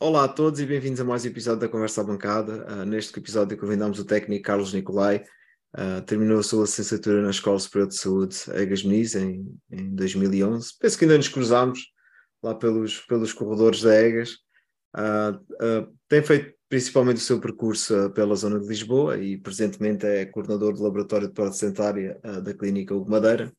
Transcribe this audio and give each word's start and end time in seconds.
olá 0.00 0.24
a 0.24 0.28
todos 0.28 0.60
e 0.60 0.66
bem-vindos 0.66 1.00
a 1.00 1.04
mais 1.04 1.24
um 1.24 1.28
episódio 1.28 1.60
da 1.60 1.68
Conversa 1.68 2.02
à 2.02 2.04
Bancada. 2.04 2.64
Uh, 2.70 2.84
neste 2.84 3.18
episódio 3.18 3.58
convidamos 3.58 3.98
o 3.98 4.04
técnico 4.04 4.44
Carlos 4.44 4.72
Nicolai. 4.72 5.24
Uh, 5.76 6.00
terminou 6.06 6.38
a 6.38 6.42
sua 6.42 6.62
licenciatura 6.62 7.20
na 7.20 7.30
Escola 7.30 7.58
Superior 7.58 7.88
de 7.88 7.96
Saúde 7.96 8.36
Egas 8.54 8.84
Muniz 8.84 9.16
em, 9.16 9.44
em 9.70 9.94
2011. 9.94 10.74
Penso 10.78 10.96
que 10.96 11.04
ainda 11.04 11.16
nos 11.16 11.28
cruzámos 11.28 11.80
lá 12.42 12.54
pelos, 12.54 13.00
pelos 13.00 13.32
corredores 13.32 13.82
da 13.82 13.94
Egas. 13.94 14.36
tem 16.08 16.22
feito 16.22 16.56
principalmente 16.68 17.16
o 17.16 17.20
seu 17.20 17.40
percurso 17.40 18.10
pela 18.10 18.36
zona 18.36 18.60
de 18.60 18.68
Lisboa 18.68 19.18
e 19.18 19.36
presentemente 19.36 20.06
é 20.06 20.26
coordenador 20.26 20.74
do 20.74 20.82
Laboratório 20.82 21.26
de 21.26 21.34
Prótese 21.34 21.66
Dentária 21.66 22.20
da 22.42 22.54
Clínica 22.54 22.94
Hugo 22.94 23.10
Madeira 23.10 23.52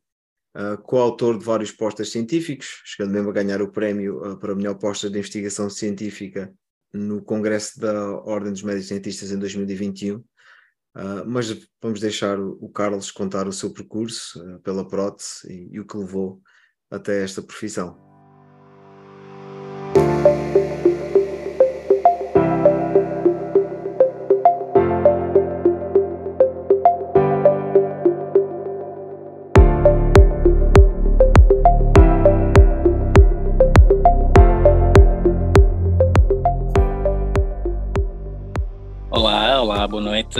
uh, 0.55 0.81
coautor 0.81 1.37
de 1.37 1.45
vários 1.45 1.71
postas 1.71 2.09
científicos, 2.09 2.81
chegando 2.85 3.13
mesmo 3.13 3.29
a 3.29 3.33
ganhar 3.33 3.61
o 3.61 3.71
prémio 3.71 4.23
uh, 4.23 4.37
para 4.37 4.53
a 4.53 4.55
melhor 4.55 4.75
posta 4.75 5.09
de 5.09 5.17
investigação 5.17 5.69
científica 5.69 6.53
no 6.93 7.21
Congresso 7.21 7.79
da 7.79 8.11
Ordem 8.21 8.51
dos 8.51 8.63
Médicos 8.63 8.87
Cientistas 8.87 9.31
em 9.31 9.37
2021. 9.37 10.17
Uh, 10.17 10.23
ah, 10.95 11.23
mas 11.25 11.69
vamos 11.81 11.99
deixar 11.99 12.39
o, 12.39 12.57
o, 12.61 12.69
Carlos 12.69 13.11
contar 13.11 13.47
o 13.47 13.53
seu 13.53 13.71
percurso 13.71 14.41
uh, 14.43 14.59
pela 14.61 14.87
prótese 14.87 15.47
e, 15.47 15.75
e 15.75 15.79
o 15.79 15.85
que 15.85 15.95
levou 15.95 16.41
até 16.89 17.23
esta 17.23 17.43
profissão. 17.43 18.08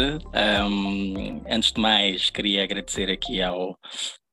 Um, 0.01 1.43
antes 1.49 1.71
de 1.71 1.81
mais, 1.81 2.29
queria 2.29 2.63
agradecer 2.63 3.11
aqui 3.11 3.41
ao, 3.41 3.77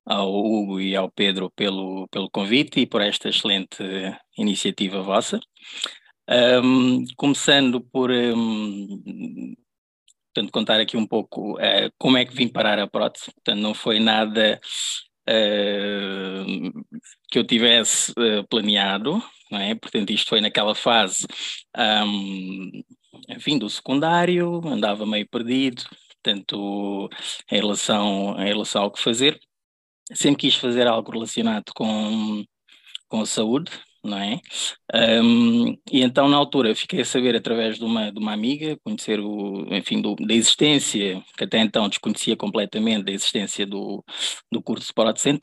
ao 0.05 0.33
Hugo 0.33 0.81
e 0.81 0.95
ao 0.95 1.11
Pedro 1.11 1.51
pelo, 1.51 2.07
pelo 2.09 2.31
convite 2.31 2.81
e 2.81 2.87
por 2.87 3.01
esta 3.01 3.29
excelente 3.29 3.83
iniciativa 4.39 5.03
vossa. 5.03 5.41
Um, 6.29 7.05
começando 7.17 7.81
por 7.81 8.11
um, 8.11 9.55
portanto, 10.33 10.53
contar 10.53 10.81
aqui 10.81 10.97
um 10.97 11.07
pouco 11.07 11.55
uh, 11.55 11.91
como 11.99 12.17
é 12.17 12.25
que 12.25 12.35
vim 12.35 12.49
parar 12.49 12.79
a 12.79 12.87
prótese. 12.87 13.27
Portanto, 13.33 13.61
não 13.61 13.75
foi 13.75 13.99
nada 13.99 14.61
uh, 15.29 16.85
que 17.29 17.39
eu 17.39 17.45
tivesse 17.45 18.13
uh, 18.13 18.47
planeado, 18.49 19.23
não 19.51 19.59
é? 19.59 19.75
Portanto, 19.75 20.11
isto 20.11 20.29
foi 20.29 20.41
naquela 20.41 20.75
fase 20.75 21.27
um, 21.77 22.71
enfim, 23.29 23.59
do 23.59 23.69
secundário, 23.71 24.61
andava 24.67 25.07
meio 25.07 25.29
perdido, 25.29 25.85
portanto, 26.23 27.09
em 27.51 27.57
relação, 27.57 28.37
em 28.41 28.47
relação 28.47 28.83
ao 28.85 28.91
que 28.91 29.01
fazer. 29.03 29.39
Sempre 30.13 30.43
quis 30.43 30.55
fazer 30.57 30.87
algo 30.87 31.11
relacionado 31.13 31.73
com, 31.75 32.45
com 33.09 33.21
a 33.21 33.27
saúde, 33.27 33.71
não 34.07 34.19
é? 34.19 34.41
Um, 35.23 35.73
e 35.91 36.03
então, 36.03 36.29
na 36.29 36.37
altura, 36.37 36.75
fiquei 36.75 37.01
a 37.01 37.05
saber 37.05 37.35
através 37.37 37.77
de 37.79 37.85
uma, 37.85 38.11
de 38.13 38.19
uma 38.19 38.33
amiga, 38.33 38.79
conhecer 38.85 39.21
o, 39.21 39.67
enfim, 39.75 40.01
do, 40.01 40.15
da 40.17 40.35
existência, 40.35 41.23
que 41.37 41.45
até 41.45 41.59
então 41.59 41.89
desconhecia 41.89 42.37
completamente 42.37 43.05
da 43.05 43.13
existência 43.13 43.67
do, 43.67 44.05
do 44.51 44.63
curso 44.63 44.89
de 44.89 44.95
prótese 44.95 45.37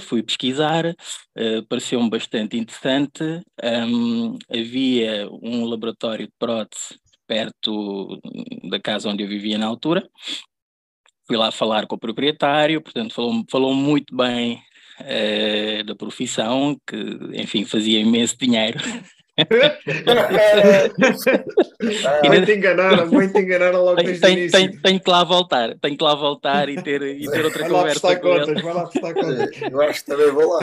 fui 0.00 0.22
pesquisar, 0.22 0.86
uh, 0.86 1.66
pareceu-me 1.68 2.10
bastante 2.10 2.56
interessante. 2.58 3.22
Um, 3.62 4.38
havia 4.50 5.28
um 5.42 5.64
laboratório 5.64 6.26
de 6.26 6.32
prótese 6.38 6.98
perto 7.30 8.20
da 8.68 8.80
casa 8.80 9.08
onde 9.08 9.22
eu 9.22 9.28
vivia 9.28 9.56
na 9.56 9.66
altura. 9.66 10.04
Fui 11.28 11.36
lá 11.36 11.52
falar 11.52 11.86
com 11.86 11.94
o 11.94 11.98
proprietário, 11.98 12.82
portanto, 12.82 13.14
falou, 13.14 13.44
falou 13.48 13.72
muito 13.72 14.16
bem 14.16 14.60
uh, 15.00 15.84
da 15.84 15.94
profissão, 15.94 16.76
que, 16.84 16.96
enfim, 17.34 17.64
fazia 17.64 18.00
imenso 18.00 18.36
dinheiro. 18.36 18.80
vai 22.26 22.44
te 22.44 22.52
enganar, 22.52 23.06
vai 23.06 23.28
te 23.28 23.38
enganar 23.38 23.70
logo 23.72 23.96
desde 23.96 24.20
tenho, 24.20 24.38
início. 24.38 24.58
Tenho, 24.58 24.80
tenho, 24.80 25.00
que 25.00 25.10
lá 25.10 25.24
voltar, 25.24 25.76
tenho 25.78 25.96
que 25.96 26.04
lá 26.04 26.14
voltar 26.14 26.68
e 26.68 26.80
ter, 26.82 27.02
e 27.02 27.28
ter 27.30 27.44
outra 27.44 27.62
vai 27.62 27.70
conversa. 27.70 28.06
Lá 28.06 28.16
com 28.16 28.28
contas. 28.28 28.62
Vai 28.62 28.74
lá 28.74 28.86
prestar 28.86 29.14
contas, 29.20 29.62
Eu 29.70 29.80
acho 29.82 30.04
que 30.04 30.10
também 30.10 30.30
vou 30.30 30.54
lá. 30.54 30.60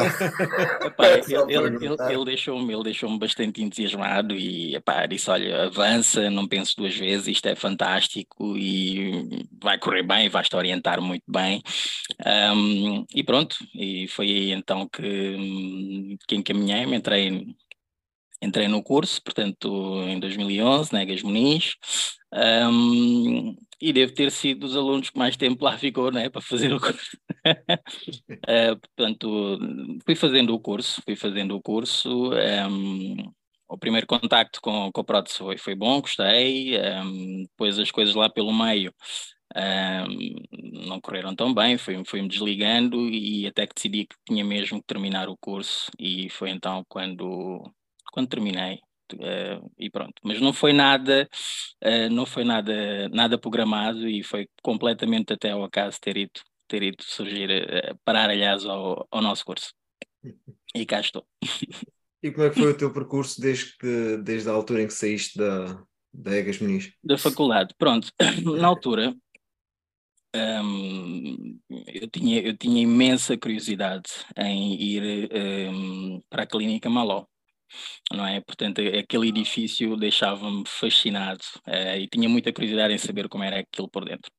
Epá, 0.86 1.08
ele, 1.10 1.54
ele, 1.54 1.86
ele, 1.86 2.14
ele 2.14 2.26
deixou-me 2.26 2.74
deixou 2.88 3.18
bastante 3.18 3.62
entusiasmado 3.62 4.36
e 4.36 4.76
epá, 4.76 5.06
disse: 5.06 5.30
olha, 5.30 5.64
avança, 5.64 6.30
não 6.30 6.48
penso 6.48 6.76
duas 6.78 6.96
vezes, 6.96 7.28
isto 7.28 7.48
é 7.48 7.56
fantástico 7.56 8.58
e 8.58 9.46
vai 9.62 9.78
correr 9.78 10.04
bem, 10.04 10.30
vais-te 10.30 10.56
orientar 10.56 11.02
muito 11.02 11.24
bem. 11.28 11.62
Um, 12.26 13.06
e 13.14 13.24
pronto, 13.24 13.58
e 13.76 14.08
foi 14.08 14.28
aí 14.28 14.52
então 14.52 14.88
que, 14.88 16.18
que 16.28 16.36
encaminhei, 16.36 16.86
me 16.86 16.98
entrei 16.98 17.46
entrei 18.42 18.68
no 18.68 18.84
curso, 18.84 19.22
portanto, 19.22 20.02
em 20.08 20.20
2011, 20.20 20.94
na 20.94 21.02
Egas 21.02 21.22
Muniz, 21.24 21.76
um, 22.34 23.56
e 23.82 23.94
devo 23.94 24.14
ter 24.14 24.32
sido 24.32 24.62
dos 24.62 24.76
alunos 24.76 25.10
que 25.10 25.18
mais 25.18 25.38
tempo 25.38 25.64
lá 25.64 25.78
ficou, 25.78 26.12
né, 26.12 26.30
para 26.30 26.42
fazer 26.42 26.74
o 26.74 26.80
curso. 26.80 27.18
uh, 27.46 28.78
portanto, 28.96 29.60
fui 30.06 30.16
fazendo 30.16 30.54
o 30.54 30.60
curso, 30.60 31.02
fui 31.04 31.16
fazendo 31.16 31.56
o 31.56 31.62
curso. 31.62 32.32
Um, 32.34 33.32
o 33.70 33.78
primeiro 33.78 34.08
contacto 34.08 34.62
com, 34.62 34.92
com 34.92 35.02
a 35.02 35.04
prótese 35.04 35.38
foi, 35.38 35.58
foi 35.58 35.76
bom, 35.76 36.02
gostei. 36.02 36.78
Um, 36.80 37.44
depois 37.44 37.78
as 37.78 37.92
coisas 37.92 38.16
lá 38.16 38.30
pelo 38.30 38.54
meio 38.54 38.94
um, 39.56 40.88
não 40.88 41.00
correram 41.02 41.36
tão 41.36 41.54
bem, 41.54 41.78
fui-me 41.78 42.06
fui 42.06 42.26
desligando 42.28 43.10
e 43.10 43.48
até 43.48 43.66
que 43.66 43.76
decidi 43.76 44.06
que 44.06 44.16
tinha 44.26 44.44
mesmo 44.44 44.80
que 44.80 44.88
terminar 44.88 45.30
o 45.30 45.38
curso 45.38 45.90
e 46.00 46.30
foi 46.30 46.50
então 46.50 46.86
quando 46.88 47.72
quando 48.18 48.30
terminei. 48.30 48.80
Uh, 49.14 49.72
e 49.78 49.90
pronto, 49.90 50.16
mas 50.22 50.42
não 50.42 50.52
foi 50.52 50.74
nada, 50.74 51.30
uh, 51.86 52.10
não 52.14 52.26
foi 52.26 52.44
nada, 52.44 53.08
nada 53.10 53.38
programado 53.38 54.10
e 54.10 54.22
foi 54.22 54.50
completamente 54.62 55.32
até 55.32 55.52
ao 55.52 55.64
acaso 55.64 55.98
ter 56.02 56.18
ido, 56.18 56.42
ter 56.68 56.84
ido 56.84 57.02
surgir, 57.04 57.50
uh, 57.50 57.98
parar 58.04 58.30
aliás 58.30 58.66
ao, 58.66 59.08
ao 59.10 59.22
nosso 59.22 59.46
curso. 59.46 59.72
E 60.76 60.86
cá 60.86 61.00
estou. 61.00 61.26
E 62.22 62.32
como 62.32 62.48
é 62.48 62.50
que 62.50 62.60
foi 62.60 62.72
o 62.72 62.78
teu 62.78 62.92
percurso 62.92 63.40
desde, 63.40 63.78
que, 63.78 64.18
desde 64.18 64.50
a 64.50 64.54
altura 64.54 64.82
em 64.82 64.88
que 64.88 64.94
saíste 64.94 65.38
da, 65.38 65.82
da 66.12 66.36
Egas 66.36 66.60
Muniz? 66.60 66.92
Da 67.04 67.18
faculdade, 67.18 67.76
pronto. 67.78 68.12
Na 68.60 68.68
altura, 68.68 69.16
um, 70.36 71.60
eu, 71.86 72.10
tinha, 72.10 72.42
eu 72.42 72.58
tinha 72.58 72.82
imensa 72.82 73.38
curiosidade 73.38 74.10
em 74.36 74.74
ir 74.82 75.30
um, 75.72 76.22
para 76.30 76.44
a 76.44 76.48
Clínica 76.48 76.90
Maló 76.90 77.26
não 78.12 78.26
é? 78.26 78.42
Portanto, 78.42 78.82
aquele 78.82 79.30
edifício 79.30 79.96
deixava-me 79.98 80.64
fascinado 80.68 81.44
uh, 81.68 81.98
e 81.98 82.08
tinha 82.08 82.30
muita 82.30 82.54
curiosidade 82.54 82.94
em 82.94 82.98
saber 82.98 83.28
como 83.30 83.44
era 83.44 83.60
aquilo 83.60 83.90
por 83.90 84.06
dentro. 84.06 84.32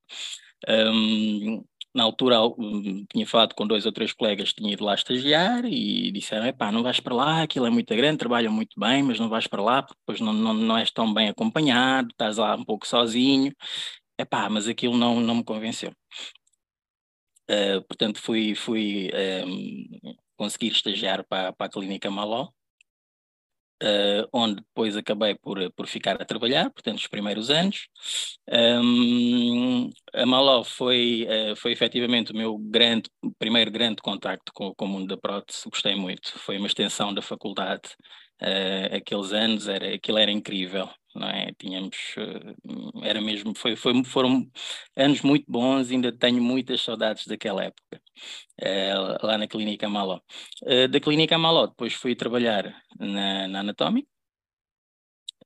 Um, 0.68 1.64
na 1.94 2.04
altura 2.04 2.40
um, 2.42 3.04
tinha 3.10 3.26
falado 3.26 3.54
com 3.54 3.66
dois 3.66 3.86
ou 3.86 3.92
três 3.92 4.12
colegas 4.12 4.50
que 4.50 4.56
tinham 4.56 4.72
ido 4.72 4.84
lá 4.84 4.94
estagiar 4.94 5.64
e 5.64 6.12
disseram, 6.12 6.46
epá, 6.46 6.70
não 6.70 6.82
vais 6.82 7.00
para 7.00 7.14
lá, 7.14 7.42
aquilo 7.42 7.66
é 7.66 7.70
muito 7.70 7.94
grande, 7.96 8.18
trabalham 8.18 8.52
muito 8.52 8.78
bem, 8.78 9.02
mas 9.02 9.18
não 9.18 9.28
vais 9.28 9.46
para 9.46 9.62
lá 9.62 9.82
porque 9.82 9.98
depois 10.00 10.20
não, 10.20 10.32
não, 10.32 10.54
não 10.54 10.78
és 10.78 10.90
tão 10.90 11.12
bem 11.12 11.28
acompanhado, 11.28 12.08
estás 12.10 12.36
lá 12.36 12.54
um 12.54 12.64
pouco 12.64 12.86
sozinho, 12.86 13.52
epá, 14.18 14.48
mas 14.48 14.68
aquilo 14.68 14.96
não, 14.96 15.20
não 15.20 15.36
me 15.36 15.44
convenceu. 15.44 15.92
Uh, 17.50 17.82
portanto, 17.88 18.20
fui, 18.20 18.54
fui 18.54 19.10
um, 19.46 20.14
conseguir 20.36 20.68
estagiar 20.68 21.24
para, 21.26 21.52
para 21.52 21.66
a 21.66 21.70
Clínica 21.70 22.10
Maló, 22.10 22.50
Uh, 23.80 24.26
onde 24.32 24.56
depois 24.56 24.96
acabei 24.96 25.36
por, 25.36 25.72
por 25.72 25.86
ficar 25.86 26.20
a 26.20 26.24
trabalhar, 26.24 26.68
portanto, 26.70 26.98
os 26.98 27.06
primeiros 27.06 27.48
anos. 27.48 27.86
Um, 28.50 29.88
a 30.12 30.26
Maló 30.26 30.64
foi, 30.64 31.28
uh, 31.28 31.54
foi 31.54 31.70
efetivamente 31.70 32.32
o 32.32 32.36
meu 32.36 32.58
grande, 32.58 33.08
primeiro 33.38 33.70
grande 33.70 34.02
contacto 34.02 34.52
com, 34.52 34.74
com 34.74 34.84
o 34.84 34.88
mundo 34.88 35.06
da 35.06 35.16
prótese, 35.16 35.62
gostei 35.70 35.94
muito, 35.94 36.36
foi 36.40 36.58
uma 36.58 36.66
extensão 36.66 37.14
da 37.14 37.22
faculdade, 37.22 37.90
uh, 38.42 38.96
aqueles 38.96 39.32
anos, 39.32 39.68
era, 39.68 39.94
aquilo 39.94 40.18
era 40.18 40.32
incrível, 40.32 40.90
não 41.14 41.28
é? 41.28 41.52
Tínhamos, 41.56 41.96
era 43.04 43.20
mesmo, 43.20 43.54
foi, 43.56 43.76
foi, 43.76 44.02
foram 44.04 44.50
anos 44.96 45.22
muito 45.22 45.44
bons, 45.48 45.90
ainda 45.92 46.10
tenho 46.10 46.42
muitas 46.42 46.80
saudades 46.82 47.26
daquela 47.28 47.62
época. 47.64 48.00
Uh, 48.60 49.26
lá 49.26 49.38
na 49.38 49.46
Clínica 49.46 49.88
Maló. 49.88 50.20
Uh, 50.62 50.88
da 50.88 51.00
Clínica 51.00 51.38
Maló, 51.38 51.66
depois 51.66 51.94
fui 51.94 52.14
trabalhar 52.14 52.74
na, 52.98 53.48
na 53.48 53.60
Anatomic. 53.60 54.08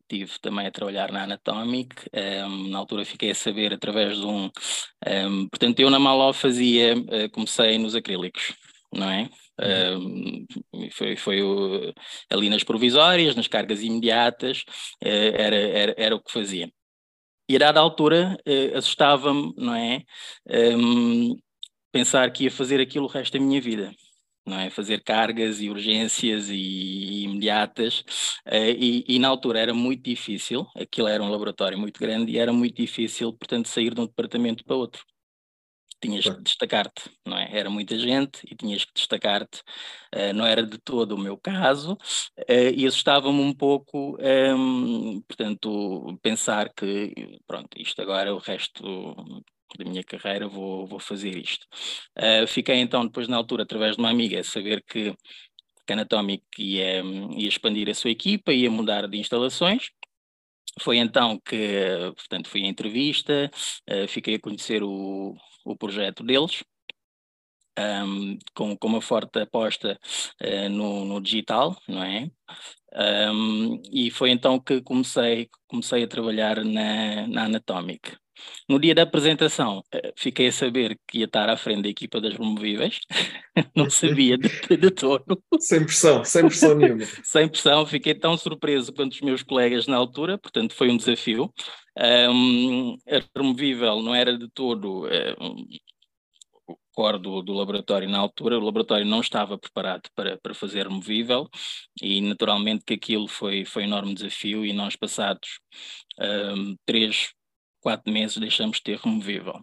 Estive 0.01 0.39
também 0.41 0.67
a 0.67 0.71
trabalhar 0.71 1.11
na 1.11 1.25
Anatomic. 1.25 1.97
Um, 2.13 2.19
ehm, 2.19 2.71
na 2.71 2.79
altura 2.79 3.05
fiquei 3.05 3.31
a 3.31 3.35
saber 3.35 3.73
através 3.73 4.19
de 4.19 4.27
um. 4.27 4.45
um 4.47 4.51
ehm, 5.07 5.49
portanto, 5.49 5.81
eu 5.81 5.89
na 5.91 5.99
Maló 5.99 6.33
fazia, 6.33 6.95
uh, 6.97 7.31
comecei 7.33 7.79
nos 7.79 7.95
acrílicos, 7.95 8.55
não 8.93 9.09
é? 9.09 9.31
Um, 9.61 10.47
foi, 10.93 11.17
foi 11.17 11.43
o, 11.43 11.93
ali 12.31 12.51
nas 12.51 12.65
provisórias, 12.65 13.37
nas 13.37 13.47
cargas 13.47 13.83
imediatas, 13.83 14.65
uh, 15.03 15.07
era, 15.07 15.57
era, 15.57 15.95
era 15.97 16.17
o 16.17 16.23
que 16.23 16.33
fazia. 16.33 16.71
E 17.49 17.57
a 17.57 17.59
dada 17.59 17.81
altura 17.81 18.37
uh, 18.47 18.79
assustava-me, 18.79 19.53
não 19.57 19.75
é? 19.75 20.03
Pensar 21.93 22.31
que 22.33 22.45
ia 22.45 22.51
fazer 22.51 22.81
aquilo 22.81 23.05
o 23.05 23.09
resto 23.09 23.35
da 23.39 23.45
minha 23.45 23.61
vida 23.61 23.93
não 24.47 24.59
é? 24.59 24.71
Fazer 24.71 25.03
cargas 25.03 25.61
e 25.61 25.71
urgências 25.71 26.49
e, 26.51 26.55
e 26.55 27.25
imediatas, 27.25 28.01
uh, 28.47 28.55
e, 28.77 29.05
e, 29.09 29.19
na 29.19 29.29
altura 29.29 29.61
era 29.61 29.75
muito 29.75 30.03
difícil, 30.03 30.67
aquilo 30.77 31.09
era 31.09 31.23
um 31.23 31.31
laboratório 31.31 31.79
muito 31.79 31.99
grande 32.01 32.33
e 32.33 32.39
era 32.39 32.53
muito 32.53 32.77
difícil, 32.77 33.33
portanto, 33.33 33.69
sair 33.69 33.95
de 33.95 34.01
um 34.01 34.07
departamento 34.07 34.65
para 34.65 34.77
outro. 34.77 35.05
Tinhas 36.01 36.25
que 36.25 36.43
destacar-te, 36.43 37.09
não 37.25 37.39
é? 37.39 37.57
Era 37.57 37.71
muita 37.71 37.97
gente 37.97 38.41
e 38.51 38.57
tinhas 38.57 38.85
que 38.85 38.93
destacar-te. 38.93 39.61
Uh, 40.13 40.33
não 40.35 40.45
era 40.45 40.67
de 40.67 40.77
todo 40.79 41.13
o 41.13 41.19
meu 41.19 41.37
caso 41.37 41.93
uh, 41.93 42.73
e 42.75 42.85
assustava-me 42.87 43.41
um 43.41 43.55
pouco, 43.55 44.17
ehm, 44.21 45.21
portanto, 45.29 46.19
pensar 46.21 46.73
que, 46.75 47.39
pronto, 47.47 47.69
isto 47.81 48.03
agora 48.03 48.35
o 48.35 48.39
resto 48.39 48.83
da 49.79 49.85
minha 49.85 50.03
carreira 50.05 50.49
vou, 50.49 50.87
vou 50.87 50.99
fazer 50.99 51.37
isto. 51.37 51.67
Uh, 52.19 52.47
fiquei 52.47 52.77
então 52.77 53.07
depois 53.07 53.29
na 53.29 53.37
altura, 53.37 53.63
através 53.65 53.97
de 53.97 54.03
uma 54.03 54.11
amiga, 54.11 54.41
a 54.41 54.45
saber 54.45 54.83
que 54.83 55.15
Canatomic 55.87 56.45
ia, 56.59 57.03
ia 57.37 57.49
expandir 57.49 57.89
a 57.89 57.95
sua 57.95 58.11
equipa, 58.11 58.53
ia 58.53 58.71
mudar 58.71 59.09
de 59.09 59.19
instalações. 59.19 59.91
Foi 60.81 60.97
então 60.97 61.39
que, 61.39 62.13
portanto, 62.17 62.49
fui 62.49 62.65
à 62.65 62.67
entrevista, 62.67 63.51
uh, 63.91 64.09
fiquei 64.09 64.37
a 64.37 64.41
conhecer 64.41 64.83
o, 64.83 65.37
o 65.65 65.77
projeto 65.77 66.25
deles, 66.25 66.63
um, 67.79 68.39
com, 68.55 68.77
com 68.77 68.89
uma 68.89 69.01
forte 69.01 69.41
aposta 69.41 69.99
uh, 70.43 70.69
no, 70.69 71.05
no 71.05 71.21
digital, 71.21 71.77
não 71.89 72.03
é? 72.03 72.31
Um, 72.95 73.83
e 73.91 74.11
foi 74.11 74.31
então 74.31 74.61
que 74.61 74.83
comecei, 74.83 75.49
comecei 75.67 76.05
a 76.05 76.09
trabalhar 76.09 76.65
na, 76.65 77.27
na 77.27 77.45
Anatomic. 77.45 78.17
No 78.69 78.79
dia 78.79 78.95
da 78.95 79.03
apresentação, 79.03 79.83
eh, 79.93 80.13
fiquei 80.17 80.49
a 80.49 80.53
saber 80.53 80.99
que 81.07 81.19
ia 81.19 81.25
estar 81.25 81.49
à 81.49 81.57
frente 81.57 81.83
da 81.83 81.89
equipa 81.89 82.21
das 82.21 82.35
removíveis, 82.35 83.01
não 83.77 83.91
sabia 83.91 84.39
de, 84.39 84.77
de 84.77 84.91
todo. 84.91 85.43
Sem 85.59 85.85
pressão, 85.85 86.25
sem 86.25 86.47
pressão 86.47 86.75
nenhuma. 86.75 87.05
sem 87.23 87.49
pressão, 87.49 87.85
fiquei 87.87 88.15
tão 88.15 88.37
surpreso 88.37 88.93
quanto 88.93 89.13
os 89.13 89.21
meus 89.21 89.43
colegas 89.43 89.87
na 89.87 89.97
altura, 89.97 90.39
portanto 90.39 90.75
foi 90.75 90.91
um 90.91 90.97
desafio. 90.97 91.53
Um, 91.99 92.97
a 93.07 93.21
removível 93.37 94.01
não 94.01 94.15
era 94.15 94.39
de 94.39 94.49
todo 94.49 95.07
um, 95.07 95.67
o 96.67 96.77
core 96.95 97.19
do, 97.19 97.43
do, 97.43 97.53
laboratório 97.53 98.09
na 98.09 98.19
altura, 98.19 98.59
o 98.59 98.65
laboratório 98.65 99.05
não 99.05 99.21
estava 99.21 99.59
preparado 99.59 100.09
para, 100.15 100.39
para 100.39 100.55
fazer 100.55 100.87
removível 100.87 101.49
e 102.01 102.21
naturalmente 102.21 102.85
que 102.85 102.95
aquilo 102.95 103.29
foi, 103.29 103.65
foi 103.65 103.83
um 103.83 103.87
enorme 103.87 104.15
desafio 104.15 104.65
e 104.65 104.73
nós 104.73 104.97
passados 104.97 105.61
um, 106.19 106.77
três 106.87 107.33
quatro 107.83 108.13
meses 108.13 108.39
deixamos 108.39 108.79
de 108.79 108.85
ter 108.85 108.99
removível. 108.99 109.63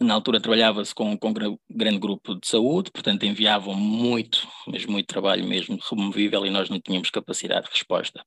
Na 0.00 0.14
altura 0.14 0.40
trabalhava-se 0.40 0.94
com, 0.94 1.16
com 1.16 1.30
um 1.30 1.58
grande 1.70 1.98
grupo 1.98 2.34
de 2.34 2.46
saúde, 2.46 2.90
portanto 2.90 3.24
enviavam 3.24 3.74
muito, 3.74 4.46
mas 4.66 4.84
muito 4.84 5.06
trabalho 5.06 5.46
mesmo 5.46 5.78
removível 5.90 6.44
e 6.44 6.50
nós 6.50 6.68
não 6.68 6.80
tínhamos 6.80 7.08
capacidade 7.08 7.66
de 7.66 7.72
resposta 7.72 8.22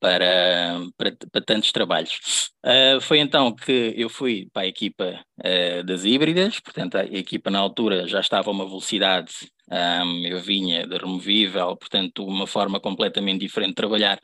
para, 0.00 0.80
para, 0.96 1.16
para 1.30 1.44
tantos 1.44 1.72
trabalhos. 1.72 2.50
Uh, 2.64 3.00
foi 3.02 3.18
então 3.18 3.54
que 3.54 3.92
eu 3.96 4.08
fui 4.08 4.48
para 4.52 4.62
a 4.62 4.66
equipa 4.66 5.20
uh, 5.40 5.84
das 5.84 6.04
híbridas, 6.04 6.58
portanto 6.60 6.96
a 6.96 7.04
equipa 7.04 7.50
na 7.50 7.58
altura 7.58 8.06
já 8.06 8.20
estava 8.20 8.48
a 8.50 8.52
uma 8.52 8.66
velocidade, 8.66 9.32
um, 9.70 10.26
eu 10.26 10.40
vinha 10.40 10.86
de 10.86 10.96
removível, 10.96 11.76
portanto 11.76 12.24
uma 12.24 12.46
forma 12.46 12.80
completamente 12.80 13.40
diferente 13.40 13.70
de 13.70 13.74
trabalhar 13.76 14.18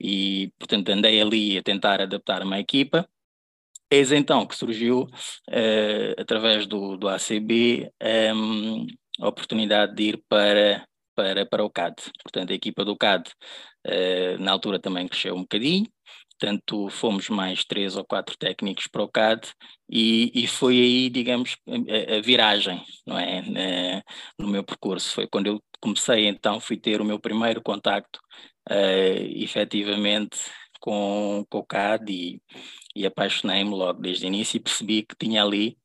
e 0.00 0.50
portanto 0.58 0.88
andei 0.88 1.20
ali 1.20 1.58
a 1.58 1.62
tentar 1.62 2.00
adaptar-me 2.00 2.54
à 2.54 2.60
equipa 2.60 3.08
Eis 3.90 4.10
então 4.12 4.46
que 4.46 4.56
surgiu, 4.56 5.02
uh, 5.02 6.20
através 6.20 6.66
do, 6.66 6.96
do 6.96 7.08
ACB, 7.08 7.90
ehm, 8.00 8.86
a 9.20 9.28
oportunidade 9.28 9.94
de 9.94 10.02
ir 10.04 10.24
para, 10.28 10.84
para, 11.14 11.46
para 11.46 11.64
o 11.64 11.70
CAD. 11.70 11.94
Portanto, 12.22 12.50
a 12.50 12.54
equipa 12.54 12.84
do 12.84 12.96
CAD 12.96 13.30
uh, 13.86 14.42
na 14.42 14.52
altura 14.52 14.80
também 14.80 15.06
cresceu 15.06 15.34
um 15.34 15.42
bocadinho, 15.42 15.86
portanto 16.38 16.88
fomos 16.90 17.28
mais 17.28 17.64
três 17.64 17.96
ou 17.96 18.04
quatro 18.04 18.36
técnicos 18.36 18.86
para 18.88 19.02
o 19.02 19.08
CAD 19.08 19.48
e, 19.88 20.32
e 20.34 20.46
foi 20.46 20.74
aí, 20.74 21.10
digamos, 21.10 21.56
a, 21.68 22.16
a 22.16 22.20
viragem, 22.20 22.82
não 23.06 23.18
é, 23.18 23.42
na, 23.42 24.02
no 24.38 24.48
meu 24.48 24.64
percurso. 24.64 25.14
Foi 25.14 25.28
quando 25.28 25.46
eu 25.46 25.62
comecei 25.80 26.26
então, 26.26 26.58
fui 26.60 26.76
ter 26.76 27.00
o 27.00 27.04
meu 27.04 27.20
primeiro 27.20 27.62
contacto 27.62 28.18
uh, 28.70 29.42
efetivamente 29.42 30.38
com, 30.80 31.44
com 31.48 31.58
o 31.58 31.66
CAD 31.66 32.12
e, 32.12 32.42
e 32.94 33.06
apaixonei-me 33.06 33.70
logo 33.70 34.00
desde 34.00 34.24
o 34.24 34.28
início 34.28 34.56
e 34.56 34.60
percebi 34.60 35.02
que 35.02 35.16
tinha 35.16 35.42
ali 35.42 35.76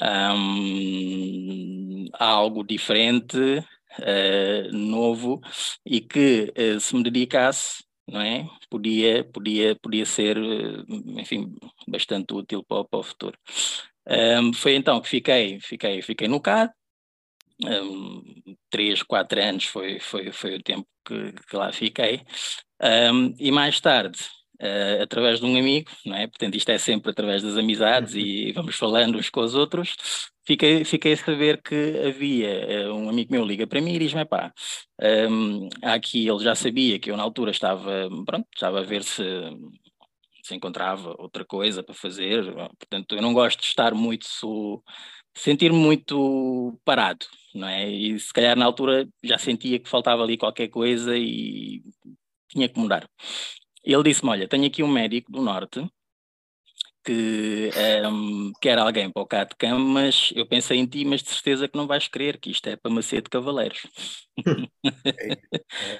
um, 0.00 2.06
algo 2.14 2.64
diferente, 2.64 3.38
uh, 3.38 4.72
novo 4.72 5.40
e 5.84 6.00
que 6.00 6.52
uh, 6.56 6.80
se 6.80 6.94
me 6.94 7.02
dedicasse, 7.02 7.84
não 8.08 8.20
é? 8.20 8.46
Podia, 8.68 9.24
podia, 9.24 9.76
podia 9.76 10.06
ser, 10.06 10.36
enfim, 11.16 11.54
bastante 11.86 12.34
útil 12.34 12.64
para, 12.64 12.84
para 12.84 13.00
o 13.00 13.02
futuro. 13.02 13.38
Um, 14.08 14.52
foi 14.52 14.74
então 14.74 15.00
que 15.00 15.08
fiquei, 15.08 15.60
fiquei, 15.60 16.02
fiquei 16.02 16.28
no 16.28 16.40
CAD, 16.40 16.72
um, 17.64 18.22
três, 18.70 19.02
quatro 19.02 19.40
anos 19.40 19.64
foi, 19.64 20.00
foi, 20.00 20.32
foi 20.32 20.56
o 20.56 20.62
tempo 20.62 20.86
que, 21.04 21.32
que 21.48 21.56
lá 21.56 21.72
fiquei. 21.72 22.22
Um, 22.82 23.34
e 23.38 23.50
mais 23.50 23.80
tarde 23.80 24.18
uh, 24.60 25.02
através 25.02 25.40
de 25.40 25.46
um 25.46 25.56
amigo, 25.56 25.90
não 26.04 26.16
é? 26.16 26.26
Portanto, 26.26 26.56
isto 26.56 26.68
é 26.70 26.78
sempre 26.78 27.10
através 27.10 27.42
das 27.42 27.56
amizades 27.56 28.14
e 28.14 28.48
uhum. 28.48 28.52
vamos 28.54 28.76
falando 28.76 29.18
uns 29.18 29.30
com 29.30 29.40
os 29.40 29.54
outros. 29.54 29.96
Fiquei, 30.46 30.84
fiquei 30.84 31.12
a 31.12 31.16
saber 31.16 31.62
que 31.62 32.02
havia 32.06 32.88
uh, 32.88 32.94
um 32.94 33.08
amigo 33.08 33.32
meu 33.32 33.44
liga 33.44 33.66
para 33.66 33.80
mim 33.80 33.94
e 33.94 33.98
diz-me, 33.98 34.24
pá, 34.24 34.52
um, 35.30 35.68
aqui 35.82 36.28
ele 36.28 36.42
já 36.44 36.54
sabia 36.54 36.98
que 36.98 37.10
eu 37.10 37.16
na 37.16 37.22
altura 37.22 37.50
estava, 37.50 38.08
pronto, 38.26 38.46
estava 38.54 38.80
a 38.80 38.84
ver 38.84 39.02
se 39.04 39.22
se 40.42 40.54
encontrava 40.54 41.14
outra 41.18 41.44
coisa 41.44 41.82
para 41.82 41.94
fazer, 41.94 42.44
portanto 42.78 43.14
eu 43.14 43.22
não 43.22 43.32
gosto 43.32 43.60
de 43.60 43.66
estar 43.66 43.94
muito, 43.94 44.26
sentir-me 45.34 45.78
muito 45.78 46.78
parado, 46.84 47.26
não 47.54 47.68
é? 47.68 47.88
E 47.88 48.18
se 48.18 48.32
calhar 48.32 48.56
na 48.56 48.64
altura 48.64 49.08
já 49.22 49.38
sentia 49.38 49.78
que 49.78 49.88
faltava 49.88 50.22
ali 50.22 50.36
qualquer 50.36 50.68
coisa 50.68 51.16
e 51.16 51.82
tinha 52.48 52.68
que 52.68 52.78
mudar. 52.78 53.08
Ele 53.84 54.02
disse-me: 54.02 54.30
Olha, 54.30 54.48
tenho 54.48 54.66
aqui 54.66 54.82
um 54.82 54.88
médico 54.88 55.30
do 55.32 55.42
Norte 55.42 55.88
que 57.02 57.70
um, 57.74 58.48
ehm, 58.48 58.52
quer 58.60 58.78
alguém 58.78 59.10
para 59.10 59.22
o 59.22 59.26
CAD-CAM, 59.26 59.78
mas 59.78 60.32
eu 60.34 60.46
pensei 60.46 60.78
em 60.78 60.86
ti, 60.86 61.04
mas 61.04 61.22
de 61.22 61.30
certeza 61.30 61.66
que 61.66 61.76
não 61.76 61.86
vais 61.86 62.06
querer, 62.08 62.38
que 62.38 62.50
isto 62.50 62.68
é 62.68 62.76
para 62.76 62.90
Macedo 62.90 63.30
Cavaleiros. 63.30 63.88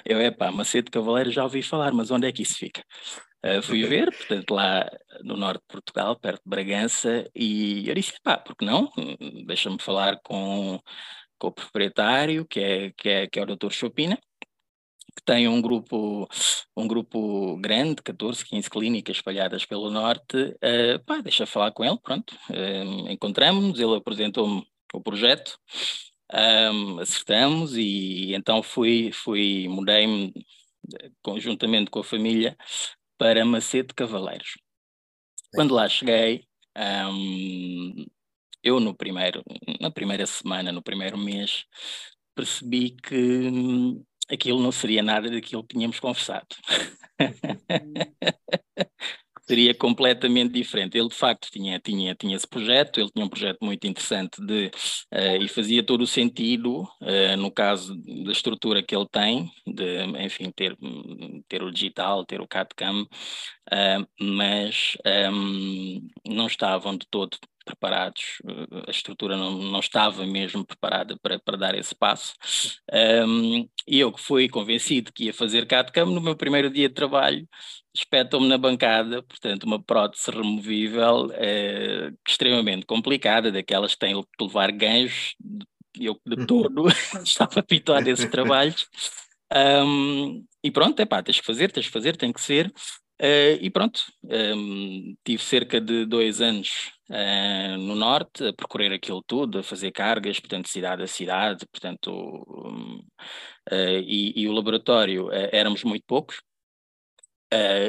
eu, 0.05 0.19
é 0.19 0.29
pá, 0.31 0.51
Macedo 0.51 0.91
Cavaleiros 0.91 1.33
já 1.33 1.43
ouvi 1.43 1.63
falar, 1.63 1.91
mas 1.91 2.11
onde 2.11 2.27
é 2.27 2.31
que 2.31 2.43
isso 2.43 2.55
fica? 2.55 2.83
Uh, 3.43 3.61
fui 3.63 3.83
ver, 3.83 4.15
portanto, 4.15 4.51
lá 4.53 4.87
no 5.23 5.35
norte 5.35 5.61
de 5.61 5.67
Portugal, 5.67 6.15
perto 6.19 6.43
de 6.43 6.49
Bragança, 6.49 7.27
e 7.35 7.89
eu 7.89 7.95
disse, 7.95 8.13
pá, 8.21 8.37
porque 8.37 8.63
não? 8.63 8.91
Deixa-me 9.47 9.81
falar 9.81 10.19
com, 10.23 10.79
com 11.39 11.47
o 11.47 11.51
proprietário, 11.51 12.45
que 12.45 12.59
é, 12.59 12.91
que 12.91 13.09
é, 13.09 13.27
que 13.27 13.39
é 13.39 13.43
o 13.43 13.45
Dr. 13.47 13.71
Chopina, 13.71 14.19
que 15.15 15.23
tem 15.25 15.47
um 15.47 15.61
grupo, 15.61 16.27
um 16.75 16.87
grupo 16.87 17.57
grande, 17.57 18.01
14, 18.01 18.45
15 18.45 18.69
clínicas 18.69 19.17
espalhadas 19.17 19.65
pelo 19.65 19.89
norte, 19.89 20.37
uh, 20.37 21.03
pá, 21.05 21.21
deixa 21.21 21.45
falar 21.45 21.71
com 21.71 21.83
ele, 21.83 21.97
pronto, 22.01 22.35
uh, 22.49 23.09
encontramos-nos, 23.09 23.79
ele 23.79 23.95
apresentou-me 23.95 24.65
o 24.93 25.01
projeto, 25.01 25.57
um, 26.33 26.99
acertamos 26.99 27.75
e 27.75 28.33
então 28.33 28.63
fui, 28.63 29.11
fui 29.11 29.67
mudei-me 29.67 30.33
conjuntamente 31.21 31.91
com 31.91 31.99
a 31.99 32.03
família 32.03 32.57
para 33.17 33.45
Macedo 33.45 33.93
Cavaleiros. 33.93 34.57
Quando 35.53 35.73
lá 35.73 35.87
cheguei, 35.89 36.45
um, 36.77 38.05
eu 38.63 38.79
no 38.79 38.95
primeiro, 38.95 39.43
na 39.79 39.91
primeira 39.91 40.25
semana, 40.25 40.71
no 40.71 40.81
primeiro 40.81 41.17
mês, 41.17 41.65
percebi 42.35 42.91
que 42.91 44.01
aquilo 44.31 44.61
não 44.61 44.71
seria 44.71 45.03
nada 45.03 45.29
daquilo 45.29 45.63
que 45.63 45.75
tínhamos 45.75 45.99
conversado. 45.99 46.47
seria 49.51 49.75
completamente 49.75 50.53
diferente. 50.53 50.97
Ele 50.97 51.09
de 51.09 51.15
facto 51.15 51.49
tinha, 51.51 51.77
tinha, 51.77 52.15
tinha 52.15 52.37
esse 52.37 52.47
projeto, 52.47 53.01
ele 53.01 53.11
tinha 53.11 53.25
um 53.25 53.29
projeto 53.29 53.57
muito 53.61 53.85
interessante 53.85 54.41
de, 54.45 54.71
uh, 55.13 55.41
e 55.41 55.47
fazia 55.49 55.83
todo 55.83 56.03
o 56.03 56.07
sentido, 56.07 56.83
uh, 57.01 57.35
no 57.37 57.51
caso 57.51 57.93
da 58.23 58.31
estrutura 58.31 58.81
que 58.81 58.95
ele 58.95 59.07
tem, 59.11 59.51
de, 59.67 60.05
enfim, 60.23 60.51
ter, 60.55 60.77
ter 61.49 61.63
o 61.63 61.71
digital, 61.71 62.25
ter 62.25 62.39
o 62.39 62.47
CAD-CAM, 62.47 63.03
uh, 63.03 64.07
mas 64.21 64.95
um, 65.05 65.09
ehm, 65.09 66.07
não 66.27 66.47
estavam 66.47 66.97
de 66.97 67.05
todo 67.09 67.37
preparados, 67.71 68.39
uh, 68.43 68.83
a 68.87 68.91
estrutura 68.91 69.37
não, 69.37 69.51
não 69.51 69.79
estava 69.79 70.25
mesmo 70.25 70.65
preparada 70.65 71.17
para, 71.21 71.39
para 71.39 71.57
dar 71.57 71.75
esse 71.75 71.95
passo. 71.95 72.33
Um, 72.91 73.67
e 73.87 73.99
eu 73.99 74.11
que 74.11 74.21
fui 74.21 74.49
convencido 74.49 75.11
que 75.13 75.25
ia 75.25 75.33
fazer 75.33 75.65
CAD-CAM, 75.65 76.05
no 76.05 76.21
meu 76.21 76.35
primeiro 76.35 76.69
dia 76.69 76.89
de 76.89 76.95
trabalho, 76.95 77.47
espetam-me 77.93 78.47
na 78.47 78.57
bancada, 78.57 79.23
portanto, 79.23 79.63
uma 79.63 79.81
prótese 79.81 80.29
removível 80.31 81.27
uh, 81.27 82.17
extremamente 82.27 82.85
complicada, 82.85 83.51
daquelas 83.51 83.93
que 83.93 83.99
têm 83.99 84.21
que 84.21 84.43
levar 84.43 84.71
ganchos, 84.71 85.35
eu 85.99 86.19
de 86.25 86.41
uhum. 86.41 86.45
todo 86.45 86.87
estava 87.23 87.59
habituado 87.59 88.07
a 88.07 88.11
esses 88.11 88.29
trabalhos. 88.31 88.87
Um, 89.53 90.45
e 90.63 90.71
pronto, 90.71 90.99
é 90.99 91.05
pá, 91.05 91.21
tens 91.21 91.39
que 91.39 91.45
fazer, 91.45 91.71
tens 91.71 91.87
que 91.87 91.91
fazer, 91.91 92.15
tem 92.15 92.31
que 92.31 92.41
ser. 92.41 92.71
Uh, 93.21 93.53
e 93.61 93.69
pronto, 93.69 94.01
um, 94.23 95.15
tive 95.23 95.43
cerca 95.43 95.79
de 95.79 96.05
dois 96.05 96.41
anos 96.41 96.91
uh, 97.11 97.77
no 97.77 97.95
norte 97.95 98.47
a 98.47 98.53
percorrer 98.53 98.93
aquilo 98.93 99.21
tudo, 99.25 99.59
a 99.59 99.63
fazer 99.63 99.91
cargas, 99.91 100.39
portanto, 100.39 100.69
cidade 100.69 101.03
a 101.03 101.07
cidade, 101.07 101.65
portanto, 101.67 102.11
um, 102.11 103.03
uh, 103.71 103.99
e, 104.03 104.41
e, 104.41 104.47
o 104.47 104.53
laboratório 104.53 105.29
éramos 105.31 105.83
muito 105.83 106.03
poucos. 106.07 106.41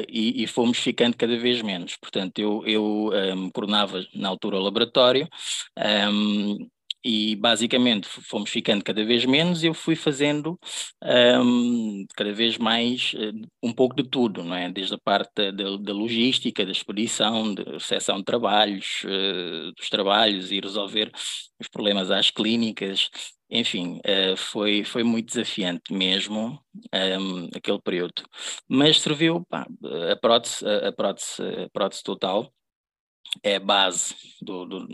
E, 0.09 0.43
e, 0.43 0.47
fomos 0.47 0.77
ficando 0.77 1.15
cada 1.15 1.37
vez 1.37 1.61
menos. 1.61 1.95
Portanto, 1.95 2.37
eu, 2.37 2.63
eu 2.65 2.83
um, 3.33 3.49
coordenava 3.49 4.05
na 4.13 4.27
altura 4.27 4.57
o 4.57 4.61
laboratório, 4.61 5.25
um, 6.11 6.69
e 7.03 7.35
basicamente 7.35 8.07
fomos 8.07 8.49
ficando 8.49 8.83
cada 8.83 9.03
vez 9.03 9.25
menos 9.25 9.63
e 9.63 9.67
eu 9.67 9.73
fui 9.73 9.95
fazendo 9.95 10.57
um, 11.03 12.05
cada 12.15 12.31
vez 12.31 12.57
mais 12.57 13.13
eh, 13.17 13.31
um 13.61 13.73
pouco 13.73 13.95
de 13.95 14.03
tudo, 14.03 14.43
não 14.43 14.55
é? 14.55 14.71
Desde 14.71 14.95
a 14.95 14.97
parte 14.97 15.51
da, 15.51 15.77
da 15.77 15.93
logística, 15.93 16.65
da 16.65 16.71
expedição, 16.71 17.53
da 17.53 17.63
recepção 17.73 18.17
de 18.17 18.23
trabalhos, 18.23 19.03
uh, 19.03 19.73
dos 19.75 19.89
trabalhos 19.89 20.51
e 20.51 20.59
resolver 20.61 21.11
os 21.59 21.67
problemas 21.67 22.09
às 22.09 22.29
clínicas, 22.29 23.09
enfim, 23.49 23.99
uh, 23.99 24.37
foi, 24.37 24.83
foi 24.83 25.03
muito 25.03 25.27
desafiante 25.27 25.93
mesmo 25.93 26.59
um, 27.19 27.49
aquele 27.55 27.81
período. 27.81 28.23
Mas 28.67 29.01
serviu 29.01 29.45
pá, 29.49 29.67
a, 30.11 30.15
prótese, 30.15 30.65
a, 30.65 30.91
prótese, 30.91 31.41
a 31.65 31.69
prótese 31.69 32.03
total 32.03 32.51
é 33.41 33.55
a 33.55 33.59
base 33.59 34.15
do, 34.41 34.65
do, 34.65 34.87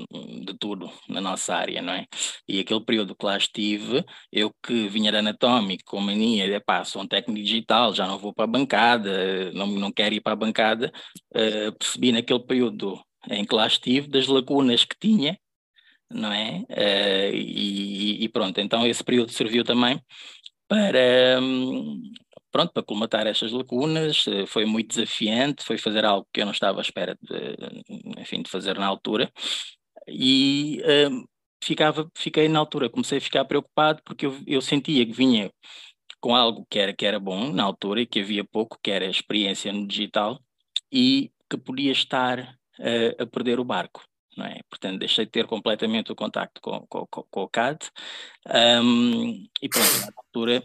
de 0.46 0.53
tudo 0.58 0.89
na 1.08 1.19
nossa 1.19 1.55
área, 1.55 1.81
não 1.81 1.93
é? 1.93 2.05
E 2.48 2.60
aquele 2.60 2.81
período 2.81 3.15
que 3.15 3.25
lá 3.25 3.38
estive, 3.38 4.05
eu 4.31 4.53
que 4.63 4.88
vinha 4.88 5.12
da 5.12 5.19
anatómica 5.19 5.84
com 5.86 6.00
mania, 6.00 6.46
é 6.46 6.60
pá, 6.60 6.86
sou 6.86 7.01
um 7.01 7.08
técnico 7.08 7.41
digital, 7.41 7.93
já 7.93 8.08
não 8.08 8.17
vou 8.17 8.34
para 8.34 8.46
a 8.46 8.48
bancada, 8.48 9.51
não, 9.53 9.67
não 9.67 9.91
quero 9.91 10.15
ir 10.15 10.22
para 10.22 10.34
a 10.34 10.36
bancada, 10.36 10.91
uh, 11.36 11.72
percebi 11.77 12.12
naquele 12.12 12.39
período 12.39 13.00
em 13.29 13.43
que 13.46 13.55
lá 13.55 13.67
estive 13.67 14.08
das 14.08 14.27
lacunas 14.27 14.86
que 14.86 14.96
tinha, 15.00 15.38
não 16.10 16.31
é? 16.31 16.63
Uh, 16.69 17.36
e, 17.36 18.24
e, 18.24 18.29
pronto, 18.29 18.60
então 18.60 18.86
esse 18.88 19.03
período 19.03 19.31
serviu 19.31 19.63
também 19.63 20.01
para, 20.67 21.39
um, 21.41 22.00
pronto, 22.51 22.74
para 22.74 22.84
colmatar 22.84 23.27
estas 23.27 23.51
lacunas, 23.51 24.25
eh, 24.27 24.46
foi 24.46 24.65
muito 24.65 24.96
desafiante, 24.96 25.63
foi 25.63 25.77
fazer 25.77 26.06
algo 26.06 26.27
que 26.34 26.41
eu 26.41 26.46
não 26.46 26.51
estava 26.51 26.79
à 26.79 26.82
espera 26.82 27.18
de, 27.22 27.56
enfim, 28.20 28.41
de 28.41 28.50
fazer 28.50 28.77
na 28.77 28.86
altura, 28.88 29.32
e 30.08 30.82
uh, 30.84 31.27
ficava, 31.63 32.10
fiquei 32.15 32.48
na 32.50 32.60
altura, 32.60 32.89
comecei 32.89 33.20
a 33.20 33.22
ficar 33.22 33.46
preocupado 33.46 34.01
porque 34.03 34.25
eu, 34.25 34.38
eu 34.48 34.62
sentia 34.62 35.06
que 35.06 35.12
vinha 35.12 35.51
com 36.20 36.36
algo 36.36 36.65
que 36.70 36.79
era, 36.79 36.94
que 36.94 37.06
era 37.06 37.20
bom 37.20 37.51
na 37.53 37.63
altura 37.63 38.01
e 38.01 38.06
que 38.06 38.20
havia 38.22 38.44
pouco, 38.44 38.77
que 38.84 38.91
era 38.91 39.06
experiência 39.06 39.72
no 39.72 39.88
digital, 39.88 40.39
e 40.91 41.32
que 41.50 41.58
podia 41.58 41.91
estar 41.91 42.39
uh, 42.79 43.24
a 43.24 43.25
perder 43.25 43.60
o 43.60 43.65
barco. 43.65 44.03
Não 44.38 44.46
é? 44.46 44.62
Portanto, 44.70 45.00
deixei 45.00 45.25
de 45.25 45.32
ter 45.32 45.46
completamente 45.48 46.12
o 46.12 46.15
contacto 46.15 46.62
com, 46.62 46.86
com, 46.88 47.06
com, 47.08 47.24
com 47.29 47.44
o 47.44 47.50
CAD 47.50 47.79
um, 48.82 49.32
e 49.62 49.68
pronto, 49.70 50.00
na 50.00 50.13
altura 50.18 50.63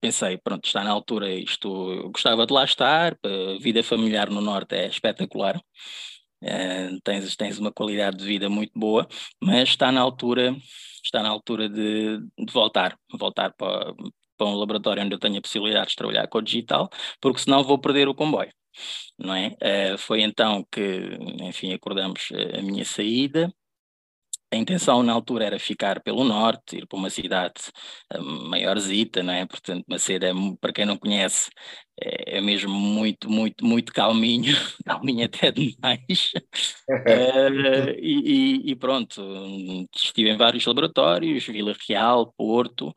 pensei, 0.00 0.38
pronto, 0.38 0.64
está 0.66 0.84
na 0.84 0.90
altura 0.90 1.32
isto, 1.32 2.10
gostava 2.10 2.46
de 2.46 2.52
lá 2.52 2.64
estar, 2.64 3.18
a 3.24 3.58
vida 3.60 3.82
familiar 3.82 4.30
no 4.30 4.40
Norte 4.40 4.74
é 4.74 4.86
espetacular, 4.86 5.56
uh, 5.56 7.00
tens, 7.04 7.36
tens 7.36 7.58
uma 7.58 7.72
qualidade 7.72 8.16
de 8.18 8.24
vida 8.24 8.48
muito 8.48 8.72
boa, 8.74 9.06
mas 9.42 9.70
está 9.70 9.90
na 9.92 10.00
altura, 10.00 10.56
está 11.02 11.22
na 11.22 11.28
altura 11.28 11.68
de, 11.68 12.18
de 12.18 12.52
voltar, 12.52 12.96
voltar 13.18 13.52
para, 13.54 13.94
para 14.36 14.46
um 14.46 14.54
laboratório 14.54 15.02
onde 15.02 15.14
eu 15.14 15.18
tenho 15.18 15.38
a 15.38 15.42
possibilidade 15.42 15.90
de 15.90 15.96
trabalhar 15.96 16.28
com 16.28 16.38
o 16.38 16.42
digital, 16.42 16.88
porque 17.20 17.40
senão 17.40 17.64
vou 17.64 17.78
perder 17.78 18.08
o 18.08 18.14
comboio. 18.14 18.50
Não 19.18 19.34
é? 19.34 19.56
Uh, 19.94 19.98
foi 19.98 20.20
então 20.20 20.66
que, 20.70 21.18
enfim, 21.40 21.72
acordamos 21.72 22.28
a 22.58 22.60
minha 22.62 22.84
saída, 22.84 23.50
a 24.56 24.58
intenção 24.58 25.02
na 25.02 25.12
altura 25.12 25.44
era 25.44 25.58
ficar 25.58 26.00
pelo 26.02 26.24
norte, 26.24 26.78
ir 26.78 26.86
para 26.86 26.98
uma 26.98 27.10
cidade 27.10 27.54
eh, 28.12 28.18
maiorzita, 28.18 29.22
não 29.22 29.32
é? 29.32 29.46
Portanto, 29.46 29.84
Macedo 29.88 30.26
é, 30.26 30.32
para 30.60 30.72
quem 30.72 30.84
não 30.86 30.96
conhece, 30.96 31.50
é, 32.00 32.38
é 32.38 32.40
mesmo 32.40 32.72
muito, 32.72 33.30
muito, 33.30 33.64
muito 33.64 33.92
calminho, 33.92 34.52
calminho 34.84 35.24
até 35.24 35.52
demais. 35.52 36.32
uh, 36.90 37.90
e, 38.00 38.70
e, 38.70 38.76
pronto, 38.76 39.22
estive 39.94 40.30
em 40.30 40.36
vários 40.36 40.64
laboratórios, 40.66 41.46
Vila 41.46 41.74
Real, 41.88 42.32
Porto, 42.36 42.92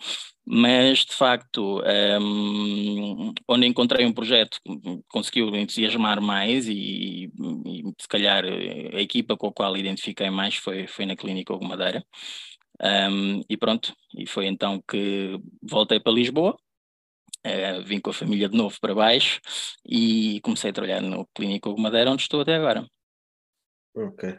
mas 0.52 1.06
de 1.06 1.14
facto, 1.14 1.80
um, 2.20 3.32
onde 3.48 3.68
encontrei 3.68 4.04
um 4.04 4.12
projeto 4.12 4.60
que 4.66 5.04
conseguiu 5.08 5.56
entusiasmar 5.56 6.20
mais 6.20 6.68
e, 6.68 7.32
e, 7.68 7.84
se 8.02 8.08
calhar 8.08 8.44
a 8.44 9.00
equipa 9.00 9.38
com 9.38 9.48
a 9.48 9.54
qual 9.54 9.78
identifiquei 9.78 10.32
mais 10.32 10.56
foi, 10.56 10.88
foi 10.88 11.06
na 11.06 11.16
Clínica 11.16 11.54
Hugo 11.54 11.68
Madeira. 11.68 12.04
Um, 12.82 13.42
e 13.48 13.56
pronto, 13.58 13.94
e 14.18 14.26
foi 14.26 14.48
então 14.48 14.82
que 14.90 15.40
voltei 15.62 16.00
para 16.00 16.14
Lisboa, 16.14 16.58
uh, 17.46 17.84
vim 17.86 18.00
com 18.00 18.10
a 18.10 18.14
família 18.14 18.50
de 18.50 18.58
novo 18.58 18.76
para 18.82 18.96
baixo 18.96 19.40
e 19.86 20.42
comecei 20.42 20.72
a 20.72 20.74
trabalhar 20.74 21.02
no 21.02 21.28
Clínico 21.36 21.70
Hugo 21.70 21.82
Madeira, 21.82 22.12
onde 22.12 22.24
estou 22.24 22.42
até 22.42 22.56
agora. 22.56 22.88
Ok. 23.96 24.36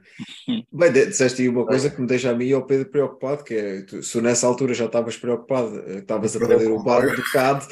Bem, 0.72 0.92
disseste 0.92 1.42
aí 1.42 1.48
uma 1.48 1.66
coisa 1.66 1.90
que 1.90 2.00
me 2.00 2.06
deixa 2.06 2.30
a 2.30 2.34
mim 2.34 2.46
e 2.46 2.52
ao 2.52 2.64
Pedro 2.64 2.88
preocupado, 2.88 3.42
que 3.42 3.54
é, 3.54 3.82
tu, 3.82 4.02
se 4.02 4.20
nessa 4.20 4.46
altura 4.46 4.72
já 4.72 4.84
estavas 4.84 5.16
preocupado, 5.16 5.82
eh, 5.86 5.98
estavas 5.98 6.36
a 6.36 6.38
perder 6.38 6.70
o 6.70 6.82
barco 6.82 7.16
do 7.16 7.22
CAD, 7.30 7.66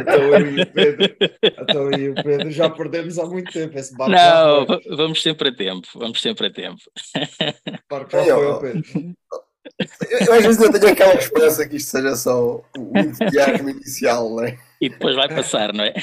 então 0.00 0.22
eu 0.34 0.46
e 0.46 0.60
o 0.60 0.72
Pedro, 0.72 1.16
então 1.42 1.90
eu 1.90 1.98
e 1.98 2.10
o 2.10 2.14
Pedro 2.14 2.50
já 2.50 2.68
perdemos 2.68 3.18
há 3.18 3.24
muito 3.24 3.50
tempo 3.50 3.78
esse 3.78 3.96
barco. 3.96 4.12
Não, 4.12 4.66
vamos 4.96 5.22
sempre 5.22 5.48
a 5.48 5.54
tempo, 5.54 5.88
vamos 5.94 6.20
sempre 6.20 6.46
a 6.46 6.52
tempo. 6.52 6.82
O 7.66 7.94
barco 7.94 8.10
já 8.10 8.24
foi 8.24 8.46
ao 8.46 8.60
Pedro. 8.60 8.82
Eu, 10.10 10.32
às 10.34 10.44
vezes 10.44 10.60
eu 10.60 10.72
tenho 10.72 10.92
aquela 10.92 11.14
esperança 11.14 11.68
que 11.68 11.76
isto 11.76 11.90
seja 11.90 12.14
só 12.14 12.62
o 12.76 12.98
entusiasmo 12.98 13.70
inicial, 13.70 14.30
não 14.30 14.44
é? 14.44 14.58
E 14.82 14.88
depois 14.88 15.14
vai 15.14 15.28
passar, 15.28 15.72
não 15.72 15.84
é? 15.84 15.94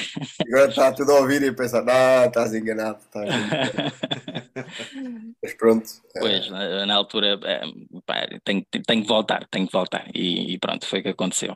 Agora 0.48 0.70
está 0.70 0.90
tudo 0.90 1.12
a 1.12 1.20
ouvir 1.20 1.42
e 1.42 1.48
a 1.48 1.52
pensar, 1.52 1.84
ah, 1.86 2.24
estás 2.24 2.54
enganado, 2.54 2.98
estás 2.98 3.28
enganado. 3.28 3.92
Mas 5.42 5.52
pronto. 5.52 5.86
Pois, 6.18 6.48
na, 6.48 6.86
na 6.86 6.94
altura, 6.94 7.38
é, 7.44 7.60
pá, 8.06 8.26
tenho, 8.42 8.64
tenho 8.86 9.02
que 9.02 9.08
voltar, 9.08 9.46
tenho 9.50 9.66
que 9.66 9.72
voltar. 9.74 10.08
E, 10.14 10.54
e 10.54 10.58
pronto, 10.58 10.86
foi 10.86 11.00
o 11.00 11.02
que 11.02 11.08
aconteceu. 11.10 11.54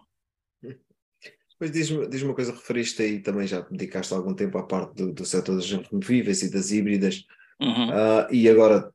Depois 0.62 1.72
diz-me 1.72 2.06
diz 2.08 2.20
uma 2.20 2.34
coisa, 2.34 2.52
referiste 2.52 3.00
aí 3.00 3.20
também, 3.20 3.46
já 3.46 3.60
dedicaste 3.60 4.12
algum 4.12 4.34
tempo 4.34 4.58
à 4.58 4.64
parte 4.64 4.94
do, 4.96 5.14
do 5.14 5.24
setor 5.24 5.56
das 5.56 5.70
removíveis 5.70 6.42
e 6.42 6.50
das 6.50 6.72
híbridas, 6.72 7.24
uhum. 7.58 7.88
uh, 7.88 8.26
e 8.30 8.50
agora 8.50 8.92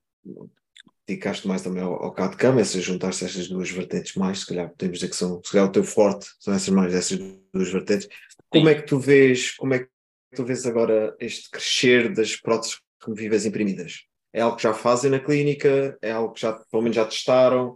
dedicaste 1.09 1.47
mais 1.47 1.63
também 1.63 1.81
ao, 1.81 1.93
ao 2.03 2.13
CAD-CAM, 2.13 2.63
se 2.63 2.79
juntar-se 2.81 3.25
estas 3.25 3.47
duas 3.47 3.69
vertentes 3.69 4.13
mais, 4.15 4.41
se 4.41 4.45
calhar 4.45 4.69
podemos 4.69 4.99
dizer 4.99 5.09
que 5.09 5.15
são, 5.15 5.41
se 5.43 5.51
calhar 5.51 5.67
o 5.67 5.71
teu 5.71 5.83
forte, 5.83 6.27
são 6.39 6.53
essas 6.53 6.69
mais 6.69 6.93
dessas 6.93 7.17
duas 7.51 7.71
vertentes. 7.71 8.05
Sim. 8.05 8.09
Como 8.49 8.69
é 8.69 8.75
que 8.75 8.83
tu 8.83 8.99
vês, 8.99 9.51
como 9.55 9.73
é 9.73 9.79
que 9.79 9.89
tu 10.35 10.45
vês 10.45 10.65
agora 10.65 11.15
este 11.19 11.49
crescer 11.49 12.13
das 12.13 12.35
próteses 12.35 12.79
removíveis 13.03 13.45
imprimidas? 13.45 14.03
É 14.31 14.41
algo 14.41 14.57
que 14.57 14.63
já 14.63 14.73
fazem 14.73 15.09
na 15.09 15.19
clínica? 15.19 15.97
É 16.01 16.11
algo 16.11 16.33
que 16.33 16.41
já, 16.41 16.53
pelo 16.53 16.83
menos 16.83 16.95
já 16.95 17.05
testaram? 17.05 17.75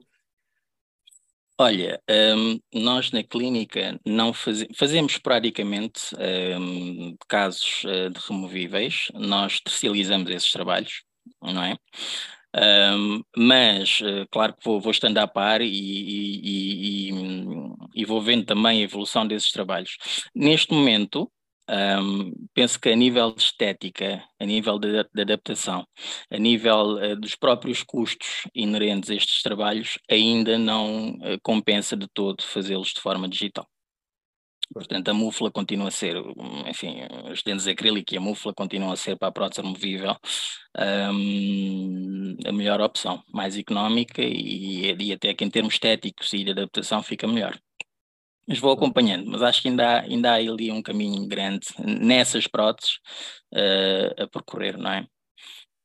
Olha, 1.57 2.01
um, 2.09 2.59
nós 2.73 3.11
na 3.11 3.23
clínica 3.23 3.99
não 4.05 4.33
faz, 4.33 4.65
fazemos 4.75 5.13
esporadicamente 5.13 6.01
um, 6.59 7.15
casos 7.27 7.83
uh, 7.83 8.09
de 8.09 8.19
removíveis, 8.27 9.07
nós 9.13 9.59
tercializamos 9.59 10.29
esses 10.31 10.51
trabalhos, 10.51 11.03
não 11.41 11.63
é? 11.63 11.77
Um, 12.55 13.23
mas, 13.35 13.99
uh, 14.01 14.27
claro 14.31 14.53
que 14.53 14.63
vou, 14.63 14.79
vou 14.79 14.91
estando 14.91 15.17
a 15.17 15.27
par 15.27 15.61
e, 15.61 15.67
e, 15.67 17.09
e, 17.09 17.11
e, 17.95 18.05
vou 18.05 18.21
vendo 18.21 18.45
também 18.45 18.81
a 18.81 18.83
evolução 18.83 19.25
desses 19.25 19.51
trabalhos. 19.51 19.97
Neste 20.35 20.71
momento, 20.71 21.31
um, 21.69 22.31
penso 22.53 22.79
que 22.79 22.89
a 22.89 22.95
nível 22.95 23.31
de 23.31 23.41
estética, 23.41 24.23
a 24.39 24.45
nível 24.45 24.77
de, 24.77 25.03
de 25.03 25.21
adaptação, 25.21 25.87
a 26.29 26.37
nível 26.37 26.95
uh, 26.97 27.15
dos 27.15 27.35
próprios 27.35 27.81
custos 27.81 28.47
inerentes 28.53 29.09
a 29.09 29.15
estes 29.15 29.41
trabalhos, 29.41 29.97
ainda 30.09 30.57
não 30.57 31.11
uh, 31.11 31.39
compensa 31.41 31.95
de 31.95 32.07
todo 32.13 32.43
fazê-los 32.43 32.89
de 32.89 33.01
forma 33.01 33.27
digital. 33.27 33.67
Portanto, 34.73 35.09
a 35.09 35.13
mufla 35.13 35.51
continua 35.51 35.89
a 35.89 35.91
ser, 35.91 36.15
enfim, 36.67 37.01
os 37.31 37.43
dentes 37.43 37.67
acrílico 37.67 38.13
e 38.13 38.17
a 38.17 38.21
mufla 38.21 38.53
continuam 38.53 38.91
a 38.91 38.95
ser 38.95 39.17
para 39.17 39.27
a 39.27 39.31
prótese 39.31 39.61
removível 39.61 40.15
um, 40.77 42.35
a 42.45 42.51
melhor 42.51 42.81
opção, 42.81 43.23
mais 43.31 43.57
económica 43.57 44.21
e, 44.21 44.91
e 44.91 45.13
até 45.13 45.33
que 45.33 45.45
em 45.45 45.49
termos 45.49 45.75
estéticos 45.75 46.33
e 46.33 46.43
de 46.43 46.51
adaptação 46.51 47.03
fica 47.03 47.27
melhor. 47.27 47.57
Mas 48.47 48.59
vou 48.59 48.71
acompanhando, 48.71 49.29
mas 49.29 49.41
acho 49.41 49.61
que 49.61 49.69
ainda 49.69 49.87
há, 49.87 50.01
ainda 50.01 50.31
há 50.31 50.35
ali 50.35 50.71
um 50.71 50.81
caminho 50.81 51.27
grande 51.27 51.67
nessas 51.79 52.47
próteses 52.47 52.95
uh, 53.53 54.23
a 54.23 54.27
percorrer, 54.27 54.77
não 54.77 54.91
é? 54.91 55.07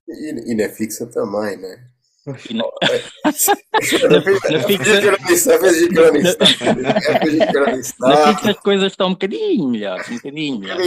E, 0.09 0.53
e 0.53 0.55
na 0.55 0.69
fixa 0.69 1.07
também, 1.07 1.57
né? 1.59 1.89
Na, 2.53 2.65
na 4.51 4.63
fixa 4.63 5.01
as 8.51 8.59
coisas 8.59 8.93
estão 8.93 9.09
um 9.09 9.13
bocadinho 9.13 9.69
melhores, 9.69 10.09
um 10.09 10.15
bocadinho 10.17 10.59
melhores. 10.59 10.87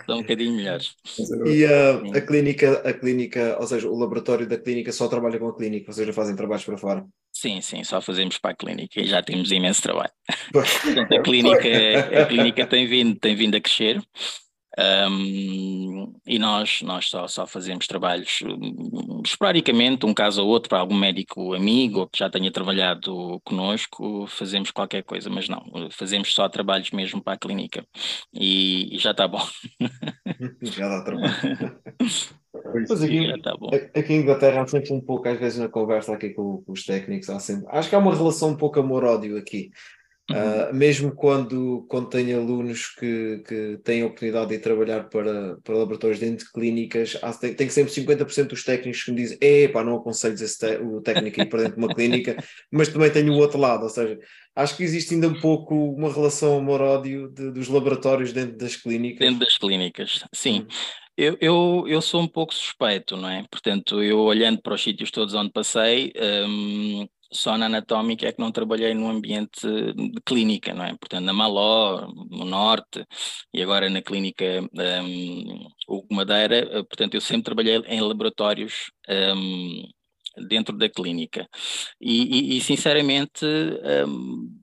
estão 0.00 0.18
um 0.18 0.22
bocadinho 0.22 0.56
melhores. 0.56 0.94
E 1.46 1.64
uh, 1.64 2.16
a 2.16 2.20
clínica, 2.20 2.82
a 2.84 2.92
clínica, 2.92 3.56
ou 3.60 3.66
seja, 3.66 3.88
o 3.88 3.98
laboratório 3.98 4.46
da 4.46 4.58
clínica 4.58 4.92
só 4.92 5.08
trabalha 5.08 5.38
com 5.38 5.48
a 5.48 5.56
clínica, 5.56 5.90
ou 5.90 5.94
seja, 5.94 6.12
fazem 6.12 6.36
trabalhos 6.36 6.64
para 6.64 6.78
fora? 6.78 7.04
Sim, 7.32 7.60
sim, 7.60 7.84
só 7.84 8.00
fazemos 8.00 8.38
para 8.38 8.50
a 8.50 8.56
clínica 8.56 9.00
e 9.00 9.06
já 9.06 9.22
temos 9.22 9.50
imenso 9.52 9.82
trabalho. 9.82 10.10
Portanto, 10.52 11.14
a 11.14 11.22
clínica, 11.22 11.68
a 12.22 12.26
clínica 12.26 12.66
tem, 12.66 12.86
vindo, 12.86 13.18
tem 13.18 13.36
vindo 13.36 13.56
a 13.56 13.60
crescer. 13.60 14.02
Um, 14.78 16.14
e 16.26 16.38
nós, 16.38 16.80
nós 16.82 17.08
só, 17.08 17.26
só 17.26 17.46
fazemos 17.46 17.86
trabalhos 17.86 18.38
um, 18.44 19.20
esporadicamente, 19.24 20.06
um 20.06 20.14
caso 20.14 20.42
ou 20.42 20.48
outro, 20.48 20.68
para 20.68 20.78
algum 20.78 20.96
médico 20.96 21.54
amigo 21.54 22.00
ou 22.00 22.08
que 22.08 22.18
já 22.18 22.30
tenha 22.30 22.52
trabalhado 22.52 23.40
conosco, 23.44 24.26
fazemos 24.28 24.70
qualquer 24.70 25.02
coisa, 25.02 25.28
mas 25.28 25.48
não, 25.48 25.62
fazemos 25.90 26.32
só 26.32 26.48
trabalhos 26.48 26.90
mesmo 26.92 27.22
para 27.22 27.34
a 27.34 27.38
clínica 27.38 27.84
e, 28.32 28.94
e 28.94 28.98
já 28.98 29.10
está 29.10 29.26
bom. 29.26 29.44
já 30.62 30.88
dá 30.88 31.04
trabalho. 31.04 31.32
Pois 32.52 33.02
aqui, 33.02 33.40
tá 33.42 33.52
aqui 33.94 34.12
em 34.12 34.22
Inglaterra 34.22 34.62
há 34.62 34.66
sempre 34.66 34.92
um 34.92 35.00
pouco, 35.00 35.28
às 35.28 35.38
vezes 35.38 35.58
na 35.58 35.68
conversa 35.68 36.12
aqui 36.12 36.30
com, 36.30 36.62
com 36.62 36.72
os 36.72 36.84
técnicos, 36.84 37.30
há 37.30 37.38
sempre, 37.38 37.66
acho 37.68 37.88
que 37.88 37.94
há 37.94 37.98
uma 37.98 38.14
relação 38.14 38.50
um 38.50 38.56
pouco 38.56 38.80
amor-ódio 38.80 39.38
aqui. 39.38 39.70
Uh, 40.30 40.72
mesmo 40.72 41.12
quando, 41.12 41.84
quando 41.88 42.08
tenho 42.08 42.38
alunos 42.38 42.86
que, 42.94 43.42
que 43.46 43.80
têm 43.82 44.02
a 44.02 44.06
oportunidade 44.06 44.50
de 44.50 44.54
ir 44.54 44.60
trabalhar 44.60 45.08
para, 45.08 45.56
para 45.64 45.76
laboratórios 45.76 46.20
dentro 46.20 46.46
de 46.46 46.52
clínicas, 46.52 47.18
há, 47.20 47.32
tem, 47.32 47.52
tem 47.52 47.68
sempre 47.68 47.92
50% 47.92 48.46
dos 48.46 48.62
técnicos 48.62 49.02
que 49.02 49.10
me 49.10 49.16
dizem: 49.16 49.38
epá, 49.40 49.82
não 49.82 49.96
aconselho 49.96 50.34
esse 50.34 50.76
o 50.78 51.00
técnico 51.00 51.40
ir 51.40 51.46
para 51.46 51.62
dentro 51.62 51.80
de 51.80 51.84
uma 51.84 51.92
clínica, 51.92 52.36
mas 52.70 52.88
também 52.88 53.10
tenho 53.10 53.32
o 53.32 53.38
outro 53.38 53.58
lado, 53.58 53.82
ou 53.82 53.88
seja, 53.88 54.16
acho 54.54 54.76
que 54.76 54.84
existe 54.84 55.14
ainda 55.14 55.26
um 55.26 55.40
pouco 55.40 55.74
uma 55.74 56.12
relação 56.12 56.58
amor-ódio 56.58 57.28
dos 57.28 57.66
laboratórios 57.66 58.32
dentro 58.32 58.56
das 58.56 58.76
clínicas. 58.76 59.26
Dentro 59.26 59.44
das 59.44 59.58
clínicas, 59.58 60.24
sim. 60.32 60.60
Hum. 60.60 60.66
Eu, 61.16 61.36
eu, 61.40 61.84
eu, 61.86 62.00
sou 62.00 62.22
um 62.22 62.28
pouco 62.28 62.54
suspeito, 62.54 63.14
não 63.14 63.28
é? 63.28 63.44
Portanto, 63.50 64.02
eu 64.02 64.20
olhando 64.20 64.62
para 64.62 64.74
os 64.74 64.82
sítios 64.82 65.10
todos 65.10 65.34
onde 65.34 65.50
passei, 65.50 66.12
hum, 66.16 67.06
só 67.32 67.56
na 67.56 67.66
anatómica 67.66 68.26
é 68.26 68.32
que 68.32 68.40
não 68.40 68.52
trabalhei 68.52 68.94
num 68.94 69.10
ambiente 69.10 69.60
de 69.94 70.20
clínica, 70.24 70.74
não 70.74 70.84
é? 70.84 70.96
Portanto, 70.96 71.24
na 71.24 71.32
Maló, 71.32 72.08
no 72.30 72.44
Norte, 72.44 73.06
e 73.54 73.62
agora 73.62 73.88
na 73.88 74.02
clínica 74.02 74.44
um, 75.04 75.68
Hugo 75.88 76.14
Madeira, 76.14 76.56
eh, 76.58 76.82
portanto, 76.82 77.14
eu 77.14 77.20
sempre 77.20 77.44
trabalhei 77.44 77.76
em 77.86 78.00
laboratórios 78.00 78.90
um, 79.08 79.82
dentro 80.48 80.76
da 80.76 80.88
clínica. 80.88 81.48
E, 82.00 82.54
e, 82.54 82.58
e 82.58 82.60
sinceramente, 82.60 83.44
um, 83.44 84.60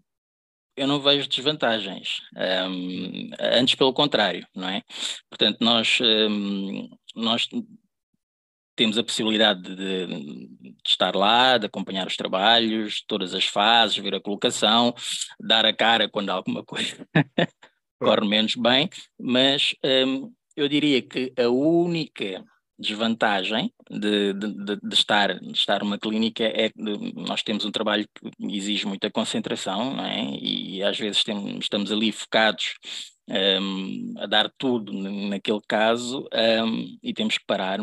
eu 0.75 0.87
não 0.87 0.99
vejo 1.01 1.27
desvantagens. 1.27 2.21
Um, 2.69 3.29
antes, 3.39 3.75
pelo 3.75 3.93
contrário, 3.93 4.45
não 4.55 4.69
é? 4.69 4.83
Portanto, 5.29 5.57
nós, 5.61 5.99
um, 6.01 6.89
nós 7.15 7.47
temos 8.77 8.97
a 8.97 9.03
possibilidade 9.03 9.61
de, 9.63 10.07
de, 10.07 10.71
estar 10.85 11.15
lá, 11.15 11.57
de 11.57 11.65
acompanhar 11.65 12.07
os 12.07 12.15
trabalhos, 12.15 13.03
todas 13.05 13.33
as 13.33 13.45
fases, 13.45 13.97
ver 13.97 14.15
a 14.15 14.21
colocação, 14.21 14.93
dar 15.39 15.65
a 15.65 15.73
cara 15.73 16.07
quando 16.07 16.29
alguma 16.29 16.63
coisa 16.63 16.95
corre 17.99 18.27
menos 18.27 18.55
bem, 18.55 18.87
mas 19.19 19.75
um, 19.83 20.31
eu 20.55 20.69
diria 20.69 21.01
que 21.01 21.33
a 21.37 21.49
única 21.49 22.45
desvantagem 22.79 23.73
de, 23.89 24.33
de, 24.33 24.75
de, 24.75 24.93
estar, 24.93 25.39
de 25.39 25.51
estar 25.51 25.83
numa 25.83 25.97
clínica 25.97 26.43
é 26.43 26.69
que 26.69 26.79
nós 27.15 27.41
temos 27.41 27.65
um 27.65 27.71
trabalho 27.71 28.07
que 28.13 28.55
exige 28.55 28.85
muita 28.85 29.09
concentração, 29.09 29.95
não 29.95 30.05
é? 30.05 30.23
E 30.39 30.66
às 30.83 30.97
vezes 30.97 31.23
temos, 31.23 31.59
estamos 31.61 31.91
ali 31.91 32.11
focados 32.11 32.75
um, 33.29 34.13
a 34.17 34.25
dar 34.25 34.49
tudo 34.57 34.93
naquele 34.93 35.59
caso 35.67 36.27
um, 36.65 36.97
e 37.03 37.13
temos 37.13 37.37
que 37.37 37.45
parar 37.45 37.79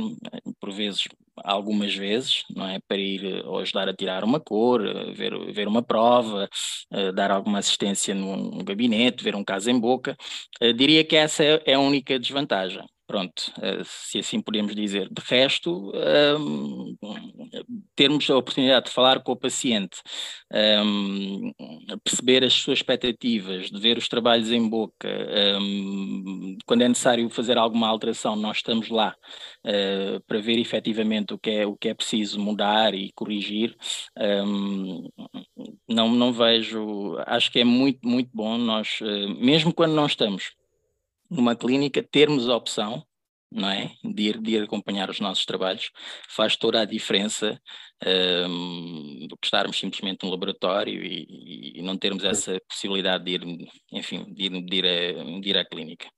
por 0.60 0.72
vezes 0.72 1.04
algumas 1.36 1.94
vezes 1.94 2.44
não 2.54 2.66
é? 2.66 2.78
Para 2.88 2.96
ir 2.96 3.24
eh, 3.24 3.42
ou 3.44 3.58
ajudar 3.58 3.88
a 3.88 3.94
tirar 3.94 4.24
uma 4.24 4.40
cor 4.40 4.80
ver 5.14 5.52
ver 5.52 5.68
uma 5.68 5.82
prova 5.82 6.48
uh, 6.92 7.12
dar 7.12 7.30
alguma 7.30 7.58
assistência 7.58 8.14
num 8.14 8.64
gabinete 8.64 9.22
ver 9.22 9.34
um 9.36 9.44
caso 9.44 9.70
em 9.70 9.78
boca. 9.78 10.16
Uh, 10.62 10.72
diria 10.72 11.04
que 11.04 11.16
essa 11.16 11.44
é, 11.44 11.62
é 11.66 11.74
a 11.74 11.80
única 11.80 12.18
desvantagem 12.18 12.84
Pronto, 13.06 13.52
eh, 13.60 13.82
se 13.84 14.18
assim 14.18 14.40
podemos 14.40 14.74
dizer. 14.74 15.08
De 15.10 15.22
resto, 15.26 15.92
um, 16.38 16.96
termos 17.94 18.28
a 18.30 18.36
oportunidade 18.36 18.86
de 18.86 18.92
falar 18.92 19.22
com 19.22 19.32
o 19.32 19.36
paciente, 19.36 20.00
um, 20.82 21.52
perceber 22.02 22.42
as 22.42 22.54
suas 22.54 22.78
expectativas, 22.78 23.70
de 23.70 23.78
ver 23.78 23.98
os 23.98 24.08
trabalhos 24.08 24.50
em 24.50 24.66
boca, 24.66 25.08
um, 25.60 26.56
quando 26.66 26.82
é 26.82 26.88
necessário 26.88 27.28
fazer 27.28 27.58
alguma 27.58 27.88
alteração, 27.88 28.36
nós 28.36 28.58
estamos 28.58 28.88
lá 28.88 29.14
uh, 29.66 30.20
para 30.26 30.40
ver 30.40 30.58
efetivamente 30.58 31.34
o 31.34 31.38
que, 31.38 31.50
é, 31.50 31.66
o 31.66 31.76
que 31.76 31.90
é 31.90 31.94
preciso 31.94 32.40
mudar 32.40 32.94
e 32.94 33.12
corrigir. 33.14 33.76
não, 35.88 36.08
não 36.10 36.32
vejo, 36.32 37.18
acho 37.26 37.52
que 37.52 37.60
é 37.60 37.64
muito, 37.64 38.08
muito 38.08 38.30
bom 38.32 38.56
nós, 38.56 38.98
uh, 39.02 39.28
mesmo 39.38 39.74
quando 39.74 39.92
não 39.94 40.06
estamos 40.06 40.52
numa 41.30 41.56
clínica, 41.56 42.02
termos 42.02 42.48
a 42.48 42.56
opção 42.56 43.04
não 43.54 43.70
é? 43.70 43.92
De 44.02 44.22
ir, 44.24 44.40
de 44.40 44.50
ir 44.50 44.62
acompanhar 44.64 45.08
os 45.08 45.20
nossos 45.20 45.46
trabalhos, 45.46 45.90
faz 46.28 46.56
toda 46.56 46.80
a 46.80 46.84
diferença 46.84 47.60
um, 48.48 49.26
do 49.28 49.36
que 49.36 49.46
estarmos 49.46 49.78
simplesmente 49.78 50.24
no 50.24 50.30
laboratório 50.30 51.02
e, 51.02 51.78
e, 51.78 51.82
não 51.82 51.96
termos 51.96 52.24
essa 52.24 52.60
possibilidade 52.68 53.24
de 53.24 53.30
ir, 53.30 53.70
enfim, 53.92 54.26
de 54.34 54.46
ir, 54.46 54.64
de 54.64 54.76
ir, 54.76 54.84
a, 54.84 55.40
de 55.40 55.48
ir 55.48 55.56
à 55.56 55.64
clínica. 55.64 56.08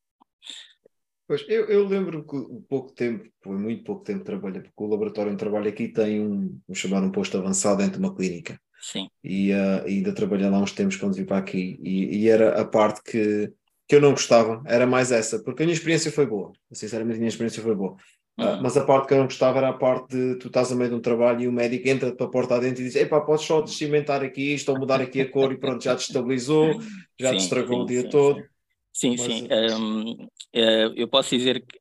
Pois, 1.29 1.45
eu, 1.49 1.66
eu 1.66 1.87
lembro 1.87 2.25
que 2.25 2.37
pouco 2.69 2.92
tempo, 2.92 3.29
foi 3.42 3.57
muito 3.57 3.85
pouco 3.85 4.05
tempo 4.05 4.21
de 4.21 4.25
trabalho, 4.25 4.62
porque 4.62 4.73
o 4.77 4.87
laboratório 4.87 5.33
onde 5.33 5.40
trabalho 5.40 5.69
aqui 5.69 5.88
tem 5.88 6.21
um, 6.21 6.59
um 6.69 6.75
chamado 6.75 7.07
um 7.07 7.12
posto 7.12 7.37
avançado 7.37 7.79
dentro 7.79 7.99
de 7.99 8.07
uma 8.07 8.14
clínica. 8.14 8.59
Sim. 8.81 9.09
E 9.25 9.53
uh, 9.53 9.85
ainda 9.85 10.14
trabalhei 10.14 10.49
lá 10.49 10.59
uns 10.59 10.73
tempos 10.73 10.97
quando 10.97 11.14
vim 11.14 11.25
para 11.25 11.38
aqui, 11.38 11.79
e, 11.83 12.23
e 12.23 12.29
era 12.29 12.61
a 12.61 12.64
parte 12.64 13.03
que 13.03 13.53
que 13.88 13.94
eu 13.94 14.01
não 14.01 14.11
gostava, 14.11 14.62
era 14.66 14.87
mais 14.87 15.12
essa, 15.12 15.38
porque 15.38 15.62
a 15.62 15.66
minha 15.66 15.75
experiência 15.75 16.11
foi 16.11 16.27
boa, 16.27 16.53
sinceramente 16.72 17.16
a 17.16 17.18
minha 17.18 17.29
experiência 17.29 17.62
foi 17.62 17.75
boa. 17.75 17.96
Uh, 18.38 18.61
mas 18.61 18.77
a 18.77 18.85
parte 18.85 19.09
que 19.09 19.14
eu 19.14 19.18
não 19.18 19.25
gostava 19.25 19.59
era 19.59 19.70
a 19.70 19.72
parte 19.72 20.14
de 20.14 20.35
tu 20.37 20.49
estás 20.49 20.70
a 20.70 20.75
meio 20.75 20.90
de 20.90 20.96
um 20.96 21.01
trabalho 21.01 21.40
e 21.40 21.49
o 21.49 21.53
médico 21.53 21.88
entra 21.88 22.14
para 22.14 22.27
a 22.27 22.29
porta 22.29 22.57
adentro 22.57 22.83
e 22.83 22.85
diz: 22.85 22.94
Epá, 22.94 23.18
podes 23.22 23.46
só 23.46 23.62
descimentar 23.62 24.22
aqui 24.22 24.53
isto 24.53 24.70
ou 24.70 24.79
mudar 24.79 25.01
aqui 25.01 25.22
a 25.22 25.31
cor 25.31 25.53
e 25.53 25.57
pronto, 25.57 25.83
já 25.83 25.96
te 25.96 26.01
estabilizou, 26.01 26.79
já 27.18 27.31
sim, 27.31 27.37
te 27.38 27.42
estragou 27.44 27.79
sim, 27.79 27.83
o 27.83 27.87
dia 27.87 28.03
sim, 28.03 28.09
todo. 28.11 28.44
Sim, 28.92 29.11
mas... 29.11 29.20
sim. 29.20 29.49
Um, 29.51 30.12
uh, 30.12 30.29
eh, 30.53 30.92
eu 30.96 31.09
posso 31.09 31.31
dizer 31.35 31.64
que 31.64 31.79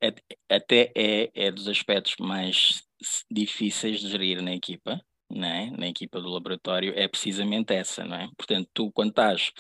até 0.50 0.92
é, 0.96 1.30
é 1.34 1.52
dos 1.52 1.68
aspectos 1.68 2.16
mais 2.20 2.84
difíceis 3.30 4.00
de 4.00 4.08
gerir 4.08 4.42
na 4.42 4.54
equipa, 4.54 5.02
né? 5.30 5.72
na 5.78 5.88
equipa 5.88 6.22
do 6.22 6.30
laboratório, 6.30 6.94
é 6.96 7.08
precisamente 7.08 7.74
essa, 7.74 8.06
não 8.06 8.16
é? 8.16 8.30
Portanto, 8.38 8.70
tu 8.74 8.92
quando 8.94 9.10
estás 9.10 9.52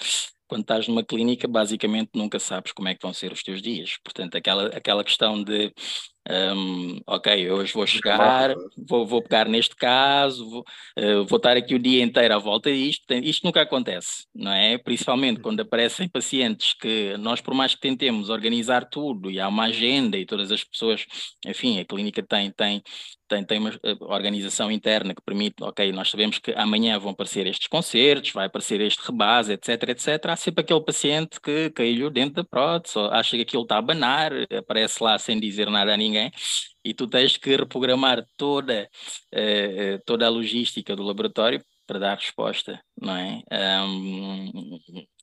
quando 0.47 0.61
estás 0.61 0.87
numa 0.87 1.03
clínica, 1.03 1.47
basicamente 1.47 2.11
nunca 2.13 2.39
sabes 2.39 2.71
como 2.71 2.87
é 2.87 2.95
que 2.95 3.01
vão 3.01 3.13
ser 3.13 3.31
os 3.31 3.43
teus 3.43 3.61
dias. 3.61 3.97
Portanto, 4.03 4.35
aquela, 4.35 4.67
aquela 4.67 5.03
questão 5.03 5.43
de 5.43 5.73
um, 6.27 6.99
ok, 7.05 7.51
hoje 7.51 7.71
vou 7.73 7.85
chegar, 7.85 8.55
vou, 8.75 9.05
vou 9.05 9.21
pegar 9.21 9.47
neste 9.47 9.75
caso, 9.75 10.49
vou, 10.49 10.61
uh, 10.97 11.25
vou 11.25 11.37
estar 11.37 11.55
aqui 11.55 11.75
o 11.75 11.79
dia 11.79 12.03
inteiro 12.03 12.33
à 12.33 12.39
volta 12.39 12.71
disto. 12.73 13.13
Isto 13.13 13.45
nunca 13.45 13.61
acontece, 13.61 14.25
não 14.33 14.51
é? 14.51 14.77
Principalmente 14.79 15.39
quando 15.39 15.59
aparecem 15.59 16.09
pacientes 16.09 16.73
que 16.73 17.15
nós, 17.17 17.41
por 17.41 17.53
mais 17.53 17.75
que 17.75 17.81
tentemos 17.81 18.29
organizar 18.29 18.85
tudo 18.89 19.29
e 19.29 19.39
há 19.39 19.47
uma 19.47 19.65
agenda 19.65 20.17
e 20.17 20.25
todas 20.25 20.51
as 20.51 20.63
pessoas, 20.63 21.05
enfim, 21.45 21.79
a 21.79 21.85
clínica 21.85 22.23
tem, 22.23 22.51
tem, 22.51 22.81
tem, 23.27 23.43
tem 23.43 23.59
uma 23.59 23.69
eh, 23.71 23.95
organização 24.01 24.71
interna 24.71 25.13
que 25.13 25.21
permite, 25.21 25.63
ok, 25.63 25.91
nós 25.91 26.09
sabemos 26.09 26.39
que 26.39 26.51
amanhã 26.51 26.97
vão 26.99 27.11
aparecer 27.11 27.47
estes 27.47 27.67
concertos, 27.67 28.31
vai 28.31 28.47
aparecer 28.47 28.81
este 28.81 29.01
rebase, 29.05 29.53
etc, 29.53 29.89
etc. 29.89 30.25
Há 30.27 30.35
sempre 30.35 30.63
aquele 30.63 30.81
paciente 30.81 31.39
que 31.41 31.69
caiu 31.71 32.09
dentro 32.09 32.35
da 32.35 32.43
prótese, 32.43 32.99
acha 33.11 33.35
que 33.35 33.43
aquilo 33.43 33.63
está 33.63 33.77
a 33.77 33.81
banar, 33.81 34.31
aparece 34.57 35.03
lá 35.03 35.17
sem 35.17 35.39
dizer 35.39 35.69
nada 35.69 35.93
a 35.93 35.97
ninguém 35.97 36.31
e 36.83 36.93
tu 36.93 37.07
tens 37.07 37.35
que 37.35 37.55
reprogramar 37.55 38.23
toda, 38.37 38.87
uh, 39.33 40.03
toda 40.05 40.25
a 40.27 40.29
logística 40.29 40.95
do 40.95 41.03
laboratório 41.03 41.63
para 41.87 41.99
dar 41.99 42.15
resposta, 42.15 42.79
não 42.99 43.15
é? 43.15 43.41
Um, 43.83 44.77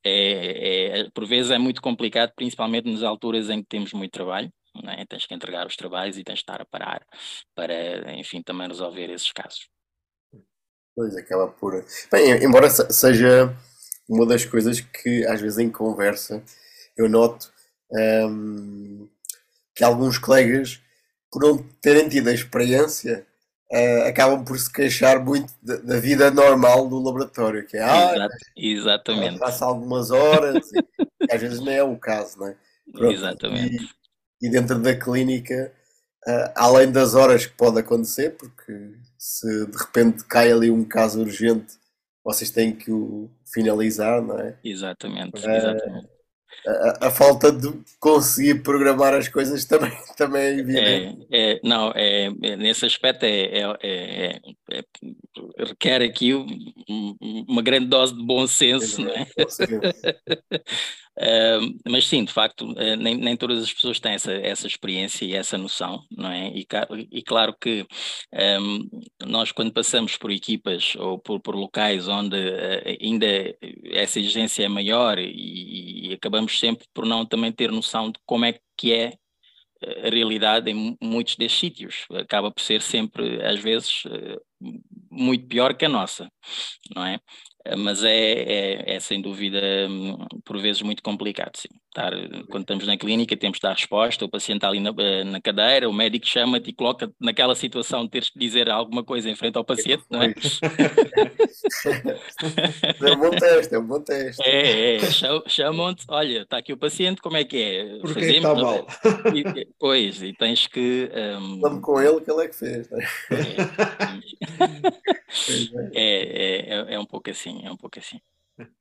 é, 0.04 1.00
é, 1.00 1.10
por 1.10 1.26
vezes 1.26 1.50
é 1.50 1.58
muito 1.58 1.80
complicado, 1.80 2.32
principalmente 2.34 2.90
nas 2.90 3.02
alturas 3.02 3.48
em 3.50 3.62
que 3.62 3.68
temos 3.68 3.92
muito 3.92 4.12
trabalho, 4.12 4.52
é? 4.90 5.04
tens 5.06 5.26
que 5.26 5.34
entregar 5.34 5.66
os 5.66 5.76
trabalhos 5.76 6.18
e 6.18 6.24
tens 6.24 6.36
de 6.36 6.42
estar 6.42 6.60
a 6.60 6.64
parar 6.64 7.06
para, 7.54 8.12
enfim, 8.14 8.42
também 8.42 8.68
resolver 8.68 9.10
esses 9.10 9.32
casos. 9.32 9.68
Pois, 10.94 11.16
acaba 11.16 11.48
por. 11.48 11.84
Bem, 12.10 12.44
embora 12.44 12.68
seja 12.68 13.54
uma 14.08 14.26
das 14.26 14.44
coisas 14.44 14.80
que 14.80 15.26
às 15.26 15.40
vezes 15.40 15.58
em 15.58 15.70
conversa 15.70 16.42
eu 16.96 17.08
noto 17.08 17.50
um, 17.90 19.08
que 19.74 19.84
alguns 19.84 20.18
colegas, 20.18 20.80
por 21.30 21.42
não 21.42 21.58
terem 21.80 22.08
tido 22.08 22.28
a 22.28 22.34
experiência, 22.34 23.26
uh, 23.72 24.02
acabam 24.08 24.44
por 24.44 24.58
se 24.58 24.70
queixar 24.70 25.24
muito 25.24 25.52
da, 25.62 25.76
da, 25.76 25.98
vida 25.98 26.30
normal 26.30 26.88
do 26.88 27.02
laboratório, 27.02 27.66
que 27.66 27.76
é 27.76 27.82
ah, 27.82 28.12
Exato, 28.14 28.36
exatamente. 28.56 29.38
Passa 29.38 29.64
algumas 29.64 30.10
horas, 30.10 30.66
e, 30.72 31.34
às 31.34 31.40
vezes 31.40 31.60
não 31.60 31.72
é 31.72 31.82
o 31.82 31.96
caso, 31.96 32.38
não 32.38 32.48
é? 32.48 32.56
Pronto, 32.92 33.12
exatamente. 33.12 33.82
E, 33.82 34.01
e, 34.42 34.50
dentro 34.50 34.78
da 34.80 34.94
clínica, 34.94 35.72
uh, 36.26 36.52
além 36.56 36.90
das 36.90 37.14
horas 37.14 37.46
que 37.46 37.56
pode 37.56 37.78
acontecer, 37.78 38.36
porque 38.36 38.92
se 39.16 39.66
de 39.66 39.78
repente 39.78 40.24
cai 40.24 40.50
ali 40.50 40.70
um 40.70 40.84
caso 40.84 41.20
urgente, 41.20 41.74
vocês 42.24 42.50
têm 42.50 42.74
que 42.74 42.90
o 42.90 43.30
finalizar, 43.52 44.20
não 44.20 44.38
é? 44.38 44.56
Exatamente, 44.64 45.46
uh, 45.46 45.50
exatamente. 45.50 46.12
A, 46.66 47.08
a, 47.08 47.10
falta 47.10 47.50
de 47.50 47.72
conseguir 47.98 48.62
programar 48.62 49.14
as 49.14 49.26
coisas 49.26 49.64
também, 49.66 49.90
também 50.16 50.42
é 50.42 50.58
evidente. 50.58 51.26
É, 51.30 51.52
é 51.54 51.60
não, 51.64 51.92
é, 51.94 52.26
é, 52.26 52.56
nesse 52.56 52.86
aspecto 52.86 53.24
é, 53.24 53.62
é, 53.82 54.40
é, 54.70 54.84
requer 55.58 56.02
aqui 56.02 56.32
uma 57.48 57.62
grande 57.62 57.86
dose 57.86 58.14
de 58.14 58.22
bom 58.22 58.46
senso, 58.46 59.02
não 59.02 59.10
é? 59.10 59.26
Bom 59.36 59.48
senso. 59.48 59.70
Uh, 61.18 61.78
mas 61.86 62.06
sim, 62.06 62.24
de 62.24 62.32
facto, 62.32 62.62
uh, 62.72 62.96
nem, 62.96 63.16
nem 63.16 63.36
todas 63.36 63.62
as 63.62 63.72
pessoas 63.72 64.00
têm 64.00 64.12
essa, 64.12 64.32
essa 64.32 64.66
experiência 64.66 65.26
e 65.26 65.34
essa 65.34 65.58
noção, 65.58 66.02
não 66.10 66.30
é? 66.30 66.48
E, 66.48 66.66
e 67.10 67.22
claro 67.22 67.54
que 67.60 67.86
um, 68.60 68.88
nós, 69.26 69.52
quando 69.52 69.72
passamos 69.72 70.16
por 70.16 70.30
equipas 70.30 70.96
ou 70.96 71.18
por, 71.18 71.38
por 71.40 71.54
locais 71.54 72.08
onde 72.08 72.36
uh, 72.36 72.96
ainda 73.00 73.26
essa 73.92 74.18
exigência 74.18 74.64
é 74.64 74.68
maior 74.68 75.18
e, 75.18 76.08
e, 76.08 76.14
acabamos 76.14 76.58
sempre 76.58 76.86
por 76.94 77.04
não 77.04 77.26
também 77.26 77.52
ter 77.52 77.70
noção 77.70 78.10
de 78.10 78.18
como 78.24 78.46
é 78.46 78.58
que 78.76 78.92
é 78.92 79.12
a 80.06 80.08
realidade 80.08 80.70
em 80.70 80.96
muitos 81.02 81.36
desses 81.36 81.58
sítios. 81.58 82.06
Acaba 82.12 82.50
por 82.50 82.62
ser 82.62 82.80
sempre, 82.80 83.44
às 83.44 83.60
vezes, 83.60 84.04
muito 85.10 85.46
pior 85.46 85.74
que 85.74 85.84
a 85.84 85.88
nossa, 85.88 86.30
não 86.94 87.04
é? 87.04 87.18
Eh, 87.64 87.76
mas 87.76 88.02
é, 88.02 88.10
é, 88.12 88.96
é, 88.96 89.00
sem 89.00 89.20
dúvida 89.20 89.60
hum, 89.88 90.16
por 90.44 90.60
vezes 90.60 90.82
muito 90.82 91.02
complicado, 91.02 91.56
sim. 91.56 91.81
Estar, 91.92 92.10
quando 92.48 92.62
estamos 92.62 92.86
na 92.86 92.96
clínica 92.96 93.36
temos 93.36 93.58
de 93.58 93.62
dar 93.62 93.74
resposta, 93.74 94.24
o 94.24 94.28
paciente 94.28 94.56
está 94.56 94.68
ali 94.68 94.80
na, 94.80 94.94
eh, 94.96 95.24
na 95.24 95.42
cadeira, 95.42 95.86
o 95.86 95.92
médico 95.92 96.26
chama-te 96.26 96.70
e 96.70 96.72
coloca 96.72 97.12
naquela 97.20 97.54
situação 97.54 98.04
de 98.04 98.10
teres 98.12 98.30
que 98.30 98.38
dizer 98.38 98.70
alguma 98.70 99.04
coisa 99.04 99.28
em 99.28 99.36
frente 99.36 99.58
ao 99.58 99.64
paciente, 99.64 100.02
não 100.08 100.22
é? 100.22 100.32
é 102.98 103.12
um 103.12 103.18
bom 103.18 103.28
teste, 103.30 103.74
é 103.74 103.78
um 103.78 103.86
bom 103.86 104.00
teste. 104.00 104.42
É, 104.42 104.96
é, 104.96 105.00
chamam-te, 105.46 106.06
olha, 106.08 106.40
está 106.44 106.56
aqui 106.56 106.72
o 106.72 106.78
paciente, 106.78 107.20
como 107.20 107.36
é 107.36 107.44
que 107.44 107.62
é? 107.62 107.98
Porque 107.98 108.20
Fazemos, 108.20 108.36
está 108.36 108.54
mal. 108.54 108.86
E, 109.36 109.68
pois, 109.78 110.22
e 110.22 110.32
tens 110.32 110.66
que... 110.66 111.10
Um... 111.14 111.60
Vamos 111.60 111.84
com 111.84 112.00
ele 112.00 112.22
que 112.22 112.30
ele 112.30 112.42
é 112.42 112.48
que 112.48 112.56
fez. 112.56 112.88
Né? 112.88 113.06
É, 115.92 116.02
é, 116.02 116.74
é, 116.74 116.94
é 116.94 116.98
um 116.98 117.04
pouco 117.04 117.28
assim 117.28 117.66
é 117.66 117.70
um 117.70 117.76
pouco 117.76 117.98
assim. 117.98 118.18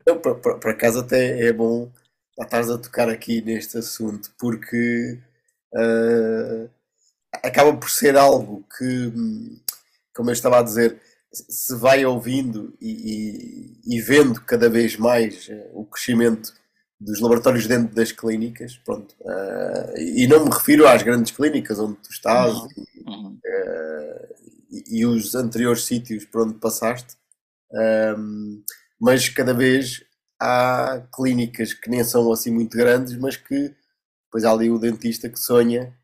Então, 0.02 0.18
por 0.18 0.70
acaso 0.70 1.00
até 1.00 1.48
é 1.48 1.52
bom 1.52 1.92
estares 2.44 2.70
a 2.70 2.78
tocar 2.78 3.10
aqui 3.10 3.42
neste 3.42 3.78
assunto, 3.78 4.32
porque 4.38 5.20
uh, 5.74 6.70
acaba 7.44 7.76
por 7.76 7.90
ser 7.90 8.18
algo 8.18 8.66
que, 8.78 9.12
como 10.16 10.30
eu 10.30 10.34
estava 10.34 10.60
a 10.60 10.64
dizer, 10.64 11.00
se 11.32 11.76
vai 11.76 12.06
ouvindo 12.06 12.76
e, 12.82 13.80
e, 13.86 13.96
e 13.98 14.02
vendo 14.02 14.42
cada 14.42 14.70
vez 14.70 14.98
mais 14.98 15.48
uh, 15.48 15.80
o 15.80 15.86
crescimento 15.86 16.54
dos 17.00 17.20
laboratórios 17.20 17.66
dentro 17.68 17.96
das 17.96 18.12
clínicas, 18.12 18.78
pronto, 18.78 19.16
uh, 19.22 19.98
e 19.98 20.28
não 20.28 20.46
me 20.46 20.52
refiro 20.52 20.88
às 20.88 21.02
grandes 21.02 21.32
clínicas 21.32 21.80
onde 21.80 21.98
tu 21.98 22.12
estás 22.12 22.54
uhum. 22.54 22.68
Uhum. 23.08 23.40
E, 24.70 25.00
e, 25.00 25.06
os 25.06 25.34
anteriores 25.34 25.84
sítios 25.84 26.26
por 26.26 26.44
onde 26.44 26.54
passaste, 26.60 27.16
um, 28.18 28.64
mas 29.00 29.28
cada 29.30 29.54
vez 29.54 30.04
há 30.42 31.04
clínicas 31.14 31.74
que 31.74 31.90
nem 31.90 32.04
são 32.04 32.32
assim 32.32 32.52
muito 32.52 32.76
grandes, 32.76 33.16
mas 33.16 33.38
que 33.38 33.74
depois 34.26 34.44
há 34.44 34.52
ali 34.52 34.72
o 34.72 34.80
dentista 34.80 35.30
que 35.30 35.40
sonha 35.40 35.96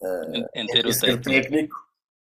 uh, 0.00 0.46
em, 0.54 0.66
ter 0.66 0.86
em 0.86 0.92
ser 0.92 1.20
técnico. 1.20 1.30
técnico. 1.30 1.76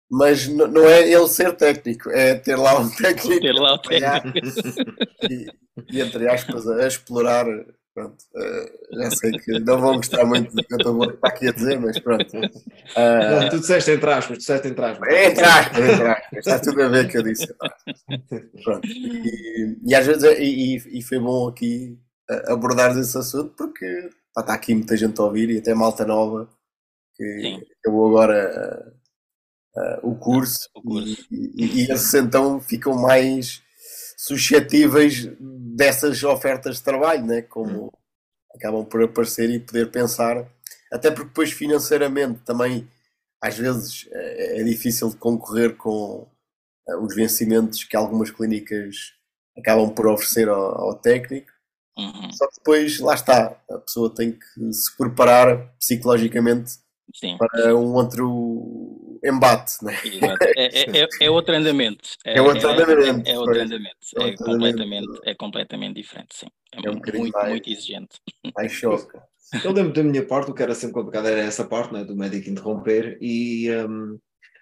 mas 0.10 0.48
não 0.48 0.86
é 0.86 1.08
ele 1.08 1.28
ser 1.28 1.56
técnico, 1.56 2.10
é 2.10 2.34
ter 2.34 2.56
lá 2.56 2.80
um 2.80 2.90
técnico, 2.98 3.40
ter 3.40 3.54
lá 3.54 3.76
um 3.76 3.78
técnico. 3.78 4.48
E, 5.30 5.48
e, 5.92 6.02
entre 6.02 6.28
aspas 6.28 6.66
a 6.68 6.88
explorar 6.88 7.46
Pronto, 7.94 8.24
uh, 8.36 9.02
já 9.02 9.12
sei 9.12 9.32
que 9.32 9.60
não 9.60 9.82
vão 9.82 9.96
gostar 9.98 10.24
muito 10.24 10.56
do 10.56 10.64
que 10.64 10.74
eu 10.74 10.78
estou 10.78 11.18
aqui 11.24 11.48
a 11.48 11.52
dizer, 11.52 11.80
mas 11.80 12.00
pronto. 12.00 12.38
Uh, 12.38 13.42
não, 13.42 13.50
tu 13.50 13.60
disseste 13.60 13.92
entre 13.92 14.10
aspas, 14.12 14.38
tu 14.38 14.40
disseste 14.40 14.68
entre 14.68 14.86
aspas. 14.86 15.10
É 15.10 15.26
entre 15.26 15.44
aspas, 15.44 15.80
entre 15.80 16.08
aspas, 16.08 16.38
está 16.38 16.60
tudo 16.60 16.84
a 16.84 16.88
ver 16.88 17.10
que 17.10 17.18
eu 17.18 17.24
disse. 17.24 17.48
Pronto, 18.64 18.88
e, 18.88 19.78
e 19.86 19.96
às 19.96 20.06
vezes, 20.06 20.24
e, 20.40 21.00
e, 21.00 21.02
foi 21.02 21.20
bom 21.20 21.48
aqui 21.48 22.00
abordar 22.48 22.98
esse 22.98 23.18
assunto, 23.18 23.54
porque 23.58 24.10
pá, 24.34 24.42
está 24.42 24.54
aqui 24.54 24.74
muita 24.74 24.96
gente 24.96 25.20
a 25.20 25.24
ouvir 25.24 25.50
e 25.50 25.58
até 25.58 25.74
malta 25.74 26.06
nova 26.06 26.48
que 27.16 27.42
Sim. 27.42 27.62
acabou 27.82 28.08
agora 28.08 28.94
uh, 29.76 30.10
o 30.10 30.16
curso, 30.16 30.70
o 30.76 30.82
curso. 30.82 31.28
E, 31.30 31.52
e, 31.56 31.82
e 31.82 31.92
esses 31.92 32.14
então 32.14 32.62
ficam 32.62 32.96
mais 32.96 33.62
suscetíveis 34.20 35.30
dessas 35.40 36.22
ofertas 36.24 36.76
de 36.76 36.84
trabalho, 36.84 37.26
né? 37.26 37.42
como 37.42 37.86
hum. 37.86 37.90
acabam 38.54 38.84
por 38.84 39.02
aparecer 39.02 39.50
e 39.50 39.62
poder 39.62 39.90
pensar, 39.92 40.46
até 40.92 41.10
porque 41.10 41.30
depois 41.30 41.54
financeiramente 41.54 42.42
também 42.42 42.86
às 43.42 43.58
vezes 43.58 44.10
é, 44.12 44.60
é 44.60 44.64
difícil 44.64 45.10
de 45.10 45.16
concorrer 45.16 45.78
com 45.78 46.28
eh, 46.90 46.98
os 46.98 47.16
vencimentos 47.16 47.86
que 47.86 47.96
algumas 47.96 48.30
clínicas 48.30 49.14
acabam 49.58 49.90
por 49.90 50.08
oferecer 50.08 50.50
ao, 50.50 50.82
ao 50.82 50.96
técnico. 50.96 51.50
Uhum. 51.98 52.30
Só 52.34 52.46
que 52.48 52.56
depois, 52.58 53.00
lá 53.00 53.14
está, 53.14 53.58
a 53.72 53.78
pessoa 53.78 54.14
tem 54.14 54.34
que 54.34 54.74
se 54.74 54.98
preparar 54.98 55.74
psicologicamente 55.80 56.72
Sim. 57.16 57.38
para 57.38 57.74
um 57.74 57.94
outro 57.94 58.99
embate. 59.24 59.84
Né? 59.84 59.96
É, 60.56 61.02
é, 61.02 61.08
é, 61.22 61.30
outro 61.30 61.56
andamento. 61.56 62.10
É, 62.26 62.38
é 62.38 62.42
outro 62.42 62.70
andamento. 62.70 63.30
É, 63.30 63.38
outro 63.38 63.62
andamento. 63.62 63.98
É, 64.18 64.36
completamente, 64.36 65.20
é 65.26 65.36
completamente 65.36 65.96
diferente, 65.96 66.36
sim. 66.36 66.48
É, 66.74 66.90
um 66.90 66.94
muito, 66.94 67.32
mais, 67.32 67.50
muito 67.50 67.70
exigente. 67.70 68.20
Mais 68.56 68.72
choque. 68.72 69.18
Eu 69.66 69.72
lembro 69.72 69.94
da 69.94 70.04
minha 70.04 70.26
parte, 70.26 70.52
o 70.52 70.54
que 70.54 70.62
era 70.62 70.76
sempre 70.76 70.94
complicado 70.94 71.28
era 71.28 71.42
essa 71.42 71.66
parte 71.66 71.92
né, 71.92 72.04
do 72.04 72.16
médico 72.16 72.50
interromper, 72.50 73.18
e 73.20 73.68
um, 73.72 74.20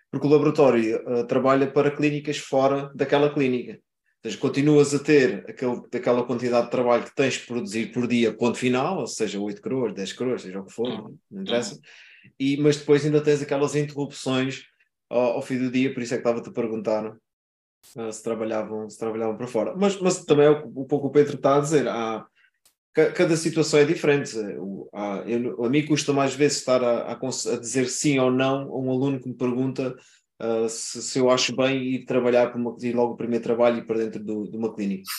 porque 0.09 0.27
o 0.27 0.29
laboratório 0.29 1.03
uh, 1.05 1.27
trabalha 1.27 1.69
para 1.69 1.91
clínicas 1.91 2.37
fora 2.37 2.89
daquela 2.95 3.33
clínica. 3.33 3.73
Ou 3.73 4.31
seja, 4.31 4.37
continuas 4.37 4.93
a 4.95 4.99
ter 4.99 5.45
aquele, 5.47 5.81
aquela 5.93 6.23
quantidade 6.23 6.65
de 6.65 6.71
trabalho 6.71 7.03
que 7.03 7.13
tens 7.13 7.33
de 7.33 7.45
produzir 7.45 7.91
por 7.91 8.07
dia, 8.07 8.33
ponto 8.33 8.57
final, 8.57 8.99
ou 8.99 9.07
seja, 9.07 9.39
8 9.39 9.61
coroas, 9.61 9.93
10 9.93 10.13
coroas, 10.13 10.41
seja 10.41 10.59
o 10.59 10.65
que 10.65 10.73
for, 10.73 10.87
uhum. 10.87 11.17
não 11.29 11.41
interessa. 11.41 11.75
Uhum 11.75 11.81
e, 12.39 12.57
mas 12.57 12.77
depois 12.77 13.05
ainda 13.05 13.21
tens 13.21 13.41
aquelas 13.41 13.75
interrupções 13.75 14.63
ao, 15.09 15.33
ao 15.33 15.41
fim 15.41 15.57
do 15.57 15.71
dia, 15.71 15.93
por 15.93 16.01
isso 16.01 16.13
é 16.13 16.17
que 16.17 16.21
estava-te 16.21 16.49
a 16.49 16.53
perguntar 16.53 17.05
uh, 17.07 18.11
se, 18.11 18.23
trabalhavam, 18.23 18.89
se 18.89 18.97
trabalhavam 18.97 19.37
para 19.37 19.47
fora. 19.47 19.75
Mas, 19.75 19.99
mas 19.99 20.23
também 20.25 20.45
é 20.45 20.51
um 20.51 20.85
pouco 20.85 21.07
o 21.07 21.11
Pedro 21.11 21.35
está 21.35 21.57
a 21.57 21.61
dizer, 21.61 21.87
há, 21.87 22.25
cada 22.93 23.35
situação 23.37 23.79
é 23.79 23.85
diferente. 23.85 24.35
Há, 24.93 25.23
eu, 25.27 25.63
a 25.63 25.69
mim 25.69 25.85
custa 25.85 26.11
mais 26.13 26.33
vezes 26.33 26.59
estar 26.59 26.83
a, 26.83 27.11
a, 27.11 27.13
a, 27.13 27.59
dizer 27.59 27.87
sim 27.87 28.17
ou 28.19 28.31
não 28.31 28.63
a 28.71 28.79
um 28.79 28.91
aluno 28.91 29.19
que 29.19 29.29
me 29.29 29.35
pergunta 29.35 29.95
uh, 30.41 30.67
se, 30.67 31.01
se, 31.01 31.19
eu 31.19 31.29
acho 31.29 31.55
bem 31.55 31.81
ir 31.83 32.05
trabalhar 32.05 32.47
para 32.47 32.59
uma, 32.59 32.75
ir 32.81 32.95
logo 32.95 33.13
o 33.13 33.17
primeiro 33.17 33.43
trabalho 33.43 33.79
e 33.79 33.85
para 33.85 33.99
dentro 33.99 34.23
do, 34.23 34.49
de 34.49 34.57
uma 34.57 34.73
clínica. 34.73 35.09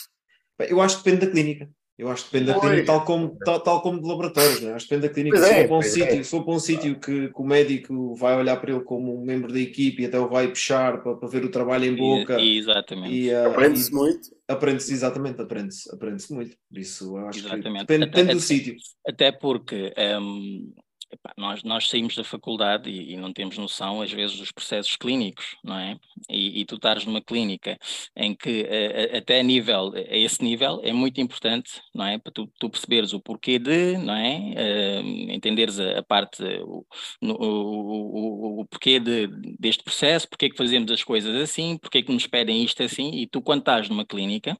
Eu 0.59 0.81
acho 0.81 0.97
que 0.97 1.03
depende 1.03 1.25
da 1.25 1.31
clínica. 1.31 1.69
Eu 1.99 2.09
acho 2.09 2.29
que 2.29 2.31
depende 2.31 2.53
da 2.53 2.59
clínica, 2.61 2.85
tal 2.85 3.03
como, 3.03 3.37
tal, 3.43 3.59
tal 3.59 3.81
como 3.81 4.01
de 4.01 4.07
laboratórios, 4.07 4.61
né? 4.61 4.71
acho 4.71 4.87
que 4.87 4.95
depende 4.95 5.09
da 5.09 5.13
clínica. 5.13 5.37
se, 5.37 5.53
é, 5.53 5.61
for 5.63 5.67
para 5.67 5.77
um 5.77 5.81
sítio, 5.81 6.19
é. 6.19 6.23
se 6.23 6.29
for 6.29 6.43
para 6.45 6.53
um 6.53 6.59
sítio 6.59 6.95
que, 6.97 7.27
que, 7.27 7.41
o 7.41 7.43
médico 7.43 8.15
vai 8.15 8.37
olhar 8.37 8.55
para 8.55 8.71
ele 8.71 8.79
como 8.85 9.21
um 9.21 9.25
membro 9.25 9.51
da 9.51 9.59
equipe 9.59 10.01
e 10.01 10.05
até 10.05 10.17
o 10.17 10.29
vai 10.29 10.47
puxar 10.47 11.03
para, 11.03 11.15
para 11.15 11.27
ver 11.27 11.43
o 11.43 11.51
trabalho 11.51 11.83
em 11.83 11.97
boca. 11.97 12.39
E, 12.39 12.57
exatamente. 12.57 13.13
E, 13.13 13.33
uh, 13.33 13.47
aprende-se 13.47 13.93
muito. 13.93 14.29
Aprende-se, 14.47 14.93
exatamente, 14.93 15.41
aprende-se 15.41 15.93
aprende 15.93 16.23
muito. 16.31 16.55
Por 16.69 16.79
isso, 16.79 17.17
acho 17.17 17.39
exatamente. 17.39 17.65
que 17.65 17.79
depende, 17.79 18.05
depende 18.05 18.23
até, 18.29 18.33
do 18.33 18.39
sítio. 18.39 18.75
Até 19.05 19.31
porque 19.33 19.93
um, 20.21 20.71
epá, 21.11 21.33
nós, 21.37 21.63
nós 21.63 21.89
saímos 21.89 22.15
da 22.15 22.23
faculdade 22.23 22.89
e, 22.89 23.13
e, 23.13 23.17
não 23.17 23.33
temos 23.33 23.57
noção, 23.57 24.01
às 24.01 24.11
vezes, 24.11 24.37
dos 24.37 24.51
processos 24.51 24.95
clínicos, 24.95 25.55
não 25.63 25.77
é? 25.77 25.97
E, 26.29 26.61
e 26.61 26.65
tu 26.65 26.75
estares 26.75 27.05
numa 27.05 27.21
clínica 27.21 27.77
em 28.15 28.35
que, 28.35 28.65
a, 28.65 29.15
a, 29.15 29.17
até 29.19 29.39
a 29.39 29.43
nível, 29.43 29.93
a 29.95 30.15
esse 30.15 30.43
nível, 30.43 30.79
é 30.83 30.93
muito 30.93 31.19
importante, 31.21 31.81
não 31.93 32.05
é? 32.05 32.17
Para 32.17 32.31
tu, 32.31 32.51
tu 32.59 32.69
perceberes 32.69 33.13
o 33.13 33.19
porquê 33.19 33.59
de, 33.59 33.97
não 33.97 34.15
é? 34.15 35.01
Uh, 35.01 35.31
entenderes 35.31 35.79
a, 35.79 35.99
a 35.99 36.03
parte, 36.03 36.43
o, 36.43 36.85
o, 37.21 37.27
o, 37.31 38.61
o, 38.61 38.65
porquê 38.65 38.99
de, 38.99 39.27
deste 39.59 39.83
processo, 39.83 40.27
porquê 40.29 40.49
que 40.49 40.57
fazemos 40.57 40.91
as 40.91 41.03
coisas 41.03 41.35
assim, 41.35 41.77
porquê 41.77 42.03
que 42.03 42.13
nos 42.13 42.27
pedem 42.27 42.63
isto 42.63 42.83
assim, 42.83 43.11
e 43.15 43.27
tu, 43.27 43.41
quando 43.41 43.59
estás 43.59 43.89
numa 43.89 44.05
clínica, 44.05 44.57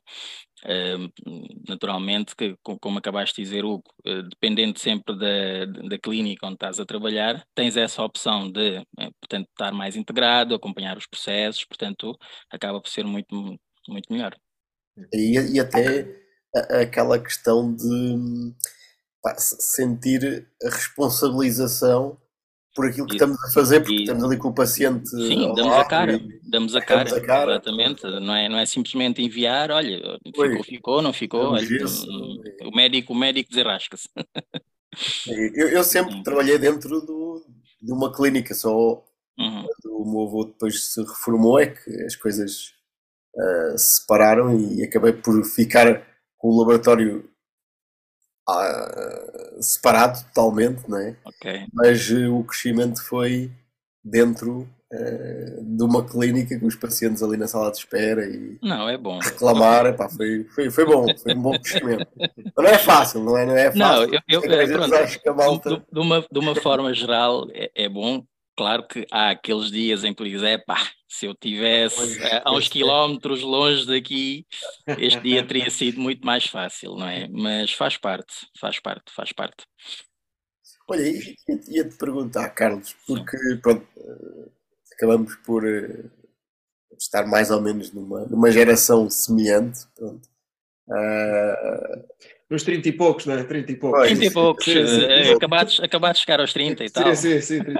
naturalmente, 1.67 2.35
que, 2.35 2.55
como 2.81 2.99
acabaste 2.99 3.35
de 3.35 3.47
dizer, 3.47 3.63
Hugo, 3.63 3.83
uh, 4.05 4.23
dependendo 4.23 4.77
sempre 4.79 5.17
da, 5.17 5.65
da 5.87 5.97
clínica 5.97 6.45
onde 6.45 6.55
estás 6.55 6.79
a 6.79 6.85
trabalhar, 6.85 7.43
tens 7.55 7.77
essa 7.77 8.03
opção 8.03 8.51
de, 8.51 8.79
uh, 8.79 9.11
portanto, 9.21 9.47
estar 9.49 9.71
mais 9.71 9.95
integrado, 9.95 10.55
acompanhar 10.55 10.97
os 10.97 11.07
processos, 11.07 11.65
portanto, 11.65 12.17
acaba 12.51 12.81
por 12.81 12.89
ser 12.89 13.05
muito, 13.05 13.57
muito 13.87 14.11
melhor. 14.11 14.35
E, 15.13 15.39
e 15.39 15.59
até 15.59 16.07
aquela 16.81 17.19
questão 17.19 17.73
de 17.73 18.53
pá, 19.21 19.35
sentir 19.37 20.47
a 20.63 20.69
responsabilização 20.69 22.19
por 22.79 22.87
aquilo 22.87 23.07
que 23.07 23.13
e, 23.13 23.17
estamos 23.17 23.43
a 23.43 23.51
fazer, 23.51 23.81
porque 23.81 23.93
e, 23.93 24.01
estamos 24.03 24.23
ali 24.23 24.37
com 24.37 24.47
o 24.47 24.53
paciente. 24.53 25.09
Sim, 25.09 25.53
damos 25.53 25.73
a 25.73 25.83
cara, 25.83 26.13
e, 26.13 26.39
damos 26.49 26.75
a 26.77 26.81
cara, 26.81 27.13
a 27.13 27.21
cara, 27.21 27.51
exatamente. 27.51 28.03
Não 28.03 28.33
é, 28.33 28.47
não 28.47 28.57
é 28.57 28.65
simplesmente 28.65 29.21
enviar, 29.21 29.69
olha, 29.69 30.17
ficou, 30.25 30.63
ficou, 30.63 31.01
não 31.01 31.11
ficou, 31.11 31.51
olha, 31.51 31.67
o 32.63 32.73
médico, 32.73 33.11
o 33.11 33.15
médico 33.17 33.49
desarrasca-se. 33.49 34.07
Eu, 35.27 35.67
eu, 35.67 35.83
sempre 35.83 36.15
uhum. 36.15 36.23
trabalhei 36.23 36.57
dentro 36.57 37.01
do, 37.01 37.45
de 37.81 37.91
uma 37.91 38.13
clínica, 38.13 38.53
só 38.53 39.03
uhum. 39.37 39.65
quando 39.81 39.97
o 39.97 40.09
meu 40.09 40.21
avô 40.21 40.45
depois 40.45 40.93
se 40.93 41.01
reformou 41.01 41.59
é 41.59 41.67
que 41.67 42.03
as 42.03 42.15
coisas 42.15 42.73
uh, 43.35 43.77
se 43.77 43.99
separaram 43.99 44.57
e 44.57 44.83
acabei 44.85 45.11
por 45.11 45.43
ficar 45.43 46.07
com 46.37 46.47
o 46.47 46.57
laboratório 46.57 47.29
uh, 48.49 49.61
separado 49.63 50.23
totalmente, 50.25 50.87
não 50.87 50.97
é? 50.97 51.15
Okay. 51.25 51.65
Mas 51.73 52.09
uh, 52.09 52.35
o 52.35 52.43
crescimento 52.43 53.03
foi 53.03 53.51
dentro 54.03 54.67
uh, 54.93 55.63
de 55.63 55.83
uma 55.83 56.03
clínica 56.07 56.59
com 56.59 56.67
os 56.67 56.75
pacientes 56.75 57.21
ali 57.21 57.37
na 57.37 57.47
sala 57.47 57.71
de 57.71 57.77
espera 57.77 58.25
e 58.25 58.57
não, 58.61 58.87
é 58.89 58.97
bom. 58.97 59.19
reclamar, 59.19 59.85
epá, 59.87 60.09
foi, 60.09 60.45
foi, 60.55 60.69
foi 60.69 60.85
bom, 60.85 61.05
foi 61.17 61.33
um 61.33 61.41
bom 61.41 61.59
crescimento. 61.59 62.07
Mas 62.17 62.65
não 62.65 62.67
é 62.67 62.77
fácil, 62.77 63.23
não 63.23 63.37
é? 63.37 63.45
Não 63.45 63.57
é 63.57 63.71
fácil. 63.71 63.79
Não, 63.79 64.03
eu, 64.03 64.19
eu, 64.27 64.41
eu 64.43 64.79
pronto, 64.79 65.35
malta... 65.37 65.69
de, 65.69 65.81
de, 65.91 65.99
uma, 65.99 66.25
de 66.31 66.39
uma 66.39 66.55
forma 66.55 66.93
geral 66.93 67.47
é, 67.53 67.71
é 67.75 67.89
bom, 67.89 68.23
claro 68.59 68.85
que 68.85 69.07
há 69.09 69.29
aqueles 69.29 69.71
dias 69.71 70.03
em 70.03 70.13
que 70.13 70.21
diz, 70.21 70.43
é 70.43 70.57
pá, 70.57 70.75
se 71.07 71.25
eu 71.25 71.33
tivesse 71.33 72.21
a, 72.21 72.49
a 72.49 72.51
uns 72.51 72.67
quilómetros 72.67 73.41
longe 73.41 73.87
daqui, 73.87 74.45
este 74.97 75.21
dia 75.21 75.41
teria 75.47 75.69
sido 75.69 76.01
muito 76.01 76.25
mais 76.25 76.45
fácil, 76.45 76.95
não 76.95 77.07
é? 77.07 77.29
Mas 77.29 77.71
faz 77.71 77.95
parte, 77.95 78.49
faz 78.59 78.77
parte, 78.81 79.13
faz 79.13 79.31
parte. 79.31 79.65
Olha, 80.89 81.03
ia-te 81.69 81.97
perguntar, 81.97 82.49
Carlos, 82.49 82.93
porque 83.07 83.37
pronto, 83.61 83.87
eh, 83.95 84.49
acabamos 84.91 85.33
por 85.45 85.63
uh, 85.63 86.11
estar 86.97 87.25
mais 87.25 87.51
ou 87.51 87.61
menos 87.61 87.93
numa, 87.93 88.25
numa 88.25 88.51
geração 88.51 89.09
semelhante. 89.09 89.87
Pronto. 89.95 90.27
Uh, 90.89 92.03
nos 92.49 92.63
30 92.63 92.89
e 92.89 92.91
poucos, 92.91 93.25
não 93.25 93.35
é? 93.35 93.43
30 93.43 93.71
e 93.71 93.75
poucos. 93.75 94.07
30 94.07 94.25
e 94.25 94.31
poucos, 94.31 94.65
sim, 94.65 94.87
sim, 94.87 95.31
uh, 95.31 95.35
acabados, 95.35 95.79
acabados 95.79 96.19
de 96.19 96.25
chegar 96.25 96.39
aos 96.39 96.51
30 96.51 96.83
e 96.83 96.89
tal. 96.89 97.15
Sim, 97.15 97.39
sim, 97.41 97.59
sim. 97.59 97.59
uh, 97.59 97.75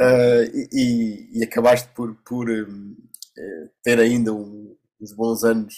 e, 0.72 1.38
e, 1.38 1.44
acabaste 1.44 1.88
por, 1.94 2.16
por 2.24 2.50
um, 2.50 2.96
eh, 3.38 3.70
ter 3.84 4.00
ainda 4.00 4.32
um, 4.32 4.76
uns 5.00 5.12
bons 5.12 5.44
anos 5.44 5.74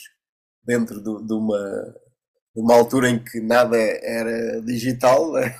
dentro 0.64 0.96
de, 0.96 1.26
de, 1.26 1.34
uma, 1.34 1.94
de 2.54 2.62
uma 2.62 2.74
altura 2.74 3.10
em 3.10 3.22
que 3.22 3.40
nada 3.40 3.76
era 3.76 4.62
digital, 4.62 5.32
né? 5.32 5.54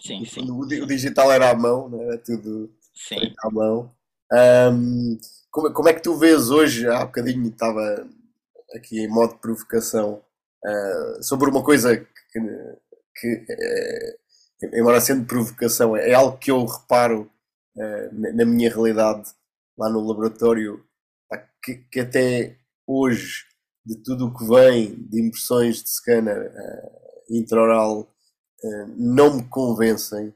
sim, 0.00 0.24
sim, 0.24 0.48
o, 0.48 0.60
o, 0.60 0.86
digital 0.86 1.32
era 1.32 1.50
à 1.50 1.54
mão, 1.54 1.88
né? 1.88 2.04
era 2.04 2.18
tudo 2.18 2.72
sim. 2.94 3.34
à 3.42 3.50
mão. 3.50 3.92
Um, 4.32 5.18
como, 5.50 5.72
como 5.72 5.88
é 5.88 5.92
que 5.92 6.02
tu 6.02 6.16
vês 6.16 6.50
hoje, 6.50 6.86
há 6.86 7.04
bocadinho 7.04 7.48
estava 7.48 8.08
aqui 8.72 9.00
em 9.00 9.08
modo 9.08 9.34
de 9.34 9.40
provocação, 9.40 10.22
uh, 10.64 11.22
sobre 11.22 11.50
uma 11.50 11.62
coisa 11.62 11.96
que, 11.96 12.40
que 13.16 13.46
é, 13.48 14.16
embora 14.62 15.00
sendo 15.00 15.26
provocação, 15.26 15.96
é 15.96 16.12
algo 16.12 16.38
que 16.38 16.50
eu 16.50 16.64
reparo 16.64 17.30
uh, 17.76 18.34
na 18.34 18.44
minha 18.44 18.70
realidade 18.70 19.30
lá 19.76 19.88
no 19.88 20.06
laboratório, 20.06 20.84
que, 21.62 21.76
que, 21.90 22.00
até 22.00 22.56
hoje, 22.86 23.44
de 23.84 23.96
tudo 24.02 24.26
o 24.26 24.34
que 24.34 24.46
vem 24.46 24.94
de 25.08 25.22
impressões 25.22 25.82
de 25.82 25.90
scanner 25.90 26.50
uh, 26.50 27.34
intraoral, 27.34 28.00
uh, 28.00 28.86
não 28.96 29.36
me 29.36 29.44
convencem 29.44 30.34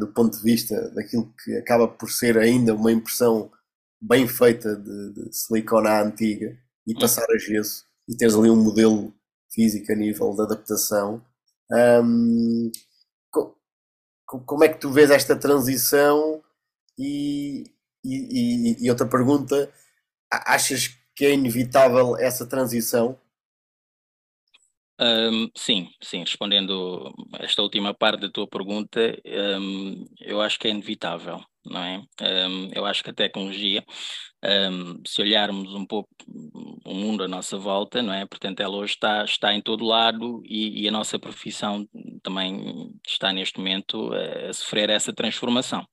do 0.00 0.08
ponto 0.08 0.36
de 0.36 0.42
vista 0.42 0.90
daquilo 0.90 1.32
que 1.44 1.56
acaba 1.56 1.86
por 1.86 2.10
ser 2.10 2.36
ainda 2.36 2.74
uma 2.74 2.90
impressão 2.90 3.52
bem 4.00 4.26
feita 4.26 4.74
de, 4.74 5.12
de 5.12 5.32
silicone 5.32 5.86
à 5.86 6.02
antiga 6.02 6.58
e 6.84 6.92
hum. 6.92 6.98
passar 6.98 7.24
a 7.30 7.38
gesso 7.38 7.84
e 8.08 8.16
teres 8.16 8.34
ali 8.34 8.50
um 8.50 8.60
modelo 8.60 9.14
físico 9.54 9.92
a 9.92 9.94
nível 9.94 10.34
de 10.34 10.42
adaptação. 10.42 11.24
Um, 11.70 12.70
como 14.26 14.64
é 14.64 14.68
que 14.68 14.80
tu 14.80 14.90
vês 14.90 15.10
esta 15.10 15.36
transição? 15.36 16.42
E, 16.98 17.64
e, 18.04 18.84
e, 18.84 18.90
outra 18.90 19.06
pergunta, 19.06 19.72
achas 20.30 20.88
que 21.14 21.24
é 21.24 21.32
inevitável 21.32 22.16
essa 22.16 22.46
transição? 22.46 23.18
Um, 25.00 25.50
sim, 25.56 25.90
sim, 26.00 26.20
respondendo 26.20 27.12
esta 27.40 27.62
última 27.62 27.92
parte 27.92 28.20
da 28.20 28.30
tua 28.30 28.46
pergunta, 28.46 29.00
um, 29.60 30.06
eu 30.20 30.40
acho 30.40 30.58
que 30.58 30.68
é 30.68 30.70
inevitável, 30.70 31.40
não 31.64 31.80
é? 31.80 31.98
Um, 32.22 32.70
eu 32.72 32.86
acho 32.86 33.02
que 33.02 33.10
a 33.10 33.14
tecnologia 33.14 33.84
um, 34.44 35.00
se 35.06 35.22
olharmos 35.22 35.74
um 35.74 35.86
pouco 35.86 36.08
o 36.84 36.94
mundo 36.94 37.24
à 37.24 37.28
nossa 37.28 37.56
volta, 37.56 38.02
não 38.02 38.12
é? 38.12 38.26
Portanto, 38.26 38.60
ela 38.60 38.76
hoje 38.76 38.94
está, 38.94 39.24
está 39.24 39.54
em 39.54 39.60
todo 39.60 39.84
lado 39.84 40.42
e, 40.44 40.82
e 40.82 40.88
a 40.88 40.92
nossa 40.92 41.18
profissão 41.18 41.88
também 42.22 42.92
está 43.06 43.32
neste 43.32 43.58
momento 43.58 44.12
a, 44.12 44.50
a 44.50 44.52
sofrer 44.52 44.90
essa 44.90 45.12
transformação, 45.12 45.86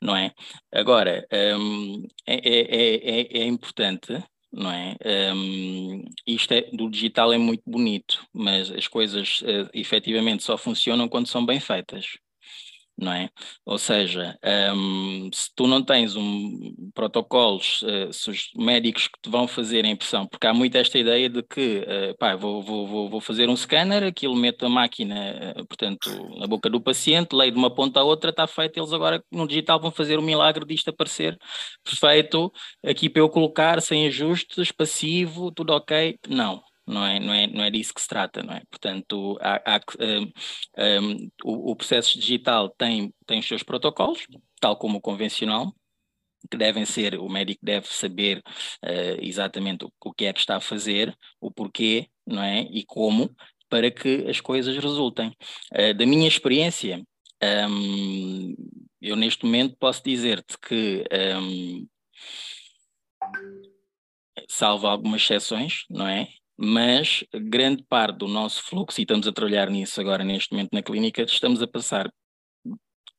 não 0.00 0.16
é? 0.16 0.32
Agora, 0.72 1.26
um, 1.58 2.06
é, 2.26 2.34
é, 2.34 3.20
é, 3.20 3.38
é, 3.42 3.44
importante 3.46 4.22
não 4.52 4.70
é? 4.70 4.94
Um, 5.34 6.04
isto 6.26 6.52
é, 6.52 6.62
do 6.72 6.90
digital 6.90 7.32
é 7.32 7.38
muito 7.38 7.62
bonito, 7.66 8.22
mas 8.34 8.70
as 8.70 8.86
coisas 8.86 9.40
uh, 9.40 9.70
efetivamente 9.72 10.42
só 10.42 10.58
funcionam 10.58 11.08
quando 11.08 11.26
são 11.26 11.44
bem 11.46 11.58
feitas 11.58 12.18
não 13.02 13.12
é? 13.12 13.28
Ou 13.64 13.78
seja, 13.78 14.38
um, 14.74 15.30
se 15.32 15.50
tu 15.54 15.66
não 15.66 15.82
tens 15.82 16.16
um 16.16 16.90
protocolos, 16.94 17.82
uh, 17.82 18.62
médicos 18.62 19.08
que 19.08 19.20
te 19.22 19.28
vão 19.30 19.46
fazer 19.46 19.84
a 19.84 19.88
impressão, 19.88 20.26
porque 20.26 20.46
há 20.46 20.54
muito 20.54 20.76
esta 20.76 20.98
ideia 20.98 21.28
de 21.28 21.42
que, 21.42 21.78
uh, 21.80 22.16
pá, 22.18 22.34
vou, 22.36 22.62
vou, 22.62 23.08
vou 23.10 23.20
fazer 23.20 23.48
um 23.48 23.56
scanner, 23.56 24.02
aquilo 24.04 24.36
meto 24.36 24.64
a 24.66 24.68
máquina, 24.68 25.54
uh, 25.58 25.66
portanto, 25.66 26.10
na 26.38 26.46
boca 26.46 26.70
do 26.70 26.80
paciente, 26.80 27.34
leio 27.34 27.52
de 27.52 27.58
uma 27.58 27.74
ponta 27.74 28.00
à 28.00 28.04
outra, 28.04 28.30
está 28.30 28.46
feito, 28.46 28.78
eles 28.78 28.92
agora 28.92 29.22
no 29.30 29.46
digital 29.46 29.80
vão 29.80 29.90
fazer 29.90 30.18
o 30.18 30.22
milagre 30.22 30.64
disto 30.64 30.88
aparecer 30.88 31.38
perfeito, 31.82 32.52
aqui 32.84 33.08
para 33.08 33.20
eu 33.22 33.28
colocar, 33.28 33.80
sem 33.82 34.06
ajustes, 34.06 34.72
passivo, 34.72 35.50
tudo 35.52 35.72
ok. 35.72 36.18
Não, 36.28 36.62
não 36.86 37.04
é, 37.06 37.20
não 37.20 37.32
é, 37.32 37.46
não 37.46 37.64
é 37.64 37.70
disso 37.70 37.94
que 37.94 38.00
se 38.00 38.08
trata, 38.08 38.42
não 38.42 38.54
é? 38.54 38.62
Portanto, 38.70 39.38
há, 39.40 39.76
há, 39.76 39.80
um, 40.00 40.32
um, 40.78 41.30
o, 41.44 41.72
o, 41.72 41.76
processo 41.76 42.18
digital 42.18 42.68
tem, 42.70 43.12
tem 43.26 43.38
os 43.38 43.46
seus 43.46 43.62
protocolos, 43.62 44.26
tal 44.60 44.76
como 44.76 44.98
o 44.98 45.00
convencional, 45.00 45.74
que 46.50 46.56
devem 46.56 46.84
ser, 46.84 47.18
o 47.18 47.28
médico 47.28 47.64
deve 47.64 47.86
saber 47.86 48.38
uh, 48.84 49.20
exatamente 49.20 49.84
o, 49.84 49.92
o, 50.04 50.12
que 50.12 50.24
é 50.24 50.32
que 50.32 50.40
está 50.40 50.56
a 50.56 50.60
fazer, 50.60 51.16
o 51.40 51.50
porquê, 51.50 52.08
não 52.26 52.42
é? 52.42 52.62
E 52.62 52.84
como, 52.84 53.34
para 53.68 53.90
que 53.90 54.26
as 54.28 54.40
coisas 54.40 54.76
resultem. 54.76 55.32
Uh, 55.72 55.94
da 55.94 56.04
minha 56.04 56.26
experiência, 56.26 57.02
um, 57.70 58.54
eu 59.00 59.16
neste 59.16 59.44
momento 59.44 59.76
posso 59.78 60.02
dizer-te 60.04 60.56
que 60.58 61.04
salvo 64.48 64.86
algumas 64.86 65.22
exceções, 65.22 65.84
não 65.90 66.06
é? 66.06 66.28
Mas 66.56 67.24
grande 67.34 67.82
parte 67.88 68.18
do 68.18 68.28
nosso 68.28 68.62
fluxo, 68.62 69.00
e 69.00 69.02
estamos 69.02 69.26
a 69.26 69.32
trabalhar 69.32 69.70
nisso 69.70 70.00
agora 70.00 70.24
neste 70.24 70.52
momento 70.52 70.70
na 70.72 70.82
clínica, 70.82 71.22
estamos 71.22 71.62
a 71.62 71.66
passar 71.66 72.12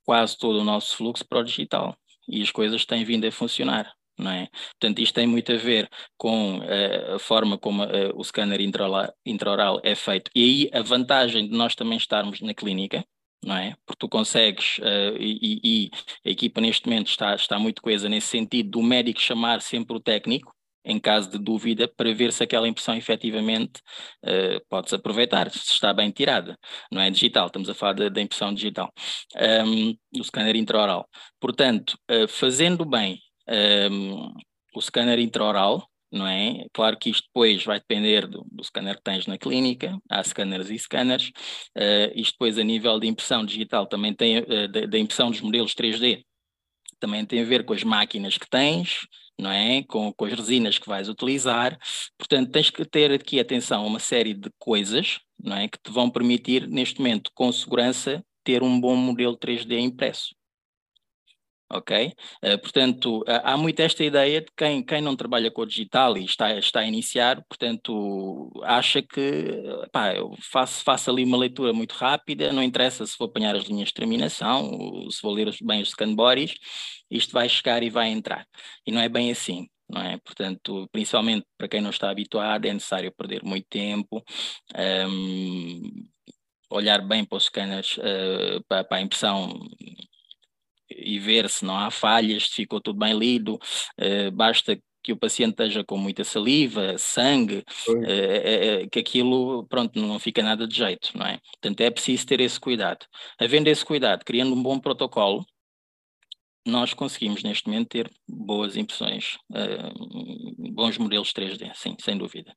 quase 0.04 0.36
todo 0.38 0.60
o 0.60 0.64
nosso 0.64 0.96
fluxo 0.96 1.26
para 1.26 1.40
o 1.40 1.44
digital 1.44 1.96
e 2.28 2.42
as 2.42 2.50
coisas 2.50 2.84
têm 2.84 3.04
vindo 3.04 3.26
a 3.26 3.32
funcionar. 3.32 3.92
Não 4.16 4.30
é? 4.30 4.48
Portanto, 4.78 5.00
isto 5.00 5.12
tem 5.12 5.26
muito 5.26 5.52
a 5.52 5.56
ver 5.56 5.90
com 6.16 6.58
uh, 6.58 7.16
a 7.16 7.18
forma 7.18 7.58
como 7.58 7.82
uh, 7.82 8.12
o 8.14 8.22
scanner 8.22 8.60
intraoral, 8.60 9.12
intraoral 9.26 9.80
é 9.82 9.96
feito. 9.96 10.30
E 10.34 10.70
aí 10.72 10.80
a 10.80 10.82
vantagem 10.82 11.48
de 11.48 11.56
nós 11.56 11.74
também 11.74 11.98
estarmos 11.98 12.40
na 12.40 12.54
clínica, 12.54 13.04
não 13.44 13.56
é? 13.56 13.74
Porque 13.84 13.98
tu 13.98 14.08
consegues, 14.08 14.78
uh, 14.78 15.16
e, 15.18 15.60
e, 15.64 15.90
a 16.24 16.30
equipa 16.30 16.60
neste 16.60 16.86
momento 16.86 17.08
está, 17.08 17.34
está 17.34 17.58
muito 17.58 17.82
coesa 17.82 18.08
nesse 18.08 18.28
sentido 18.28 18.70
do 18.70 18.82
médico 18.82 19.20
chamar 19.20 19.60
sempre 19.60 19.96
o 19.96 20.00
técnico, 20.00 20.53
em 20.84 20.98
caso 20.98 21.30
de 21.30 21.38
dúvida, 21.38 21.88
para 21.88 22.12
ver 22.12 22.32
se 22.32 22.42
aquela 22.42 22.68
impressão 22.68 22.94
efetivamente 22.94 23.80
uh, 24.24 24.60
pode-se 24.68 24.94
aproveitar, 24.94 25.50
se 25.50 25.72
está 25.72 25.92
bem 25.92 26.10
tirada. 26.10 26.58
Não 26.90 27.00
é 27.00 27.10
digital, 27.10 27.46
estamos 27.46 27.68
a 27.68 27.74
falar 27.74 28.10
da 28.10 28.20
impressão 28.20 28.52
digital, 28.52 28.92
um, 29.66 29.96
o 30.18 30.24
scanner 30.24 30.56
intraoral. 30.56 31.08
Portanto, 31.40 31.96
uh, 32.10 32.28
fazendo 32.28 32.84
bem 32.84 33.20
um, 33.48 34.32
o 34.74 34.80
scanner 34.80 35.18
intraoral, 35.18 35.88
não 36.14 36.26
é? 36.26 36.66
Claro 36.72 36.96
que 36.96 37.10
isto 37.10 37.26
depois 37.26 37.64
vai 37.64 37.78
depender 37.78 38.26
do, 38.26 38.46
do 38.50 38.62
scanner 38.62 38.96
que 38.96 39.02
tens 39.02 39.26
na 39.26 39.36
clínica, 39.36 39.98
há 40.08 40.22
scanners 40.22 40.70
e 40.70 40.78
scanners. 40.78 41.28
Uh, 41.76 42.12
isto 42.14 42.32
depois, 42.32 42.56
a 42.58 42.62
nível 42.62 42.98
de 43.00 43.08
impressão 43.08 43.44
digital, 43.44 43.86
também 43.86 44.14
tem, 44.14 44.38
uh, 44.38 44.68
da, 44.68 44.98
impressão 44.98 45.30
dos 45.30 45.40
modelos 45.40 45.74
3D, 45.74 46.22
também 47.00 47.26
tem 47.26 47.42
a 47.42 47.44
ver 47.44 47.64
com 47.64 47.74
as 47.74 47.82
máquinas 47.82 48.38
que 48.38 48.48
tens, 48.48 49.00
não 49.38 49.50
é? 49.50 49.82
Com, 49.84 50.12
com 50.12 50.24
as 50.24 50.32
resinas 50.32 50.78
que 50.78 50.88
vais 50.88 51.08
utilizar. 51.08 51.78
Portanto, 52.18 52.50
tens 52.50 52.70
que 52.70 52.84
ter 52.84 53.12
aqui 53.12 53.40
atenção 53.40 53.82
a 53.82 53.86
uma 53.86 53.98
série 54.00 54.34
de 54.34 54.50
coisas, 54.58 55.20
não 55.38 55.56
é? 55.56 55.68
Que 55.68 55.78
te 55.78 55.90
vão 55.90 56.10
permitir, 56.10 56.68
neste 56.68 56.98
momento, 57.00 57.30
com 57.34 57.50
segurança, 57.52 58.24
ter 58.44 58.62
um 58.62 58.80
bom 58.80 58.96
modelo 58.96 59.36
3D 59.36 59.78
impresso 59.78 60.34
ok? 61.74 62.12
Uh, 62.42 62.58
portanto, 62.58 63.20
uh, 63.22 63.40
há 63.42 63.56
muito 63.56 63.80
esta 63.80 64.04
ideia 64.04 64.40
de 64.40 64.48
quem, 64.56 64.82
quem 64.82 65.00
não 65.00 65.16
trabalha 65.16 65.50
com 65.50 65.62
o 65.62 65.66
digital 65.66 66.16
e 66.16 66.24
está, 66.24 66.56
está 66.58 66.80
a 66.80 66.86
iniciar, 66.86 67.44
portanto, 67.48 68.50
acha 68.62 69.02
que 69.02 69.50
pá, 69.92 70.14
eu 70.14 70.34
faço, 70.40 70.82
faço 70.84 71.10
ali 71.10 71.24
uma 71.24 71.36
leitura 71.36 71.72
muito 71.72 71.92
rápida, 71.94 72.52
não 72.52 72.62
interessa 72.62 73.06
se 73.06 73.16
vou 73.18 73.28
apanhar 73.28 73.56
as 73.56 73.64
linhas 73.64 73.88
de 73.88 73.94
terminação, 73.94 74.70
se 75.10 75.20
vou 75.22 75.32
ler 75.32 75.54
bem 75.62 75.82
os 75.82 75.90
scanbodies, 75.90 76.54
isto 77.10 77.32
vai 77.32 77.48
chegar 77.48 77.82
e 77.82 77.90
vai 77.90 78.08
entrar. 78.08 78.46
E 78.86 78.92
não 78.92 79.00
é 79.00 79.08
bem 79.08 79.30
assim. 79.30 79.68
Não 79.88 80.00
é? 80.00 80.16
Portanto, 80.18 80.88
principalmente 80.90 81.46
para 81.58 81.68
quem 81.68 81.80
não 81.80 81.90
está 81.90 82.10
habituado, 82.10 82.64
é 82.64 82.72
necessário 82.72 83.12
perder 83.12 83.44
muito 83.44 83.66
tempo, 83.68 84.24
um, 84.74 84.80
ehm, 84.80 86.08
olhar 86.70 87.00
bem 87.06 87.24
para 87.24 87.36
os 87.36 87.44
scanners, 87.44 87.98
uh, 87.98 88.62
para, 88.68 88.84
para 88.84 88.98
a 88.98 89.00
impressão 89.02 89.60
e 90.90 91.18
ver 91.18 91.48
se 91.48 91.64
não 91.64 91.76
há 91.76 91.90
falhas, 91.90 92.48
se 92.48 92.56
ficou 92.56 92.80
tudo 92.80 92.98
bem 92.98 93.16
lido, 93.18 93.54
uh, 93.54 94.30
basta 94.32 94.78
que 95.02 95.12
o 95.12 95.16
paciente 95.16 95.50
esteja 95.50 95.84
com 95.84 95.98
muita 95.98 96.24
saliva, 96.24 96.96
sangue, 96.96 97.62
uh, 97.88 98.88
que 98.90 98.98
aquilo, 98.98 99.66
pronto, 99.66 99.98
não 99.98 100.18
fica 100.18 100.42
nada 100.42 100.66
de 100.66 100.74
jeito, 100.74 101.10
não 101.16 101.26
é? 101.26 101.38
Portanto, 101.52 101.80
é 101.82 101.90
preciso 101.90 102.26
ter 102.26 102.40
esse 102.40 102.58
cuidado. 102.58 103.06
Havendo 103.38 103.68
esse 103.68 103.84
cuidado, 103.84 104.24
criando 104.24 104.54
um 104.54 104.62
bom 104.62 104.78
protocolo, 104.78 105.44
nós 106.66 106.94
conseguimos 106.94 107.42
neste 107.42 107.68
momento 107.68 107.88
ter 107.88 108.10
boas 108.26 108.76
impressões, 108.76 109.36
uh, 109.50 110.72
bons 110.72 110.96
modelos 110.96 111.32
3D, 111.34 111.70
sim, 111.74 111.94
sem 112.00 112.16
dúvida. 112.16 112.56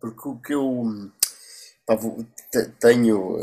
Porque 0.00 0.28
o 0.28 0.40
que 0.40 0.54
eu 0.54 1.12
pá, 1.86 1.98
tenho 2.80 3.36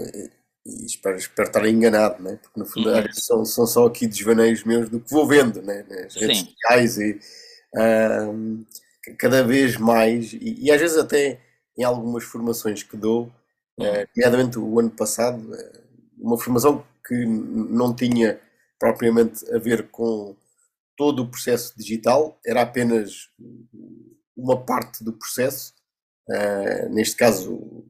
e 0.65 0.86
espero, 0.86 1.17
espero 1.17 1.48
estar 1.48 1.65
enganado, 1.67 2.22
né? 2.22 2.38
porque 2.41 2.60
no 2.60 2.65
fundo 2.65 2.89
uhum. 2.89 3.13
são, 3.13 3.45
são 3.45 3.65
só 3.65 3.86
aqui 3.86 4.08
desvaneios 4.08 4.63
meus 4.63 4.89
do 4.89 5.00
que 5.00 5.12
vou 5.12 5.28
vendo 5.28 5.62
né? 5.62 5.86
nas 5.89 6.15
redes 6.15 6.39
Sim. 6.39 6.45
sociais 6.45 6.98
e 6.98 7.19
um, 7.76 8.65
cada 9.17 9.43
vez 9.43 9.78
mais, 9.78 10.34
e, 10.34 10.65
e, 10.65 10.72
às 10.72 10.80
vezes 10.80 10.98
até 10.98 11.39
em 11.78 11.84
algumas 11.84 12.24
formações 12.24 12.84
que 12.84 12.98
dou, 12.98 13.32
uhum. 13.80 13.86
uh, 13.86 14.08
nomeadamente 14.15 14.60
o 14.60 14.80
ano 14.80 14.91
passado, 14.91 15.39
uh, 15.52 15.84
uma 16.17 16.38
formação 16.38 16.86
que 17.08 17.26
não 17.26 17.95
tinha 17.95 18.39
propriamente 18.78 19.50
a 19.54 19.58
ver 19.58 19.89
com 19.89 20.36
todo 20.98 21.24
o 21.24 21.28
processo 21.28 21.74
digital, 21.78 22.39
era 22.45 22.62
apenas 22.62 23.30
uma 24.36 24.62
parte 24.65 25.04
do 25.04 25.13
processo, 25.13 25.74
uh, 26.30 26.89
neste 26.89 27.15
caso 27.15 27.86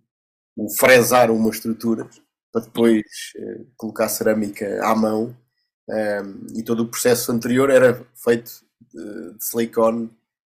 o 0.55 0.69
fresar 0.77 1.32
uma 1.32 1.49
estrutura 1.49 2.08
para 2.51 2.62
depois 2.62 3.03
uh, 3.38 3.65
colocar 3.77 4.09
cerâmica 4.09 4.79
à 4.83 4.95
mão 4.95 5.35
um, 5.89 6.57
e 6.57 6.63
todo 6.63 6.83
o 6.83 6.88
processo 6.88 7.31
anterior 7.31 7.69
era 7.69 8.05
feito 8.15 8.51
de, 8.93 9.33
de 9.33 9.43
silicone 9.43 10.09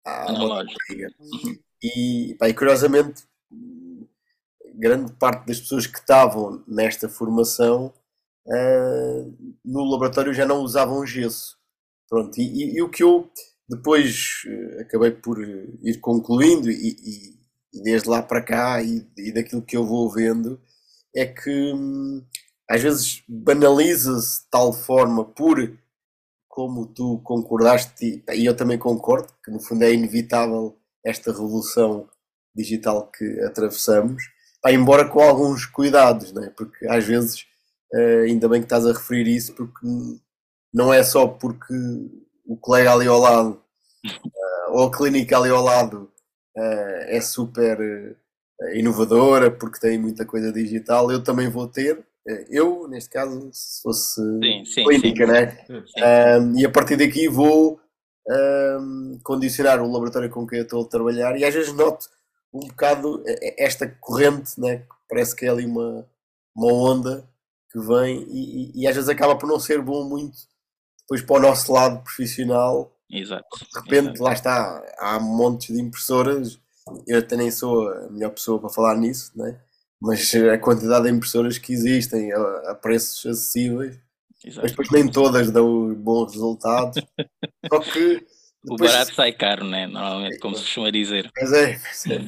à 0.05 0.29
Analógico. 0.29 0.77
Uhum. 1.19 1.57
E, 1.81 2.35
pá, 2.37 2.49
e 2.49 2.53
curiosamente 2.53 3.23
grande 4.75 5.13
parte 5.13 5.47
das 5.47 5.59
pessoas 5.59 5.87
que 5.87 5.99
estavam 5.99 6.63
nesta 6.67 7.07
formação 7.07 7.93
uh, 8.45 9.57
no 9.63 9.83
laboratório 9.85 10.33
já 10.33 10.45
não 10.45 10.61
usavam 10.61 11.05
gesso. 11.05 11.57
Pronto, 12.09 12.37
e, 12.37 12.43
e, 12.43 12.77
e 12.77 12.81
o 12.81 12.89
que 12.89 13.03
eu 13.03 13.31
depois 13.69 14.43
uh, 14.47 14.81
acabei 14.81 15.11
por 15.11 15.39
ir 15.39 15.99
concluindo 16.01 16.69
e, 16.69 16.89
e, 17.73 17.81
desde 17.83 18.09
lá 18.09 18.21
para 18.21 18.41
cá 18.41 18.83
e 18.83 19.31
daquilo 19.31 19.61
que 19.61 19.77
eu 19.77 19.85
vou 19.85 20.11
vendo 20.11 20.59
é 21.15 21.25
que 21.25 21.73
hum, 21.73 22.23
às 22.69 22.81
vezes 22.81 23.23
banaliza-se 23.27 24.43
de 24.43 24.49
tal 24.49 24.73
forma 24.73 25.25
por 25.25 25.59
como 26.51 26.85
tu 26.85 27.19
concordaste, 27.23 28.23
e 28.33 28.45
eu 28.45 28.55
também 28.55 28.77
concordo, 28.77 29.33
que 29.43 29.49
no 29.49 29.59
fundo 29.59 29.83
é 29.83 29.93
inevitável 29.93 30.77
esta 31.03 31.31
revolução 31.31 32.09
digital 32.53 33.09
que 33.09 33.39
atravessamos, 33.41 34.21
embora 34.67 35.07
com 35.07 35.21
alguns 35.21 35.65
cuidados, 35.65 36.33
né? 36.33 36.53
porque 36.57 36.85
às 36.87 37.05
vezes, 37.05 37.45
uh, 37.93 38.23
ainda 38.25 38.49
bem 38.49 38.59
que 38.59 38.65
estás 38.65 38.85
a 38.85 38.91
referir 38.91 39.27
isso, 39.27 39.53
porque 39.55 39.87
não 40.73 40.93
é 40.93 41.03
só 41.03 41.25
porque 41.25 41.73
o 42.45 42.57
colega 42.57 42.93
ali 42.93 43.07
ao 43.07 43.19
lado, 43.19 43.63
uh, 44.05 44.71
ou 44.71 44.87
a 44.87 44.91
clínica 44.91 45.37
ali 45.37 45.49
ao 45.49 45.63
lado, 45.63 46.11
uh, 46.57 47.01
é 47.07 47.21
super 47.21 48.17
inovadora, 48.75 49.49
porque 49.51 49.79
tem 49.79 49.97
muita 49.97 50.25
coisa 50.25 50.51
digital, 50.51 51.11
eu 51.11 51.23
também 51.23 51.49
vou 51.49 51.67
ter. 51.67 52.03
Eh, 52.27 52.45
eu, 52.49 52.87
neste 52.87 53.09
caso, 53.09 53.49
se 53.51 53.81
fosse 53.81 54.21
sim, 54.39 54.65
sim, 54.65 54.83
clínica, 54.83 55.25
sim. 55.25 55.31
né? 55.31 56.37
Um, 56.39 56.59
e 56.59 56.65
a 56.65 56.69
partir 56.69 56.95
daqui 56.95 57.27
vou 57.27 57.79
um, 58.29 59.19
condicionar 59.23 59.81
o 59.81 59.91
laboratório 59.91 60.29
com 60.29 60.45
quem 60.45 60.59
eu 60.59 60.63
estou 60.63 60.83
a 60.83 60.87
trabalhar 60.87 61.37
e 61.37 61.43
às 61.43 61.53
vezes 61.53 61.73
noto 61.73 62.07
um 62.53 62.59
bocado 62.67 63.23
esta 63.57 63.87
corrente, 63.87 64.59
né? 64.59 64.83
parece 65.11 65.35
que 65.35 65.45
é 65.45 65.49
ali 65.49 65.65
uma, 65.65 66.07
uma 66.55 66.73
onda 66.73 67.29
que 67.69 67.79
vem 67.79 68.23
e, 68.29 68.71
e, 68.77 68.81
e, 68.81 68.87
às 68.87 68.95
vezes 68.95 69.09
acaba 69.09 69.35
por 69.35 69.47
não 69.47 69.59
ser 69.59 69.81
bom 69.81 70.07
muito 70.07 70.37
depois 71.01 71.21
para 71.21 71.35
o 71.35 71.39
nosso 71.39 71.71
lado 71.71 72.01
profissional. 72.01 72.95
Exato. 73.09 73.45
De 73.59 73.79
repente, 73.81 74.15
Exato. 74.15 74.23
lá 74.23 74.33
está, 74.33 74.95
há 74.99 75.19
montes 75.19 75.75
de 75.75 75.81
impressoras 75.81 76.57
eu 77.07 77.19
até 77.19 77.35
nem 77.35 77.51
sou 77.51 77.89
a 77.89 78.09
melhor 78.09 78.31
pessoa 78.31 78.59
para 78.59 78.69
falar 78.69 78.97
nisso, 78.97 79.31
né? 79.35 79.59
mas 80.01 80.33
a 80.33 80.57
quantidade 80.57 81.05
de 81.05 81.11
impressoras 81.11 81.59
que 81.59 81.71
existem 81.73 82.33
a, 82.33 82.71
a 82.71 82.75
preços 82.75 83.23
acessíveis, 83.23 83.99
Exato. 84.43 84.61
mas 84.63 84.71
depois 84.71 84.89
nem 84.89 85.07
todas 85.07 85.51
dão 85.51 85.93
bons 85.93 86.33
resultados. 86.33 87.03
Só 87.69 87.79
que 87.79 88.25
depois... 88.63 88.91
O 88.91 88.93
barato 88.93 89.13
sai 89.13 89.31
caro, 89.31 89.63
né? 89.63 89.85
Normalmente, 89.85 90.39
como 90.39 90.55
se 90.55 90.63
costuma 90.63 90.89
dizer. 90.89 91.29
Mas 91.39 91.53
é, 91.53 91.79
mas, 91.83 92.05
é. 92.07 92.19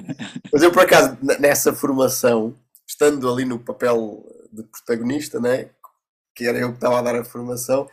mas 0.52 0.62
eu, 0.62 0.72
por 0.72 0.84
acaso, 0.84 1.18
nessa 1.40 1.74
formação, 1.74 2.56
estando 2.88 3.32
ali 3.32 3.44
no 3.44 3.58
papel 3.58 4.24
de 4.52 4.62
protagonista, 4.64 5.40
né? 5.40 5.70
que 6.36 6.48
era 6.48 6.58
eu 6.58 6.70
que 6.70 6.76
estava 6.76 7.00
a 7.00 7.02
dar 7.02 7.16
a 7.16 7.24
formação, 7.24 7.88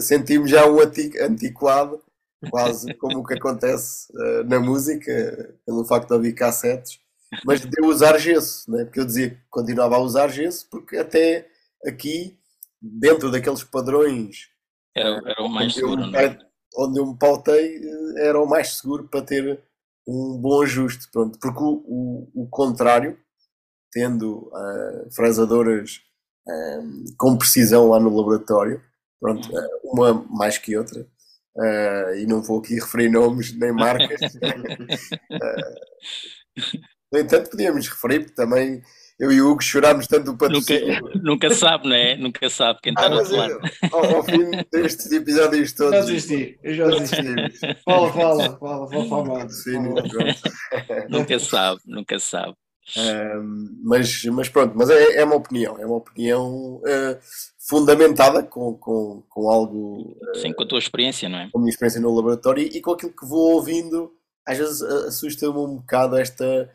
senti-me 0.00 0.48
já 0.48 0.66
um 0.66 0.78
antiquado 0.80 2.02
quase 2.48 2.94
como 2.94 3.18
o 3.18 3.24
que 3.24 3.34
acontece 3.34 4.10
uh, 4.12 4.44
na 4.44 4.58
música, 4.60 5.54
pelo 5.66 5.84
facto 5.84 6.08
de 6.08 6.14
ouvir 6.14 6.32
cassetes, 6.32 6.98
mas 7.44 7.60
de 7.60 7.70
eu 7.78 7.86
usar 7.86 8.18
gesso, 8.18 8.70
né? 8.70 8.84
porque 8.84 9.00
eu 9.00 9.04
dizia 9.04 9.30
que 9.30 9.40
continuava 9.50 9.96
a 9.96 10.00
usar 10.00 10.28
gesso, 10.28 10.68
porque 10.70 10.96
até 10.96 11.48
aqui, 11.86 12.38
dentro 12.80 13.30
daqueles 13.30 13.62
padrões 13.62 14.48
era, 14.96 15.20
era 15.24 15.42
o 15.42 15.48
mais 15.48 15.74
seguro, 15.74 16.02
eu, 16.02 16.14
é? 16.16 16.38
onde 16.76 16.98
eu 16.98 17.06
me 17.06 17.18
pautei, 17.18 17.76
eh, 17.76 18.26
era 18.26 18.40
o 18.40 18.48
mais 18.48 18.78
seguro 18.78 19.06
para 19.06 19.22
ter 19.22 19.62
um 20.06 20.38
bom 20.38 20.62
ajuste, 20.62 21.08
pronto, 21.12 21.38
porque 21.38 21.62
o, 21.62 21.84
o, 21.86 22.42
o 22.42 22.48
contrário, 22.48 23.18
tendo 23.92 24.48
uh, 24.48 25.12
fresadoras 25.14 26.00
com 27.16 27.36
precisão 27.36 27.88
lá 27.88 28.00
no 28.00 28.14
laboratório, 28.16 28.82
pronto, 29.20 29.48
uhum. 29.52 29.68
uma 29.84 30.12
mais 30.30 30.58
que 30.58 30.76
outra, 30.76 31.06
Uh, 31.56 32.14
e 32.16 32.26
não 32.26 32.42
vou 32.42 32.60
aqui 32.60 32.74
referir 32.74 33.08
nomes 33.08 33.52
nem 33.58 33.72
marcas. 33.72 34.20
uh, 34.20 34.38
no 37.12 37.18
entanto, 37.18 37.50
podíamos 37.50 37.88
referir, 37.88 38.20
porque 38.20 38.34
também 38.34 38.80
eu 39.20 39.30
e 39.30 39.42
o 39.42 39.50
Hugo 39.50 39.62
chorámos 39.62 40.06
tanto 40.06 40.34
para 40.34 40.48
nunca, 40.48 40.74
nunca 41.22 41.50
sabe, 41.50 41.88
não 41.88 41.94
é? 41.94 42.16
Nunca 42.16 42.48
sabe 42.48 42.78
quem 42.82 42.92
está 42.92 43.04
ah, 43.04 43.08
do 43.10 43.16
outro 43.16 43.36
lado. 43.36 43.60
Ao, 43.92 44.16
ao, 44.16 44.24
fim 44.24 44.50
destes 44.72 45.12
episódios 45.12 45.72
todos. 45.74 45.92
Já 45.92 46.00
desisti, 46.06 46.58
eu 46.62 46.74
já 46.74 46.86
desisti. 46.86 47.22
fala, 47.84 48.12
fala, 48.12 48.58
fala, 48.58 48.88
fala, 48.88 49.08
fala. 49.08 49.46
Nunca 51.10 51.38
sabe, 51.38 51.80
nunca 51.84 52.18
sabe. 52.18 52.54
Um, 52.96 53.80
mas, 53.84 54.24
mas 54.24 54.48
pronto, 54.48 54.72
mas 54.74 54.88
é, 54.88 55.16
é 55.16 55.24
uma 55.24 55.36
opinião, 55.36 55.78
é 55.78 55.84
uma 55.84 55.96
opinião 55.96 56.76
uh, 56.76 57.18
fundamentada 57.70 58.42
com, 58.42 58.74
com, 58.74 59.22
com 59.28 59.48
algo. 59.48 60.16
Uh, 60.20 60.34
Sim, 60.34 60.52
com 60.52 60.64
a 60.64 60.66
tua 60.66 60.80
experiência, 60.80 61.28
não 61.28 61.38
é? 61.38 61.48
Com 61.50 61.58
a 61.58 61.60
minha 61.60 61.70
experiência 61.70 62.00
no 62.00 62.12
laboratório 62.12 62.64
e 62.64 62.80
com 62.80 62.90
aquilo 62.90 63.12
que 63.12 63.24
vou 63.24 63.52
ouvindo, 63.52 64.12
às 64.44 64.58
vezes 64.58 64.82
assusta-me 64.82 65.56
um 65.56 65.76
bocado 65.76 66.16
esta 66.18 66.68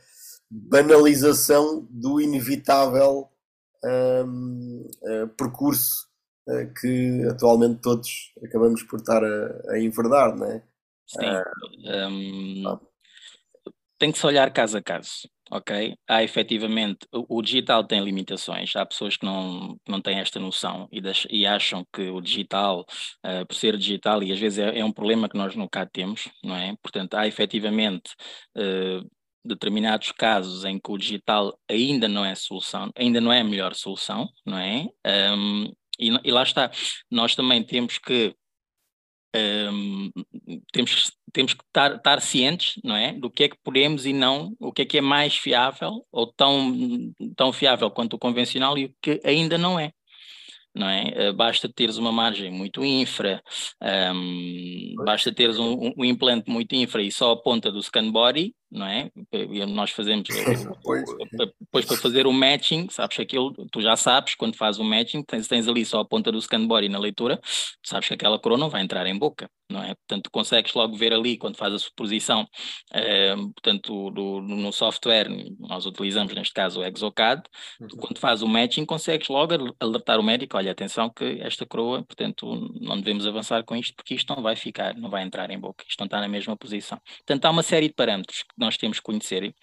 banalização 0.50 1.86
do 1.90 2.22
inevitável 2.22 3.28
um, 3.84 4.90
uh, 5.04 5.28
percurso 5.38 6.08
que 6.80 7.24
atualmente 7.28 7.82
todos 7.82 8.32
acabamos 8.44 8.84
por 8.84 9.00
estar 9.00 9.24
a, 9.24 9.72
a 9.72 9.80
enverdar, 9.80 10.36
não 10.36 10.46
é? 10.46 10.62
Sim. 11.08 11.26
Um, 12.08 12.80
tem 13.98 14.12
que 14.12 14.20
se 14.20 14.28
olhar 14.28 14.54
caso 14.54 14.78
a 14.78 14.82
caso 14.82 15.28
ok? 15.52 15.96
Há 16.08 16.24
efetivamente, 16.24 17.08
o, 17.14 17.38
o, 17.38 17.42
digital 17.42 17.84
tem 17.84 18.04
limitações, 18.04 18.76
há 18.76 18.86
pessoas 18.86 19.18
que 19.18 19.26
não, 19.26 19.78
não 19.88 20.02
têm 20.02 20.20
esta 20.20 20.40
noção 20.40 20.88
e, 20.92 21.02
das, 21.02 21.28
e 21.30 21.46
acham 21.46 21.86
que 21.94 22.10
o 22.10 22.22
digital, 22.22 22.86
uh, 23.26 23.46
por 23.48 23.56
ser 23.56 23.78
digital, 23.78 24.24
e 24.24 24.32
às 24.32 24.40
vezes 24.40 24.60
é, 24.60 24.80
é, 24.80 24.86
um 24.86 24.92
problema 24.92 25.30
que 25.30 25.38
nós 25.38 25.54
CAD 25.72 25.92
temos, 25.92 26.30
não 26.44 26.56
é? 26.56 26.76
Portanto, 26.82 27.16
há 27.16 27.28
efetivamente 27.28 28.14
uh, 28.58 29.08
determinados 29.44 30.12
casos 30.12 30.66
em 30.66 30.80
que 30.80 30.92
o 30.92 30.98
digital 30.98 31.58
ainda 31.70 32.08
não 32.08 32.26
é 32.26 32.34
solução, 32.36 32.92
ainda 32.96 33.22
não 33.22 33.32
é 33.32 33.42
a 33.42 33.44
melhor 33.44 33.76
solução, 33.76 34.28
não 34.46 34.58
é? 34.58 34.88
Um, 35.36 35.72
e, 36.00 36.10
e 36.24 36.32
lá 36.32 36.44
está, 36.44 36.72
nós 37.10 37.36
também 37.36 37.64
temos 37.64 37.98
que 37.98 38.36
um, 39.36 40.12
temos, 40.72 41.12
temos 41.34 41.54
que 41.54 41.64
estar, 41.64 41.96
estar, 41.96 42.22
cientes 42.22 42.80
não 42.84 42.96
é? 42.96 43.14
do 43.14 43.30
que 43.30 43.44
é 43.44 43.50
que 43.50 43.58
podemos 43.64 44.06
e 44.06 44.14
não, 44.14 44.54
o 44.60 44.72
que 44.72 44.84
é 44.84 44.86
que 44.86 44.98
é 44.98 45.02
mais 45.02 45.36
fiável 45.36 46.06
ou 46.12 46.28
tão, 46.28 46.74
tão 47.36 47.52
fiável 47.52 47.92
quanto 47.92 48.14
o 48.16 48.20
convencional 48.20 48.78
e 48.78 48.86
o 48.86 48.96
que 49.02 49.20
ainda 49.24 49.58
não 49.58 49.80
é 49.80 49.92
não 50.76 50.90
é? 50.90 51.10
Eh, 51.16 51.32
basta 51.32 51.72
teres 51.74 51.98
uma 51.98 52.12
margem 52.12 52.52
muito 52.52 52.84
infra, 52.84 53.42
um, 54.14 54.94
basta 55.06 55.34
teres 55.34 55.58
um, 55.58 55.94
um, 55.98 56.04
implante 56.04 56.52
muito 56.52 56.76
infra 56.76 57.02
e 57.02 57.10
só 57.12 57.32
a 57.32 57.42
ponta 57.42 57.72
do 57.72 57.82
scan 57.82 58.12
body, 58.12 58.54
não 58.72 58.86
é? 58.86 59.10
Nós 59.68 59.92
fazemos, 59.92 60.28
depois 61.60 61.86
para 61.86 61.98
fazer 61.98 62.28
o 62.28 62.34
matching, 62.34 62.88
sabes 62.90 63.16
que 63.16 63.24
aquilo, 63.24 63.54
tu 63.72 63.82
já 63.82 63.96
sabes, 63.96 64.36
quando 64.36 64.56
fazes 64.56 64.80
o 64.80 64.84
matching, 64.84 65.24
tens, 65.24 65.48
tens 65.48 65.68
ali 65.68 65.86
só 65.86 66.00
a 66.00 66.06
ponta 66.06 66.32
do 66.32 66.42
scan 66.42 66.66
body 66.66 66.90
na 66.90 67.00
leitura, 67.00 67.40
sabes 67.84 68.08
que 68.08 68.14
aquela 68.14 68.40
coroa 68.40 68.58
não 68.58 68.70
vai 68.70 68.82
entrar 68.82 69.06
em 69.08 69.18
boca, 69.18 69.50
não 69.70 69.82
é? 69.82 69.96
Portanto, 69.96 70.30
consegues 70.32 70.74
logo 70.74 70.96
ver 70.96 71.14
ali, 71.14 71.38
quando 71.38 71.58
faz 71.58 71.74
a 71.74 71.80
suposição, 71.80 72.48
portanto, 73.54 74.12
do, 74.12 74.42
no 74.42 74.72
software, 74.72 75.28
nós 75.60 75.86
utilizamos 75.86 76.34
neste 76.34 76.54
caso 76.54 76.82
o 76.82 76.84
Exocad, 76.84 77.42
uhum. 77.80 77.88
quando 78.00 78.20
faz 78.20 78.42
o 78.42 78.48
matching, 78.48 78.86
consegues 78.86 79.28
logo 79.28 79.54
alertar 79.80 80.20
o 80.20 80.24
médico, 80.24 80.58
olha, 80.58 80.72
atenção 80.72 81.10
que 81.10 81.40
esta 81.42 81.66
coroa, 81.66 82.04
portanto, 82.04 82.46
não 82.82 82.98
devemos 82.98 83.26
avançar 83.26 83.64
com 83.64 83.76
isto, 83.76 83.96
porque 83.96 84.16
isto 84.16 84.34
não 84.36 84.42
vai 84.42 84.56
ficar, 84.56 84.96
não 84.96 85.10
vai 85.10 85.24
entrar 85.24 85.50
em 85.50 85.60
boca, 85.60 85.84
isto 85.88 86.00
não 86.00 86.06
está 86.06 86.20
na 86.20 86.28
mesma 86.28 86.56
posição. 86.58 87.00
Portanto, 87.18 87.46
há 87.46 87.50
uma 87.50 87.64
série 87.64 87.88
de 87.88 87.94
parâmetros 87.94 88.44
nós 88.58 88.78
temos 88.78 89.00
que 89.00 89.04
conhecer 89.04 89.54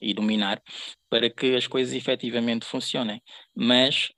e, 0.00 0.14
dominar 0.14 0.62
para 1.10 1.28
que 1.30 1.54
as 1.56 1.66
coisas 1.66 1.94
efetivamente 1.94 2.64
funcionem. 2.64 3.22
Mas 3.54 4.10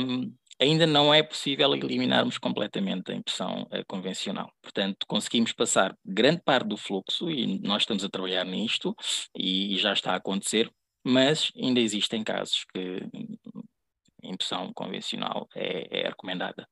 um, 0.00 0.32
ainda 0.60 0.86
não 0.86 1.12
é 1.12 1.22
possível 1.22 1.74
eliminarmos 1.74 2.38
completamente 2.38 3.12
a 3.12 3.14
impressão 3.14 3.62
uh, 3.62 3.84
convencional. 3.86 4.50
Portanto, 4.62 5.06
conseguimos 5.06 5.52
passar 5.52 5.96
grande 6.04 6.42
parte 6.42 6.68
do 6.68 6.76
fluxo 6.76 7.30
e 7.30 7.60
nós 7.60 7.82
estamos 7.82 8.04
a 8.04 8.08
trabalhar 8.08 8.44
nisto 8.44 8.94
e 9.36 9.76
já 9.78 9.92
está 9.92 10.12
a 10.12 10.16
acontecer, 10.16 10.70
mas 11.04 11.52
ainda 11.56 11.80
existem 11.80 12.24
casos 12.24 12.64
que 12.74 13.02
a 14.24 14.28
impressão 14.28 14.72
convencional 14.72 15.48
é, 15.54 16.00
é 16.00 16.08
recomendada. 16.08 16.66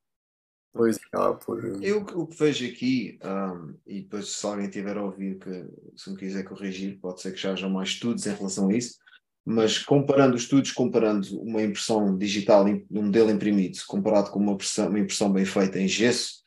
Pois 0.75 0.99
por. 1.47 1.83
Eu 1.83 2.01
o 2.01 2.27
que 2.27 2.37
vejo 2.37 2.66
aqui, 2.66 3.16
um, 3.25 3.75
e 3.87 4.03
depois 4.03 4.29
se 4.29 4.45
alguém 4.45 4.68
tiver 4.68 4.97
a 4.97 5.05
ouvir 5.05 5.39
que 5.39 5.66
se 5.97 6.11
me 6.11 6.16
quiser 6.16 6.43
corrigir, 6.43 6.99
pode 6.99 7.22
ser 7.22 7.33
que 7.33 7.41
já 7.41 7.53
hajam 7.53 7.70
mais 7.70 7.91
estudos 7.91 8.27
em 8.27 8.35
relação 8.35 8.68
a 8.68 8.75
isso, 8.75 8.99
mas 9.47 9.79
comparando 9.79 10.35
os 10.35 10.43
estudos, 10.43 10.72
comparando 10.72 11.41
uma 11.41 11.62
impressão 11.62 12.18
digital, 12.18 12.66
um 12.66 13.03
modelo 13.03 13.31
imprimido, 13.31 13.79
comparado 13.87 14.33
com 14.33 14.41
uma 14.41 14.55
impressão, 14.55 14.89
uma 14.89 14.99
impressão 14.99 15.33
bem 15.33 15.45
feita 15.45 15.79
em 15.79 15.87
gesso, 15.87 16.43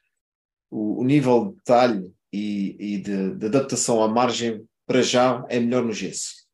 o, 0.69 0.99
o 0.99 1.05
nível 1.05 1.45
de 1.45 1.55
detalhe 1.55 2.13
e, 2.33 2.75
e 2.77 2.97
de, 2.97 3.33
de 3.33 3.45
adaptação 3.45 4.03
à 4.03 4.09
margem 4.09 4.67
para 4.85 5.01
já 5.01 5.45
é 5.47 5.57
melhor 5.57 5.85
no 5.85 5.93
gesso. 5.93 6.45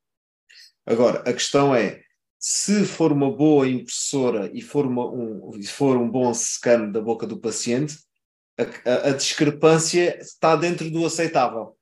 Agora, 0.86 1.22
a 1.22 1.34
questão 1.34 1.74
é, 1.74 2.04
se 2.46 2.84
for 2.84 3.14
uma 3.14 3.32
boa 3.32 3.66
impressora 3.66 4.52
e 4.54 4.62
for, 4.62 4.86
uma, 4.86 5.10
um, 5.10 5.64
for 5.64 5.96
um 5.96 6.12
bom 6.12 6.30
scan 6.34 6.92
da 6.92 7.00
boca 7.00 7.26
do 7.26 7.40
paciente, 7.40 7.98
a, 8.60 8.64
a, 8.90 9.08
a, 9.08 9.12
discrepância 9.14 10.20
está 10.20 10.54
dentro 10.58 10.92
do 10.92 11.06
aceitável, 11.06 11.78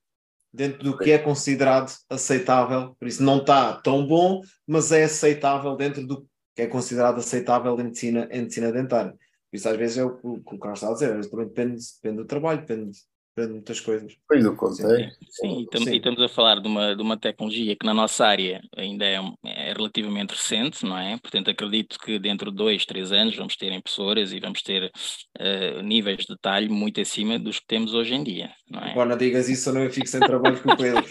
dentro 0.53 0.83
do 0.83 0.95
que 0.95 1.09
é 1.09 1.17
considerado 1.17 1.91
aceitável. 2.07 2.95
Por 2.99 3.07
isso, 3.07 3.23
não 3.23 3.39
está 3.39 3.73
tão 3.81 4.05
bom, 4.05 4.39
mas 4.67 4.91
é 4.91 5.05
aceitável 5.05 5.75
dentro 5.75 6.05
do 6.05 6.27
que 6.55 6.61
é 6.61 6.67
considerado 6.67 7.17
aceitável 7.17 7.73
em 7.79 7.85
medicina, 7.85 8.29
em 8.31 8.41
medicina 8.41 8.71
dentária. 8.71 9.13
Por 9.13 9.57
isso, 9.57 9.67
às 9.67 9.75
vezes, 9.75 9.97
é 9.97 10.05
o 10.05 10.15
que 10.43 10.55
o 10.55 10.59
Carlos 10.59 10.79
está 10.79 10.91
a 10.91 10.93
dizer, 10.93 11.27
também 11.27 11.47
depende, 11.47 11.81
depende 11.95 12.21
do 12.21 12.27
trabalho, 12.27 12.61
depende 12.61 12.99
para 13.35 13.47
muitas 13.47 13.79
coisas. 13.79 14.13
Pois 14.27 14.45
o 14.45 14.55
contexto. 14.55 14.87
Sim, 15.29 15.65
sim, 15.73 15.89
e 15.91 15.97
estamos 15.97 16.21
a 16.21 16.27
falar 16.27 16.59
de 16.59 16.67
uma, 16.67 16.95
de 16.95 17.01
uma 17.01 17.17
tecnologia 17.17 17.75
que 17.75 17.85
na 17.85 17.93
nossa 17.93 18.25
área 18.25 18.61
ainda 18.75 19.05
é, 19.05 19.19
é, 19.45 19.73
relativamente 19.73 20.31
recente, 20.31 20.85
não 20.85 20.97
é? 20.97 21.17
Portanto, 21.17 21.49
acredito 21.49 21.97
que 21.99 22.19
dentro 22.19 22.51
de 22.51 22.57
dois, 22.57 22.85
três 22.85 23.11
anos 23.11 23.35
vamos 23.35 23.55
ter 23.55 23.71
impressoras 23.71 24.33
e 24.33 24.39
vamos 24.39 24.61
ter 24.61 24.91
uh, 25.39 25.81
níveis 25.81 26.25
de 26.25 26.33
detalhe 26.33 26.69
muito 26.69 26.99
acima 26.99 27.39
dos 27.39 27.59
que 27.59 27.67
temos 27.67 27.93
hoje 27.93 28.13
em 28.13 28.23
dia, 28.23 28.51
não 28.69 28.81
é? 28.81 28.93
Bom, 28.93 29.05
não 29.05 29.17
digas 29.17 29.47
isso, 29.47 29.69
eu 29.69 29.73
não 29.73 29.89
fico 29.89 30.07
sem 30.07 30.19
trabalho 30.19 30.61
com 30.61 30.71
o 30.71 30.77
Pedro. 30.77 31.03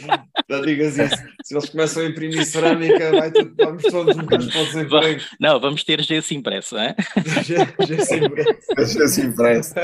não 0.49 0.61
digas 0.63 0.99
isso. 0.99 1.17
Se 1.43 1.55
eles 1.55 1.71
começam 1.71 2.03
a 2.03 2.07
imprimir 2.07 2.45
cerâmica, 2.45 3.11
vai 3.13 3.31
tudo, 3.31 3.55
vamos 3.57 3.83
todos 3.85 4.17
um 4.17 4.21
bocadinho 4.21 4.53
para 4.53 4.61
o 4.61 4.67
desemprego. 4.67 5.21
Não, 5.41 5.59
vamos 5.59 5.85
ter 5.85 6.03
gesso 6.03 6.35
impresso, 6.35 6.75
não 6.75 6.83
é? 6.83 6.97
gesso 7.87 8.15
impresso. 8.15 8.99
gesso 8.99 9.21
impresso. 9.23 9.75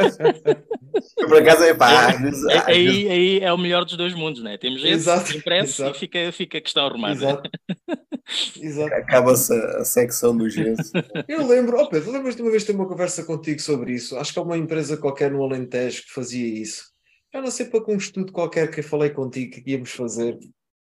Por 1.17 1.39
acaso 1.39 1.65
é 1.65 1.75
pá. 1.75 2.26
É, 2.51 2.71
aí, 2.71 3.09
aí 3.09 3.41
é 3.41 3.53
o 3.53 3.59
melhor 3.59 3.85
dos 3.85 3.97
dois 3.97 4.15
mundos, 4.15 4.43
né? 4.43 4.57
Temos 4.59 4.85
esse 4.85 5.37
impresso 5.37 5.83
exato. 5.83 5.97
e 5.97 6.01
fica, 6.01 6.33
fica 6.33 6.59
a 6.59 6.61
questão 6.61 6.87
arrumada. 6.87 7.15
Exato. 7.15 7.51
exato. 8.61 8.95
Acaba-se 8.95 9.53
a, 9.53 9.79
a, 9.79 9.85
secção 9.85 10.37
do 10.37 10.49
gesso. 10.49 10.93
Eu 11.29 11.47
lembro, 11.47 11.79
oh 11.81 11.89
Pedro, 11.89 12.11
lembras 12.11 12.37
de 12.37 12.43
uma 12.43 12.51
vez 12.51 12.65
ter 12.65 12.75
uma 12.75 12.89
conversa 12.89 13.25
contigo 13.25 13.61
sobre 13.61 13.93
isso? 13.93 14.17
Acho 14.17 14.33
que 14.33 14.39
há 14.39 14.43
uma 14.43 14.59
empresa 14.59 14.97
qualquer 14.97 15.31
no 15.31 15.43
Alentejo 15.43 16.03
que 16.03 16.13
fazia 16.13 16.47
isso. 16.47 16.85
Já 17.33 17.41
não 17.41 17.51
sei 17.51 17.67
para 17.67 17.83
com 17.83 17.95
um 17.95 17.99
estudo 17.99 18.33
qualquer 18.33 18.71
que 18.71 18.81
eu 18.81 18.85
falei 18.85 19.11
contigo 19.11 19.53
que 19.53 19.71
íamos 19.71 19.91
fazer. 19.91 20.39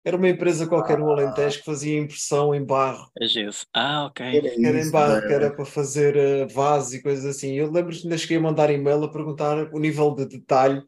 Era 0.03 0.17
uma 0.17 0.29
empresa 0.29 0.65
qualquer 0.65 0.97
no 0.97 1.11
Alentejo 1.11 1.59
que 1.59 1.65
fazia 1.65 1.99
impressão 1.99 2.55
em 2.55 2.65
barro. 2.65 3.07
A 3.21 3.25
gesso. 3.25 3.67
Ah, 3.71 4.05
ok. 4.05 4.25
Era, 4.25 4.67
era 4.67 4.81
em 4.81 4.89
barro, 4.89 5.21
que 5.21 5.33
era 5.33 5.51
para 5.51 5.63
fazer 5.63 6.17
uh, 6.17 6.47
vasos 6.51 6.95
e 6.95 7.03
coisas 7.03 7.23
assim. 7.23 7.53
Eu 7.53 7.71
lembro 7.71 7.95
que 7.95 8.03
ainda 8.03 8.17
cheguei 8.17 8.37
a 8.37 8.41
mandar 8.41 8.71
e-mail 8.71 9.03
a 9.03 9.11
perguntar 9.11 9.71
o 9.71 9.79
nível 9.79 10.15
de 10.15 10.25
detalhe, 10.25 10.81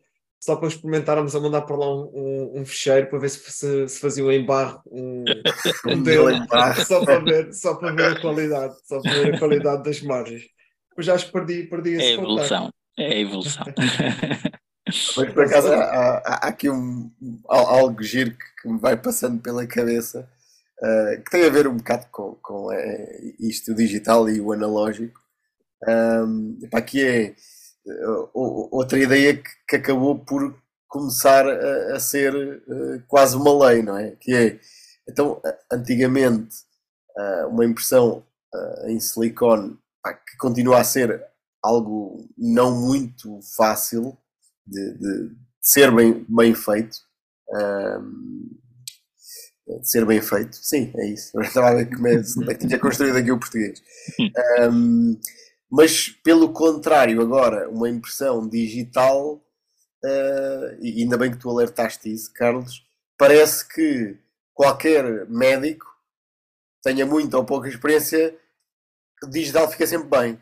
só 0.44 0.58
para 0.58 0.68
experimentarmos 0.68 1.34
a 1.34 1.40
mandar 1.40 1.62
para 1.62 1.78
lá 1.78 1.90
um, 1.90 2.12
um, 2.14 2.60
um 2.60 2.66
fecheiro 2.66 3.08
para 3.08 3.18
ver 3.18 3.30
se, 3.30 3.40
se, 3.50 3.88
se 3.88 3.98
faziam 3.98 4.30
em 4.30 4.46
barro 4.46 4.82
um, 4.92 5.24
um 5.88 5.96
modelo, 5.96 6.28
só 6.86 7.06
para, 7.06 7.20
ver, 7.20 7.54
só 7.54 7.76
para 7.76 7.94
ver 7.94 8.18
a 8.18 8.20
qualidade, 8.20 8.76
só 8.84 9.02
para 9.02 9.14
ver 9.14 9.36
a 9.36 9.40
qualidade 9.40 9.84
das 9.84 10.02
margens. 10.02 10.44
Mas 10.98 11.06
já 11.06 11.14
acho 11.14 11.28
que 11.28 11.32
perdi, 11.32 11.64
perdi 11.64 11.92
esse 11.92 12.04
É 12.04 12.10
a 12.10 12.14
evolução, 12.16 12.74
é 13.00 13.08
a 13.08 13.20
evolução. 13.20 13.66
Mas 14.86 15.32
por 15.34 15.46
acaso 15.46 15.72
há, 15.72 15.82
há, 15.82 16.18
há 16.18 16.48
aqui 16.50 16.70
um, 16.70 17.10
algo 17.48 18.04
giro 18.04 18.32
que, 18.32 18.62
que, 18.62 18.68
me 18.68 18.80
vai 18.80 18.98
passando 18.98 19.42
pela 19.42 19.66
cabeça 19.66 20.30
uh, 20.82 21.24
que 21.24 21.32
tem 21.32 21.46
a 21.46 21.50
ver 21.50 21.70
um 21.70 21.78
bocado 21.78 22.06
com, 22.12 22.36
com 22.42 22.70
é, 22.70 23.34
isto 23.40 23.72
o 23.72 23.76
digital 23.76 24.30
e 24.30 24.42
o 24.42 24.52
analógico. 24.52 25.22
Um, 25.88 26.60
epá, 26.62 26.82
que 26.82 27.02
é 27.02 27.34
outra 28.34 29.00
ideia 29.00 29.36
que, 29.36 29.50
que, 29.68 29.76
acabou 29.76 30.18
por 30.20 30.56
começar 30.88 31.46
a, 31.48 31.96
a 31.96 32.00
ser 32.00 32.34
uh, 32.36 33.04
quase 33.08 33.36
uma 33.36 33.68
lei, 33.68 33.82
não 33.82 33.98
é? 33.98 34.12
Que 34.20 34.34
é, 34.34 34.60
então, 35.10 35.42
antigamente, 35.72 36.56
uma 37.50 37.66
impressão 37.66 38.26
em 38.86 39.00
silicone 39.00 39.78
que 40.04 40.38
continua 40.38 40.80
a 40.80 40.84
ser 40.84 41.24
algo 41.64 42.28
não 42.38 42.76
muito 42.76 43.40
fácil, 43.56 44.18
de, 44.68 44.98
de 44.98 45.36
ser 45.62 45.94
bem, 45.96 46.26
bem 46.28 46.54
feito. 46.54 46.98
Um, 47.50 48.50
de 49.80 49.90
ser 49.90 50.06
bem 50.06 50.22
feito, 50.22 50.58
sim, 50.58 50.92
é 50.98 51.08
isso. 51.08 51.40
estava 51.42 51.70
a 51.70 51.76
ver 51.76 51.90
como 51.90 52.08
é 52.08 52.22
que 52.54 52.68
tinha 52.68 52.80
construído 52.80 53.18
aqui 53.18 53.32
o 53.32 53.40
português. 53.40 53.82
Um, 54.60 55.20
mas 55.76 56.08
pelo 56.08 56.54
contrário, 56.54 57.20
agora, 57.20 57.68
uma 57.68 57.90
impressão 57.90 58.48
digital, 58.48 59.44
uh, 60.06 60.78
e 60.80 61.02
ainda 61.02 61.18
bem 61.18 61.32
que 61.32 61.38
tu 61.38 61.50
alertaste 61.50 62.14
isso, 62.14 62.32
Carlos, 62.32 62.86
parece 63.18 63.68
que 63.68 64.16
qualquer 64.54 65.28
médico 65.28 65.88
tenha 66.84 67.08
muita 67.08 67.38
ou 67.38 67.44
pouca 67.44 67.68
experiência, 67.68 68.38
digital 69.32 69.68
fica 69.68 69.88
sempre 69.88 70.08
bem. 70.10 70.40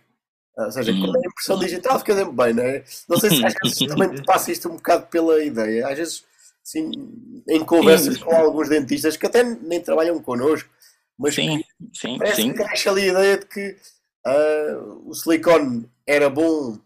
Ou 0.58 0.70
seja, 0.70 0.92
quando 0.92 1.16
é 1.16 1.26
impressão 1.26 1.58
digital 1.60 1.98
fica 2.00 2.14
sempre 2.14 2.34
bem, 2.34 2.54
não 2.54 2.64
é? 2.64 2.84
Não 3.08 3.18
sei 3.18 3.30
se 3.30 3.46
às 3.46 3.54
vezes 3.64 3.80
também 3.88 4.14
te 4.14 4.24
passa 4.24 4.52
isto 4.52 4.68
um 4.68 4.76
bocado 4.76 5.08
pela 5.08 5.42
ideia. 5.42 5.88
Às 5.88 5.98
vezes, 5.98 6.26
sim, 6.62 6.92
em 7.48 7.64
conversas 7.64 8.16
sim. 8.16 8.20
com 8.20 8.36
alguns 8.36 8.68
dentistas 8.68 9.16
que 9.16 9.28
até 9.28 9.46
nem 9.46 9.80
trabalham 9.80 10.22
connosco, 10.22 10.70
mas 11.18 11.36
sim, 11.36 11.64
sim, 11.94 12.18
parece 12.18 12.42
sim. 12.42 12.52
que 12.52 12.62
cresce 12.62 12.90
ali 12.90 13.04
a 13.04 13.14
ideia 13.14 13.38
de 13.38 13.46
que 13.46 13.78
uh, 14.26 15.10
o 15.10 15.14
silicone 15.14 15.90
era 16.06 16.30
bom, 16.30 16.78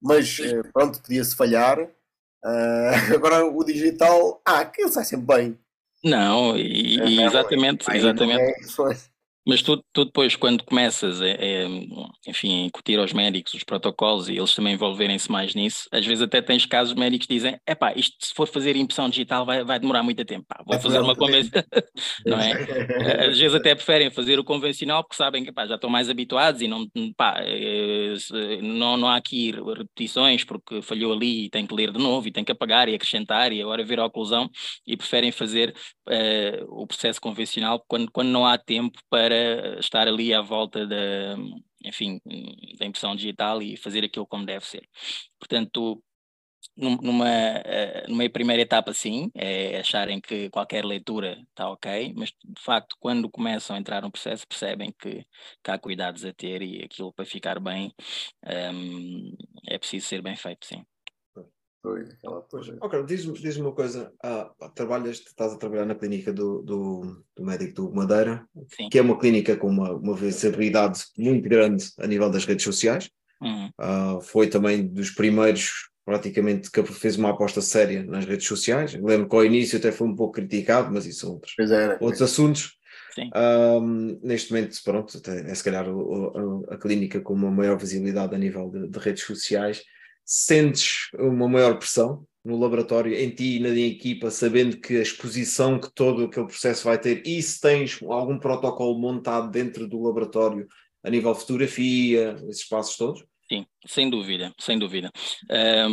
mas 0.00 0.38
uh, 0.38 0.64
pronto, 0.72 1.00
podia-se 1.00 1.36
falhar. 1.36 1.80
Uh, 1.80 3.12
agora 3.14 3.44
o 3.44 3.64
digital, 3.64 4.40
ah, 4.44 4.60
aquilo 4.60 4.90
sai 4.90 5.04
sempre 5.04 5.36
bem. 5.36 5.58
Não, 6.04 6.56
e, 6.56 6.98
e 6.98 7.22
exatamente, 7.22 7.90
exatamente. 7.90 8.66
É, 9.46 9.50
mas 9.54 9.62
tu, 9.62 9.82
tu, 9.92 10.04
depois, 10.04 10.36
quando 10.36 10.64
começas 10.64 11.20
a, 11.20 11.26
a, 11.26 12.30
enfim, 12.30 12.62
a 12.62 12.66
incutir 12.66 12.98
aos 12.98 13.12
médicos 13.12 13.54
os 13.54 13.62
protocolos 13.62 14.28
e 14.28 14.36
eles 14.36 14.54
também 14.54 14.74
envolverem-se 14.74 15.30
mais 15.30 15.54
nisso, 15.54 15.88
às 15.92 16.04
vezes 16.04 16.22
até 16.22 16.40
tens 16.40 16.66
casos 16.66 16.94
médicos 16.94 17.26
que 17.26 17.34
dizem, 17.34 17.58
é 17.66 17.74
pá, 17.74 17.92
isto 17.94 18.14
se 18.20 18.34
for 18.34 18.46
fazer 18.46 18.76
impressão 18.76 19.08
digital 19.08 19.44
vai, 19.44 19.64
vai 19.64 19.78
demorar 19.78 20.02
muito 20.02 20.24
tempo, 20.24 20.46
pá, 20.48 20.62
vou 20.66 20.78
fazer 20.80 21.00
uma 21.00 21.14
convencional, 21.14 21.64
não 22.26 22.38
é? 22.38 23.26
Às 23.28 23.38
vezes 23.38 23.54
até 23.54 23.74
preferem 23.74 24.10
fazer 24.10 24.38
o 24.38 24.44
convencional 24.44 25.02
porque 25.02 25.16
sabem 25.16 25.44
que 25.44 25.52
pá, 25.52 25.66
já 25.66 25.74
estão 25.74 25.90
mais 25.90 26.08
habituados 26.08 26.62
e 26.62 26.68
não, 26.68 26.86
pá, 27.16 27.36
eh, 27.40 28.14
não, 28.62 28.96
não 28.96 29.08
há 29.08 29.16
aqui 29.16 29.52
repetições 29.52 30.44
porque 30.44 30.80
falhou 30.82 31.12
ali 31.12 31.46
e 31.46 31.50
tem 31.50 31.66
que 31.66 31.74
ler 31.74 31.90
de 31.92 31.98
novo 31.98 32.26
e 32.28 32.32
tem 32.32 32.44
que 32.44 32.52
apagar 32.52 32.88
e 32.88 32.94
acrescentar 32.94 33.52
e 33.52 33.60
agora 33.60 33.84
vir 33.84 34.00
a 34.00 34.06
oclusão 34.06 34.48
e 34.86 34.96
preferem 34.96 35.30
fazer 35.30 35.74
uh, 36.08 36.82
o 36.82 36.86
processo 36.86 37.20
convencional 37.20 37.84
quando, 37.86 38.10
quando 38.10 38.28
não 38.28 38.46
há 38.46 38.56
tempo 38.56 38.98
para 39.10 39.33
para 39.34 39.80
estar 39.80 40.06
ali 40.08 40.32
à 40.32 40.40
volta 40.40 40.86
da, 40.86 41.36
enfim, 41.84 42.20
da 42.78 42.86
impressão 42.86 43.16
digital 43.16 43.62
e 43.62 43.76
fazer 43.76 44.04
aquilo 44.04 44.26
como 44.26 44.46
deve 44.46 44.64
ser. 44.64 44.88
Portanto, 45.38 46.02
numa, 46.76 47.28
eh, 47.28 48.06
numa 48.08 48.28
primeira 48.30 48.62
etapa, 48.62 48.92
sim, 48.94 49.30
é 49.34 49.78
acharem 49.80 50.20
que 50.20 50.50
qualquer 50.50 50.84
leitura 50.84 51.38
está 51.50 51.70
ok, 51.70 52.14
mas 52.16 52.30
de 52.44 52.62
facto, 52.62 52.96
quando 53.00 53.30
começam 53.30 53.76
a 53.76 53.78
entrar 53.78 54.02
no 54.02 54.10
processo, 54.10 54.46
percebem 54.48 54.92
que, 54.98 55.26
que 55.62 55.70
há 55.70 55.78
cuidados 55.78 56.24
a 56.24 56.32
ter 56.32 56.62
e 56.62 56.82
aquilo 56.84 57.12
para 57.12 57.24
ficar 57.26 57.60
bem 57.60 57.92
um, 58.74 59.36
é 59.68 59.78
preciso 59.78 60.06
ser 60.08 60.22
bem 60.22 60.36
feito, 60.36 60.66
sim. 60.66 60.84
Foi 61.84 62.00
aquela 62.00 62.40
coisa. 62.40 62.78
Ok, 62.80 63.02
diz-me 63.04 63.38
diz 63.38 63.58
uma 63.58 63.70
coisa. 63.70 64.10
Ah, 64.24 64.50
trabalhas, 64.74 65.18
estás 65.18 65.52
a 65.52 65.58
trabalhar 65.58 65.84
na 65.84 65.94
clínica 65.94 66.32
do, 66.32 66.62
do, 66.62 67.22
do 67.36 67.44
médico 67.44 67.74
do 67.74 67.94
Madeira, 67.94 68.48
Sim. 68.74 68.88
que 68.88 68.98
é 68.98 69.02
uma 69.02 69.18
clínica 69.18 69.54
com 69.54 69.68
uma, 69.68 69.92
uma 69.92 70.16
visibilidade 70.16 71.04
muito 71.18 71.46
grande 71.46 71.84
a 71.98 72.06
nível 72.06 72.30
das 72.30 72.46
redes 72.46 72.64
sociais. 72.64 73.10
Uhum. 73.38 73.68
Ah, 73.76 74.18
foi 74.22 74.48
também 74.48 74.86
dos 74.86 75.10
primeiros, 75.10 75.90
praticamente, 76.06 76.70
que 76.70 76.82
fez 76.84 77.16
uma 77.18 77.28
aposta 77.28 77.60
séria 77.60 78.02
nas 78.02 78.24
redes 78.24 78.46
sociais. 78.46 78.94
lembro 78.94 79.28
que 79.28 79.36
ao 79.36 79.44
início 79.44 79.76
até 79.76 79.92
foi 79.92 80.08
um 80.08 80.16
pouco 80.16 80.36
criticado, 80.36 80.90
mas 80.90 81.04
isso 81.04 81.20
são 81.20 81.32
outros, 81.32 81.54
era, 81.70 81.98
outros 82.00 82.22
é. 82.22 82.24
assuntos. 82.24 82.78
Um, 83.36 84.18
neste 84.22 84.52
momento, 84.52 84.74
pronto, 84.82 85.20
é 85.28 85.54
se 85.54 85.62
calhar 85.62 85.86
o, 85.86 86.64
a, 86.70 86.74
a, 86.74 86.78
clínica 86.78 87.20
com 87.20 87.34
uma 87.34 87.50
maior 87.50 87.76
visibilidade 87.76 88.34
a 88.34 88.38
nível 88.38 88.70
de, 88.70 88.88
de 88.88 88.98
redes 88.98 89.22
sociais 89.22 89.84
sentes 90.24 91.08
uma 91.18 91.48
maior 91.48 91.78
pressão 91.78 92.26
no 92.44 92.58
laboratório, 92.58 93.14
em 93.14 93.30
ti 93.30 93.56
e 93.56 93.60
na 93.60 93.70
equipa, 93.70 94.30
sabendo 94.30 94.76
que 94.76 94.96
a 94.96 95.02
exposição 95.02 95.78
que 95.78 95.90
todo 95.94 96.24
aquele 96.24 96.46
processo 96.46 96.84
vai 96.84 96.98
ter, 96.98 97.26
e 97.26 97.40
se 97.42 97.60
tens 97.60 98.02
algum 98.02 98.38
protocolo 98.38 98.98
montado 98.98 99.50
dentro 99.50 99.88
do 99.88 100.02
laboratório 100.02 100.68
a 101.02 101.08
nível 101.08 101.34
fotografia, 101.34 102.36
esses 102.48 102.68
passos 102.68 102.96
todos? 102.96 103.24
Sim, 103.46 103.66
sem 103.86 104.08
dúvida, 104.08 104.54
sem 104.58 104.78
dúvida. 104.78 105.10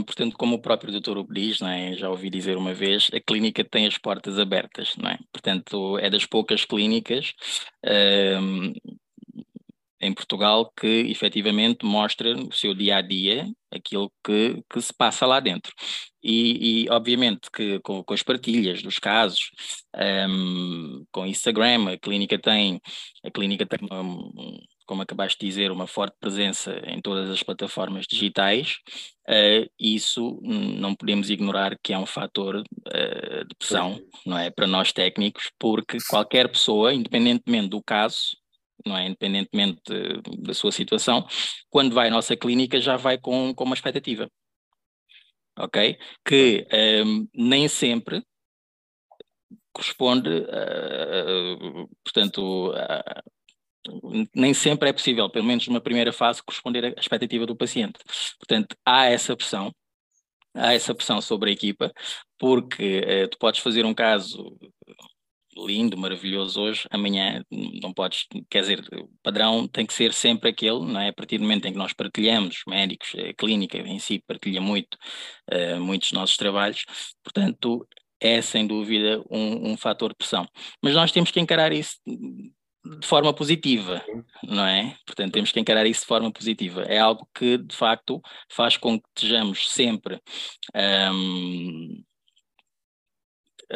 Portanto, 0.05 0.38
como 0.38 0.55
o 0.55 0.61
próprio 0.61 0.91
doutor 0.91 1.17
Hugo 1.17 1.34
diz, 1.34 1.61
é? 1.61 1.93
já 1.95 2.09
ouvi 2.09 2.29
dizer 2.29 2.55
uma 2.55 2.73
vez, 2.73 3.09
a 3.13 3.19
clínica 3.19 3.63
tem 3.63 3.86
as 3.86 3.97
portas 3.97 4.39
abertas, 4.39 4.95
não 4.97 5.09
é? 5.09 5.17
Portanto, 5.34 5.97
é 5.99 6.09
das 6.09 6.25
poucas 6.25 6.63
clínicas 6.63 7.34
em 10.01 10.13
Portugal 10.13 10.71
que 10.75 10.87
efetivamente 10.87 11.85
mostra 11.85 12.33
no 12.35 12.51
seu 12.51 12.73
dia 12.73 12.97
a 12.97 13.01
dia 13.01 13.47
aquilo 13.71 14.11
que, 14.23 14.61
que 14.69 14.81
se 14.81 14.93
passa 14.93 15.25
lá 15.25 15.39
dentro. 15.39 15.71
E, 16.23 16.83
e 16.83 16.89
obviamente 16.89 17.49
que 17.51 17.79
com, 17.79 18.03
com, 18.03 18.13
as 18.13 18.21
partilhas 18.21 18.81
dos 18.81 18.99
casos, 18.99 19.51
um, 20.29 21.03
com 21.11 21.25
Instagram, 21.25 21.93
a 21.93 21.97
clínica 21.97 22.37
tem, 22.37 22.79
a 23.23 23.31
clínica 23.31 23.65
tem 23.65 23.79
um, 23.91 24.59
como 24.85 25.01
acabaste 25.01 25.39
de 25.39 25.47
dizer, 25.47 25.71
uma 25.71 25.87
forte 25.87 26.17
presença 26.19 26.81
em 26.85 26.99
todas 27.01 27.29
as 27.29 27.41
plataformas 27.41 28.05
digitais, 28.05 28.75
uh, 29.29 29.65
isso 29.79 30.39
não 30.43 30.93
podemos 30.93 31.29
ignorar 31.29 31.77
que 31.81 31.93
é 31.93 31.97
um 31.97 32.05
fator 32.05 32.57
uh, 32.57 33.45
de 33.47 33.55
pressão, 33.57 33.97
não 34.25 34.37
é? 34.37 34.51
Para 34.51 34.67
nós 34.67 34.91
técnicos, 34.91 35.49
porque 35.57 35.97
qualquer 36.09 36.49
pessoa, 36.49 36.93
independentemente 36.93 37.69
do 37.69 37.81
caso, 37.81 38.40
não 38.86 38.97
é? 38.97 39.07
Independentemente 39.07 39.82
da 40.39 40.53
sua 40.53 40.71
situação, 40.71 41.25
quando 41.69 41.93
vai 41.93 42.07
à 42.07 42.11
nossa 42.11 42.36
clínica 42.36 42.79
já 42.79 42.97
vai 42.97 43.17
com, 43.17 43.53
com 43.53 43.63
uma 43.63 43.75
expectativa. 43.75 44.29
Ok? 45.57 45.97
Que 46.25 46.67
um, 47.05 47.27
nem 47.36 47.67
sempre 47.67 48.23
corresponde, 49.73 50.29
uh, 50.29 51.89
portanto, 52.03 52.71
uh, 52.71 54.29
nem 54.36 54.53
sempre 54.53 54.89
é 54.89 54.93
possível, 54.93 55.29
pelo 55.29 55.45
menos 55.45 55.67
numa 55.67 55.82
primeira 55.82 56.13
fase, 56.13 56.43
corresponder 56.43 56.86
à 56.86 56.99
expectativa 56.99 57.45
do 57.45 57.55
paciente. 57.55 57.99
Portanto, 58.38 58.75
há 58.86 59.05
essa 59.05 59.36
pressão, 59.36 59.73
há 60.53 60.73
essa 60.73 60.93
pressão 60.93 61.21
sobre 61.21 61.49
a 61.49 61.53
equipa, 61.53 61.91
porque 62.38 63.27
tu 63.32 63.38
podes 63.39 63.59
fazer 63.61 63.86
um 63.86 63.93
caso 63.93 64.57
lindo, 65.57 65.97
maravilhoso 65.97 66.61
hoje, 66.61 66.87
amanhã 66.89 67.43
não 67.81 67.93
podes, 67.93 68.25
quer 68.49 68.61
dizer, 68.61 68.87
o 68.93 69.09
padrão 69.23 69.67
tem 69.67 69.85
que 69.85 69.93
ser 69.93 70.13
sempre 70.13 70.49
aquele, 70.49 70.79
não 70.79 70.99
é? 70.99 71.09
A 71.09 71.13
partir 71.13 71.37
do 71.37 71.43
momento 71.43 71.65
em 71.65 71.71
que 71.71 71.77
nós 71.77 71.93
partilhamos, 71.93 72.63
médicos, 72.67 73.13
a 73.15 73.33
clínica 73.33 73.77
em 73.77 73.99
si 73.99 74.23
partilha 74.25 74.61
muito, 74.61 74.97
uh, 75.51 75.79
muitos 75.79 76.11
nossos 76.11 76.37
trabalhos, 76.37 76.85
portanto, 77.23 77.87
é 78.19 78.41
sem 78.41 78.67
dúvida 78.67 79.23
um, 79.29 79.71
um 79.71 79.77
fator 79.77 80.09
de 80.11 80.15
pressão. 80.15 80.47
Mas 80.81 80.93
nós 80.93 81.11
temos 81.11 81.31
que 81.31 81.39
encarar 81.39 81.73
isso 81.73 81.97
de 82.05 83.05
forma 83.05 83.33
positiva, 83.33 84.03
não 84.43 84.65
é? 84.65 84.95
Portanto, 85.05 85.33
temos 85.33 85.51
que 85.51 85.59
encarar 85.59 85.85
isso 85.85 86.01
de 86.01 86.07
forma 86.07 86.31
positiva. 86.31 86.83
É 86.83 86.99
algo 86.99 87.27
que, 87.33 87.57
de 87.57 87.75
facto, 87.75 88.21
faz 88.49 88.75
com 88.77 88.99
que 88.99 89.07
estejamos 89.15 89.69
sempre 89.69 90.19
um, 90.75 92.03
a 92.03 92.11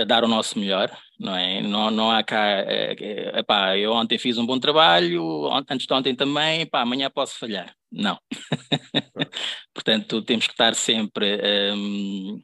dar 0.04 0.24
o 0.24 0.28
nosso 0.28 0.60
melhor, 0.60 0.92
não 1.20 1.36
é? 1.36 1.62
Não, 1.62 1.90
não 1.92 2.12
há 2.12 2.24
cá, 2.24 2.46
é, 2.46 2.96
é, 3.00 3.40
epá, 3.40 3.78
eu 3.78 3.94
ontem 3.94 4.18
fiz 4.18 4.38
um 4.38 4.46
bom 4.46 4.60
trabalho, 4.60 5.50
antes 5.70 5.88
de 5.88 5.94
ontem 5.94 6.16
também, 6.16 6.62
epá, 6.62 6.82
amanhã 6.82 7.10
posso 7.10 7.38
falhar. 7.38 7.74
Não. 7.92 8.20
portanto, 9.74 10.22
temos 10.24 10.48
que 10.48 10.54
estar 10.54 10.76
sempre, 10.76 11.40
um, 11.74 12.42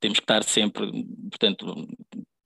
temos 0.00 0.18
que 0.18 0.24
estar 0.24 0.42
sempre, 0.44 0.90
portanto, 1.30 1.86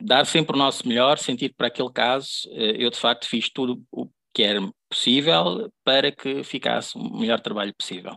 dar 0.02 0.26
sempre 0.26 0.56
o 0.56 0.58
nosso 0.58 0.86
melhor, 0.88 1.18
sentir 1.18 1.54
para 1.56 1.68
aquele 1.68 1.92
caso, 1.92 2.48
eh, 2.52 2.76
eu 2.78 2.90
de 2.90 2.98
facto 2.98 3.26
fiz 3.26 3.48
tudo 3.50 3.82
o 3.92 4.08
que 4.34 4.42
era 4.42 4.60
possível 4.88 5.70
para 5.84 6.10
que 6.10 6.42
ficasse 6.42 6.96
o 6.96 7.18
melhor 7.18 7.40
trabalho 7.40 7.74
possível. 7.74 8.12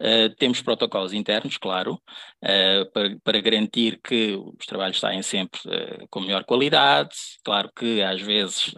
Uh, 0.00 0.34
temos 0.36 0.60
protocolos 0.60 1.12
internos, 1.12 1.56
claro, 1.56 1.94
uh, 1.94 2.90
para, 2.92 3.16
para, 3.22 3.40
garantir 3.40 4.00
que 4.02 4.34
os 4.34 4.66
trabalhos 4.66 4.98
saem 4.98 5.22
sempre 5.22 5.60
uh, 5.66 6.06
com 6.10 6.20
melhor 6.20 6.44
qualidade. 6.44 7.14
Claro 7.44 7.70
que 7.74 8.02
às 8.02 8.20
vezes 8.20 8.74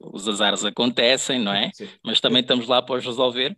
os 0.00 0.28
azares 0.28 0.64
acontecem, 0.64 1.40
não 1.40 1.52
é? 1.52 1.70
Sim. 1.74 1.88
Mas 2.04 2.20
também 2.20 2.40
estamos 2.40 2.66
lá 2.66 2.80
para 2.82 2.96
os 2.96 3.04
resolver. 3.04 3.56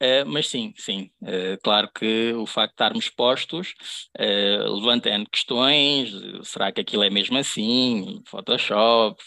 Uh, 0.00 0.24
mas 0.26 0.48
sim, 0.48 0.72
sim, 0.76 1.10
uh, 1.22 1.58
claro 1.60 1.90
que 1.92 2.32
o 2.34 2.46
facto 2.46 2.70
de 2.70 2.74
estarmos 2.74 3.04
expostos 3.06 3.74
uh, 4.16 4.74
levanta 4.76 5.08
N 5.08 5.26
questões, 5.26 6.12
será 6.44 6.70
que 6.70 6.80
aquilo 6.80 7.02
é 7.02 7.10
mesmo 7.10 7.36
assim, 7.36 8.22
Photoshop, 8.28 9.20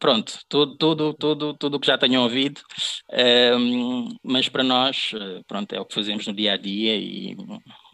pronto, 0.00 0.38
tudo, 0.48 0.76
tudo, 0.78 1.14
tudo, 1.14 1.54
tudo 1.54 1.78
que 1.78 1.86
já 1.86 1.98
tenham 1.98 2.22
ouvido, 2.22 2.62
mas 4.24 4.48
para 4.48 4.62
nós, 4.62 5.10
pronto, 5.46 5.70
é 5.74 5.80
o 5.80 5.84
que 5.84 5.94
fazemos 5.94 6.26
no 6.26 6.32
dia 6.32 6.54
a 6.54 6.56
dia 6.56 6.96
e, 6.96 7.36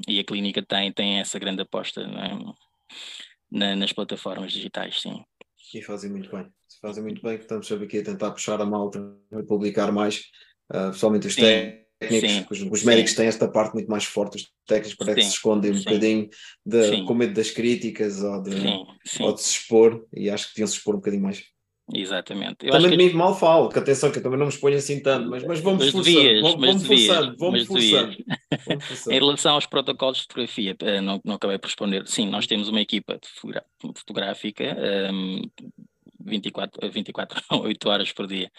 e 0.07 0.21
a 0.21 0.25
clínica 0.25 0.63
tem, 0.63 0.93
tem 0.93 1.19
essa 1.19 1.41
grande 1.41 1.63
aposta 1.63 2.03
é? 2.03 2.39
Na, 3.51 3.75
nas 3.75 3.93
plataformas 3.93 4.53
digitais, 4.53 5.01
sim. 5.01 5.25
E 5.75 5.83
fazem 5.83 6.11
muito 6.11 6.31
bem, 6.31 6.47
fazem 6.81 7.03
muito 7.03 7.21
bem, 7.21 7.37
que 7.37 7.43
estamos 7.43 7.67
sempre 7.67 7.87
aqui 7.87 7.99
a 7.99 8.05
tentar 8.05 8.31
puxar 8.31 8.61
a 8.61 8.65
malta 8.65 9.01
a 9.33 9.43
publicar 9.43 9.91
mais 9.91 10.23
uh, 10.73 10.91
os 10.91 11.35
sim, 11.35 11.41
técnicos, 11.99 12.59
sim, 12.59 12.67
os, 12.67 12.73
os 12.73 12.85
médicos 12.85 13.15
têm 13.15 13.27
esta 13.27 13.49
parte 13.49 13.75
muito 13.75 13.91
mais 13.91 14.05
forte, 14.05 14.37
os 14.37 14.49
técnicos 14.67 14.95
parece 14.95 15.17
que 15.17 15.25
se 15.25 15.33
escondem 15.33 15.73
um 15.73 15.79
bocadinho 15.79 16.29
de, 16.65 17.05
com 17.05 17.15
medo 17.15 17.35
das 17.35 17.51
críticas 17.51 18.23
ou 18.23 18.43
de, 18.43 18.57
ou 19.21 19.33
de 19.35 19.43
se 19.43 19.51
expor, 19.51 20.07
e 20.15 20.31
acho 20.31 20.49
que 20.49 20.55
deviam 20.55 20.67
se 20.67 20.75
expor 20.75 20.95
um 20.95 20.99
bocadinho 20.99 21.23
mais. 21.23 21.43
Exatamente. 21.95 22.67
Eu 22.67 22.73
também 22.73 22.91
de 22.91 22.97
mim 22.99 23.09
que... 23.09 23.17
mal 23.17 23.35
falo, 23.35 23.71
que 23.71 23.79
atenção, 23.79 24.11
que 24.11 24.19
eu 24.19 24.23
também 24.23 24.39
não 24.39 24.47
me 24.47 24.53
exponho 24.53 24.77
assim 24.77 25.01
tanto, 25.01 25.29
mas, 25.31 25.43
mas 25.45 25.61
vamos 25.61 25.89
forçando, 25.89 26.43
vamos, 26.43 26.85
forçando, 26.85 27.37
vamos 27.39 27.65
forçando. 27.65 28.17
em 29.11 29.19
relação 29.19 29.55
aos 29.55 29.65
protocolos 29.65 30.19
de 30.19 30.23
fotografia, 30.25 30.77
eh, 30.81 31.01
não, 31.01 31.19
não 31.25 31.37
acabei 31.37 31.57
por 31.59 31.69
responder. 31.69 32.07
Sim, 32.07 32.29
nós 32.29 32.47
temos 32.47 32.69
uma 32.69 32.81
equipa 32.81 33.19
fotográfica 33.95 34.77
um, 35.11 35.43
24, 36.21 36.91
24 36.91 37.43
8 37.51 37.89
horas 37.89 38.13
por 38.13 38.27
dia 38.27 38.51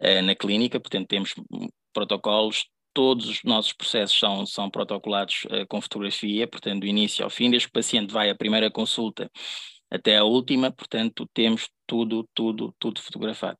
uh, 0.00 0.22
na 0.22 0.34
clínica, 0.34 0.80
portanto 0.80 1.08
temos 1.08 1.34
protocolos 1.92 2.66
todos 2.94 3.26
os 3.28 3.42
nossos 3.42 3.72
processos 3.72 4.18
são, 4.18 4.44
são 4.46 4.70
protocolados 4.70 5.44
uh, 5.46 5.66
com 5.68 5.80
fotografia, 5.80 6.46
portanto, 6.46 6.80
do 6.80 6.86
início 6.86 7.24
ao 7.24 7.30
fim, 7.30 7.50
desde 7.50 7.68
que 7.68 7.70
o 7.70 7.80
paciente 7.80 8.12
vai 8.12 8.30
à 8.30 8.34
primeira 8.34 8.70
consulta 8.70 9.30
até 9.90 10.16
a 10.16 10.24
última, 10.24 10.70
portanto, 10.70 11.28
temos 11.34 11.68
tudo, 11.86 12.26
tudo, 12.34 12.74
tudo 12.78 13.00
fotografado. 13.00 13.58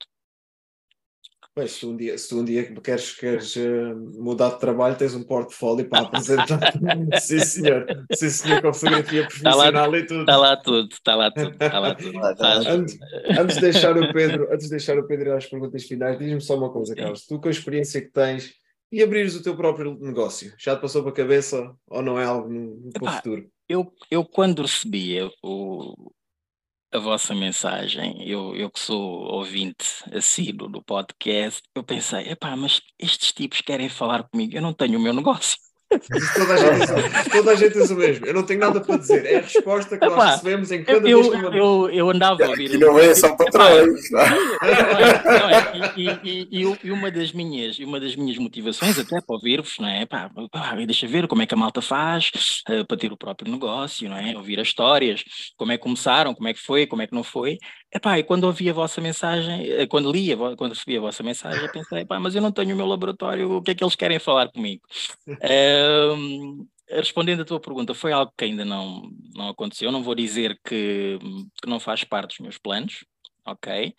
Pois, 1.55 1.73
se 1.73 1.85
um 1.85 1.95
dia, 1.95 2.17
se 2.17 2.35
um 2.35 2.43
dia 2.43 2.75
queres, 2.81 3.13
queres 3.13 3.55
uh, 3.57 3.95
mudar 4.19 4.51
de 4.51 4.61
trabalho, 4.61 4.97
tens 4.97 5.15
um 5.15 5.23
portfólio 5.23 5.87
para 5.87 6.07
apresentar. 6.07 6.73
sim, 7.21 7.41
senhor. 7.41 7.87
Sim, 8.15 8.31
senhor, 8.31 8.63
com 8.63 8.73
fotografia 8.73 9.27
profissional 9.27 9.73
tá 9.73 9.87
lá, 9.87 9.99
e 9.99 10.07
tudo. 10.07 10.21
Está 10.21 10.37
lá 10.39 10.57
tudo, 10.57 10.93
está 10.93 11.15
lá 11.15 11.31
tudo. 11.31 11.59
Tá 11.59 11.79
lá 11.79 11.95
tudo. 11.95 12.19
antes, 12.69 12.99
antes, 13.39 13.57
de 13.57 13.61
deixar 13.61 13.99
o 13.99 14.13
Pedro, 14.15 14.49
antes 14.51 14.65
de 14.65 14.71
deixar 14.71 14.99
o 14.99 15.07
Pedro 15.07 15.37
às 15.37 15.45
perguntas 15.45 15.85
finais, 15.85 16.19
diz-me 16.19 16.41
só 16.41 16.57
uma 16.57 16.73
coisa, 16.73 16.95
Carlos. 16.95 17.27
Tu, 17.27 17.39
com 17.39 17.49
a 17.49 17.51
experiência 17.51 18.01
que 18.01 18.11
tens 18.11 18.55
e 18.91 19.03
abrires 19.03 19.37
o 19.37 19.43
teu 19.43 19.55
próprio 19.55 19.99
negócio, 20.01 20.55
já 20.59 20.75
te 20.75 20.81
passou 20.81 21.03
para 21.03 21.13
a 21.13 21.15
cabeça 21.17 21.71
ou 21.87 22.01
não 22.01 22.19
é 22.19 22.25
algo 22.25 22.49
no, 22.49 22.77
no 22.77 22.91
Epá, 22.95 23.13
futuro? 23.13 23.47
Eu, 23.69 23.93
eu, 24.11 24.25
quando 24.25 24.63
recebia 24.63 25.31
o, 25.43 26.13
a 26.93 26.99
vossa 26.99 27.35
mensagem, 27.35 28.23
eu, 28.29 28.55
eu 28.57 28.71
que 28.71 28.79
sou 28.81 29.01
ouvinte 29.01 29.87
assíduo 30.15 30.69
do 30.69 30.83
podcast, 30.83 31.63
eu 31.75 31.83
pensei, 31.85 32.29
epá, 32.31 32.55
mas 32.57 32.81
estes 32.99 33.33
tipos 33.33 33.61
querem 33.63 33.89
falar 33.89 34.25
comigo, 34.29 34.55
eu 34.55 34.63
não 34.63 34.75
tenho 34.75 34.99
o 34.99 35.03
meu 35.03 35.13
negócio. 35.15 35.57
Toda 36.35 36.55
a, 36.55 36.57
gente, 36.57 37.31
toda 37.31 37.51
a 37.51 37.55
gente 37.55 37.73
diz 37.75 37.91
o 37.91 37.97
mesmo. 37.97 38.27
Eu 38.27 38.35
não 38.35 38.43
tenho 38.43 38.61
nada 38.61 38.81
para 38.81 38.97
dizer. 38.97 39.25
É 39.27 39.37
a 39.37 39.41
resposta 39.41 39.99
que 39.99 40.05
Epá, 40.05 40.17
nós 40.17 40.31
recebemos 40.31 40.73
em 40.73 40.85
cada 40.85 41.09
eu, 41.09 41.23
vez 41.23 41.35
que 41.35 41.47
eu, 41.47 41.53
eu, 41.53 41.91
eu 41.91 42.11
andava 42.11 42.45
a 42.45 42.49
ouvir. 42.49 42.75
E 42.75 42.79
não 42.79 42.99
é 42.99 43.15
só 43.15 43.35
patrões. 43.37 44.01
E, 45.97 46.49
e, 46.51 46.77
e, 46.85 46.91
uma 46.91 47.11
das 47.11 47.33
minhas, 47.33 47.79
uma 47.79 48.01
das 48.01 48.17
minhas 48.17 48.39
motivações, 48.39 48.99
até 48.99 49.21
para 49.21 49.35
ouvir-vos, 49.35 49.79
não 49.79 49.89
é? 49.89 50.07
Pá, 50.07 50.31
pá, 50.51 50.75
deixa 50.85 51.07
ver 51.07 51.27
como 51.27 51.43
é 51.43 51.47
que 51.47 51.55
a 51.55 51.57
malta 51.57 51.81
faz 51.81 52.31
uh, 52.69 52.85
para 52.87 52.97
ter 52.97 53.13
o 53.13 53.17
próprio 53.17 53.51
negócio, 53.51 54.09
não 54.09 54.17
é? 54.17 54.37
Ouvir 54.37 54.61
as 54.61 54.69
histórias, 54.69 55.25
como 55.57 55.73
é 55.73 55.77
que 55.77 55.83
começaram, 55.83 56.35
como 56.35 56.49
é 56.49 56.55
que 56.55 56.61
foi, 56.61 56.87
como 56.87 57.03
é 57.03 57.07
que 57.07 57.15
não 57.15 57.23
foi. 57.23 57.59
Epá, 57.95 58.19
e 58.19 58.25
quando 58.25 58.45
ouvi 58.45 58.71
a 58.71 58.73
vossa 58.73 59.01
mensagem, 59.03 59.71
eh, 59.71 59.87
quando 59.87 60.11
li, 60.11 60.35
quando 60.57 60.73
recebi 60.73 60.97
a 60.97 61.01
vossa 61.01 61.23
mensagem, 61.23 61.71
pensei, 61.71 62.01
epá, 62.01 62.19
mas 62.19 62.35
eu 62.35 62.41
não 62.41 62.51
tenho 62.51 62.73
o 62.75 62.77
meu 62.77 62.87
laboratório, 62.87 63.53
o 63.53 63.63
que 63.63 63.73
é 63.73 63.75
que 63.75 63.85
eles 63.85 63.95
querem 63.95 64.19
falar 64.19 64.51
comigo? 64.51 64.83
um, 66.17 66.67
respondendo 66.89 67.43
à 67.43 67.45
tua 67.45 67.61
pergunta, 67.61 67.93
foi 67.93 68.13
algo 68.13 68.33
que 68.37 68.45
ainda 68.45 68.65
não, 68.65 69.03
não 69.35 69.49
aconteceu, 69.49 69.93
não 69.93 70.03
vou 70.03 70.15
dizer 70.15 70.59
que, 70.65 71.19
que 71.63 71.69
não 71.69 71.79
faz 71.79 72.03
parte 72.03 72.31
dos 72.31 72.39
meus 72.41 72.59
planos, 72.59 73.05
ok? 73.45 73.95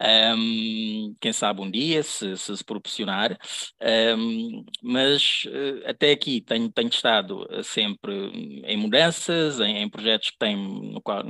Um, 0.00 1.14
quem 1.20 1.32
sabe 1.32 1.60
um 1.60 1.70
dia, 1.70 2.02
se 2.02 2.36
se, 2.36 2.56
se 2.56 2.64
proporcionar, 2.64 3.36
um, 4.16 4.64
mas 4.82 5.44
uh, 5.46 5.88
até 5.88 6.12
aqui 6.12 6.40
tenho, 6.40 6.70
tenho 6.70 6.88
estado 6.88 7.46
eh, 7.50 7.62
sempre 7.62 8.12
em 8.64 8.76
mudanças, 8.76 9.60
em, 9.60 9.78
em 9.78 9.88
projetos 9.88 10.30
que 10.30 10.38
tenho, 10.38 10.92
no 10.92 11.02
qual, 11.02 11.22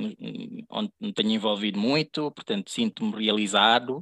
onde 0.71 0.93
me 1.01 1.13
tenho 1.13 1.31
envolvido 1.31 1.79
muito, 1.79 2.31
portanto 2.33 2.71
sinto-me 2.71 3.15
realizado, 3.17 3.99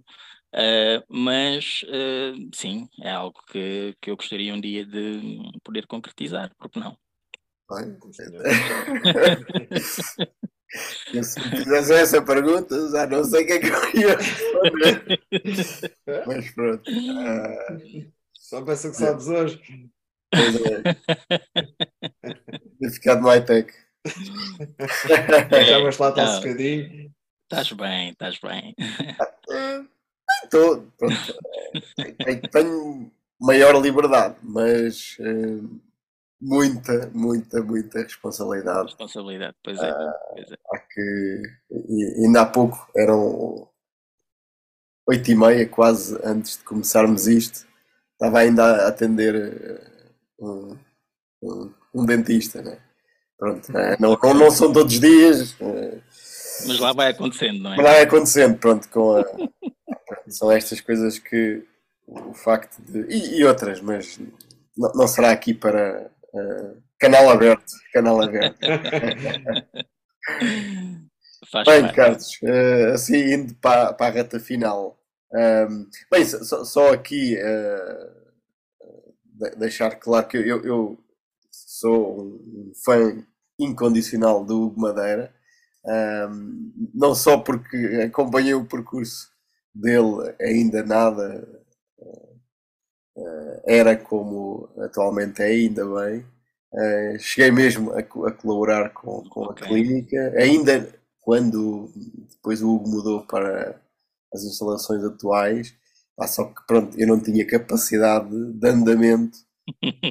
uh, 0.55 1.03
mas 1.09 1.83
uh, 1.85 2.49
sim, 2.55 2.89
é 3.03 3.11
algo 3.11 3.39
que, 3.51 3.95
que 4.01 4.11
eu 4.11 4.17
gostaria 4.17 4.55
um 4.55 4.61
dia 4.61 4.85
de 4.85 5.21
poder 5.65 5.87
concretizar, 5.87 6.53
porque 6.59 6.79
não? 6.79 6.97
Bem, 7.69 7.99
Se 10.71 11.41
me 11.41 11.57
fizesse 11.57 11.93
essa 11.95 12.23
pergunta, 12.23 12.91
já 12.91 13.07
não 13.07 13.25
sei 13.25 13.45
o 13.45 13.47
que 13.47 13.53
é 13.53 13.59
que 13.61 13.67
eu 13.67 14.01
ia 14.01 14.17
responder. 14.17 15.21
Mas 16.27 16.51
pronto. 16.51 16.91
Uh... 16.91 18.13
Só 18.35 18.63
pensa 18.63 18.91
que 18.91 18.97
sabes 18.97 19.29
hoje. 19.29 19.63
Pois 20.31 20.57
é. 20.57 20.83
Ter 22.81 22.91
ficado 22.91 23.23
no 23.23 23.29
high-tech. 23.29 23.73
Já 25.67 25.81
vais 25.81 25.99
lá, 25.99 26.09
está 26.11 26.31
um 26.31 26.37
bocadinho. 26.37 27.13
Estás 27.45 27.73
bem, 27.73 28.11
estás 28.11 28.39
bem. 28.39 28.75
Estou. 30.45 30.93
Tenho 32.53 33.11
maior 33.41 33.81
liberdade, 33.81 34.37
mas. 34.43 35.17
Uh 35.19 35.86
muita, 36.41 37.11
muita, 37.13 37.63
muita 37.63 38.03
responsabilidade. 38.03 38.85
Responsabilidade, 38.85 39.57
pois 39.63 39.79
é. 39.79 39.93
Pois 40.33 40.51
é. 40.51 40.57
Há 40.73 40.79
que, 40.79 41.43
e, 41.71 42.25
ainda 42.25 42.43
há 42.43 42.47
pouco 42.47 42.89
eram 42.97 43.69
oito 45.09 45.31
e 45.31 45.35
meia, 45.35 45.69
quase 45.69 46.19
antes 46.25 46.59
de 46.59 46.65
começarmos 46.65 47.27
isto, 47.27 47.67
estava 48.13 48.41
ainda 48.41 48.65
a 48.65 48.89
atender 48.89 49.35
eh, 49.35 50.11
um, 50.41 50.77
um, 51.43 51.73
um 51.95 52.05
dentista, 52.05 52.61
né? 52.61 52.79
Pronto, 53.39 53.73
né? 53.73 53.97
Não, 54.01 54.19
não, 54.21 54.35
não, 54.35 54.51
são 54.51 54.73
todos 54.73 54.95
os 54.95 55.01
dias. 55.01 55.55
Eh, 55.61 56.01
Mas 56.67 56.79
lá 56.81 56.93
vai 56.93 57.11
acontecendo, 57.11 57.63
não 57.63 57.75
é? 57.75 57.77
Lá 57.77 57.83
vai 57.83 58.03
acontecendo, 58.03 58.59
pronto, 58.59 58.89
com 58.89 59.17
a, 59.17 59.25
são 60.29 60.51
estas 60.51 60.81
coisas 60.81 61.19
que 61.19 61.63
o 62.07 62.35
facto 62.35 62.81
de. 62.83 63.07
E, 63.09 63.39
e 63.39 63.45
outras, 63.45 63.81
mas 63.81 64.19
não, 64.77 64.93
não 64.93 65.09
será 65.09 65.31
aqui 65.31 65.55
para 65.55 66.11
Uh, 66.37 66.83
canal 66.99 67.31
aberto, 67.31 67.73
canal 67.95 68.21
aberto. 68.21 68.59
bem, 71.65 71.81
parte. 71.83 71.95
Carlos, 71.95 72.39
uh, 72.43 72.93
assim 72.93 73.33
indo 73.33 73.55
para, 73.55 73.95
para 73.95 74.07
a 74.07 74.11
reta 74.11 74.39
final. 74.39 75.01
Um, 75.33 75.39
ehm, 75.39 75.87
bem, 76.11 76.27
só, 76.27 76.63
só 76.63 76.93
aqui 76.93 77.39
uh, 77.39 78.11
deixar 79.57 79.97
claro 79.97 80.29
que 80.29 80.37
eu, 80.37 80.63
eu, 80.63 80.99
sou 81.51 82.21
um 82.21 82.73
fã 82.85 83.25
incondicional 83.59 84.45
do 84.45 84.61
Hugo 84.61 84.79
Madeira, 84.79 85.35
um, 85.87 85.91
ehm, 85.91 86.73
não 86.95 87.15
só 87.15 87.39
porque 87.39 88.05
acompanhei 88.07 88.53
o 88.53 88.67
percurso 88.67 89.31
dele 89.75 90.35
ainda 90.39 90.83
nada 90.83 91.66
era 93.65 93.97
como 93.97 94.69
atualmente 94.79 95.43
é, 95.43 95.47
ainda 95.47 95.85
bem. 95.85 96.25
Uh, 96.73 97.19
cheguei 97.19 97.51
mesmo 97.51 97.93
a, 97.93 98.01
a 98.01 98.33
colaborar 98.33 98.91
com, 98.91 99.23
com 99.29 99.45
okay. 99.45 99.65
a 99.65 99.69
clínica, 99.69 100.35
ainda 100.37 100.95
quando 101.21 101.91
depois 102.31 102.63
o 102.63 102.75
Hugo 102.75 102.89
mudou 102.89 103.27
para 103.27 103.81
as 104.33 104.45
instalações 104.45 105.03
atuais, 105.03 105.75
ah, 106.19 106.27
só 106.27 106.45
que 106.45 106.67
pronto, 106.67 106.99
eu 106.99 107.07
não 107.07 107.21
tinha 107.21 107.47
capacidade 107.47 108.31
de 108.53 108.69
andamento 108.69 109.39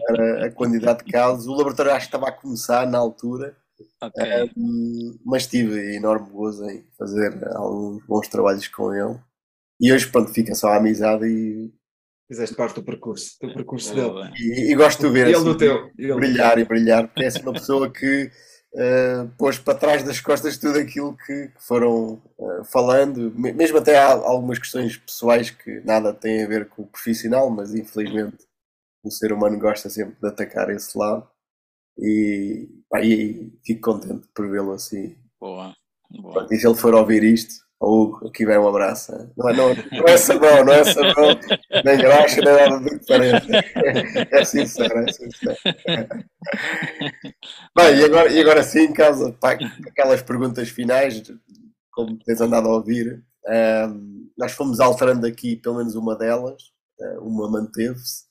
para 0.08 0.48
a 0.48 0.52
quantidade 0.52 1.04
de 1.04 1.12
casos. 1.12 1.48
O 1.48 1.56
laboratório 1.56 1.92
acho 1.92 2.10
que 2.10 2.16
estava 2.16 2.30
a 2.30 2.32
começar 2.32 2.88
na 2.88 2.98
altura, 2.98 3.56
okay. 4.02 4.52
mas 5.26 5.48
tive 5.48 5.96
enorme 5.96 6.30
gozo 6.30 6.70
em 6.70 6.86
fazer 6.98 7.48
alguns 7.56 8.06
bons 8.06 8.28
trabalhos 8.28 8.68
com 8.68 8.94
ele. 8.94 9.20
E 9.80 9.92
hoje, 9.92 10.10
pronto, 10.12 10.32
fica 10.34 10.54
só 10.56 10.70
a 10.70 10.78
amizade 10.78 11.26
e 11.26 11.74
Fizeste 12.28 12.56
parte 12.56 12.76
do 12.76 12.84
percurso, 12.84 13.38
do 13.42 13.54
percurso 13.54 13.94
dele. 13.94 14.32
E, 14.36 14.72
e, 14.72 14.76
gosto 14.76 15.02
de 15.02 15.10
ver 15.14 15.28
ele 15.28 15.36
assim, 15.36 15.58
teu, 15.58 15.92
ele 15.98 16.16
brilhar 16.16 16.58
e 16.58 16.66
brilhar, 16.66 17.08
porque 17.08 17.24
é 17.24 17.28
assim 17.28 17.42
uma 17.42 17.54
pessoa 17.54 17.92
que 17.92 18.32
uh, 18.74 19.30
pôs 19.38 19.60
para 19.60 19.78
trás 19.78 20.04
das 20.04 20.20
costas 20.20 20.58
tudo 20.58 20.80
aquilo 20.80 21.16
que, 21.16 21.50
que 21.50 21.64
foram 21.64 22.22
uh, 22.38 22.64
falando, 22.66 23.32
mesmo 23.36 23.78
até 23.78 24.00
há 24.00 24.12
algumas 24.12 24.58
questões 24.58 24.98
pessoais 24.98 25.52
que 25.52 25.82
nada 25.82 26.14
têm 26.14 26.44
a 26.44 26.48
ver 26.48 26.68
com 26.68 26.82
o 26.82 26.88
profissional, 26.88 27.48
mas 27.50 27.76
infelizmente 27.76 28.46
o 29.04 29.12
ser 29.12 29.32
humano 29.32 29.60
gosta 29.60 29.88
sempre 29.88 30.16
de 30.20 30.28
atacar 30.28 30.70
esse 30.72 30.98
lado. 30.98 31.28
E, 31.98 32.68
pá, 32.90 33.02
e 33.02 33.54
fico 33.64 33.82
contente 33.82 34.28
por 34.34 34.50
vê-lo 34.50 34.72
assim. 34.72 35.16
Boa. 35.40 35.74
Boa. 36.10 36.48
E 36.52 36.58
se 36.58 36.68
ele 36.68 36.76
for 36.76 36.94
ouvir 36.94 37.24
isto, 37.24 37.65
Hugo, 37.82 38.28
aqui 38.28 38.46
vem 38.46 38.58
um 38.58 38.68
abraço. 38.68 39.12
Não 39.38 39.50
é, 39.50 39.54
não, 39.54 39.76
não 39.76 40.06
é 40.08 40.18
sabão, 40.18 40.64
não 40.64 40.74
é 40.74 40.84
sabão, 40.84 41.40
nem 41.84 41.98
graxa, 41.98 42.42
nem 42.42 42.54
nada 42.54 42.80
do 42.80 43.00
que. 43.00 43.14
É 44.36 44.46
sincero, 44.46 45.00
é 45.00 45.12
sincero. 45.12 45.56
Bem, 47.76 47.98
e 47.98 48.04
agora, 48.06 48.32
e 48.32 48.40
agora 48.40 48.64
sim, 48.64 48.94
caso 48.94 49.34
pá, 49.34 49.58
aquelas 49.88 50.22
perguntas 50.22 50.70
finais, 50.70 51.22
como 51.92 52.18
tens 52.20 52.42
andado 52.42 52.68
a 52.70 52.76
ouvir, 52.76 53.24
ehm, 53.48 54.30
nós 54.38 54.54
fomos 54.54 54.80
alterando 54.80 55.26
aqui 55.28 55.56
pelo 55.58 55.78
menos 55.78 55.96
uma 55.96 56.16
delas, 56.18 56.62
eh, 57.00 57.20
uma 57.20 57.50
manteve-se, 57.50 58.26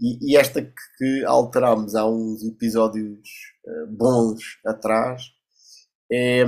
e, 0.00 0.32
e, 0.32 0.36
esta 0.36 0.60
que, 0.62 0.72
que 0.98 1.24
alterámos 1.24 1.94
há 1.94 2.04
uns 2.06 2.42
episódios 2.42 3.28
uh, 3.64 3.86
bons 3.88 4.58
atrás 4.66 5.22
é, 6.12 6.44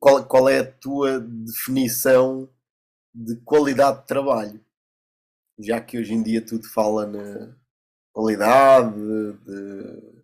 qual, 0.00 0.24
qual 0.26 0.48
é 0.48 0.58
a 0.58 0.72
tua 0.72 1.20
definição 1.20 2.48
de 3.14 3.36
qualidade 3.36 4.00
de 4.00 4.06
trabalho, 4.08 4.60
já 5.56 5.80
que 5.80 5.98
hoje 5.98 6.14
em 6.14 6.22
dia 6.22 6.44
tudo 6.44 6.68
fala 6.68 7.06
na 7.06 7.54
qualidade, 8.12 8.96
de, 8.96 10.18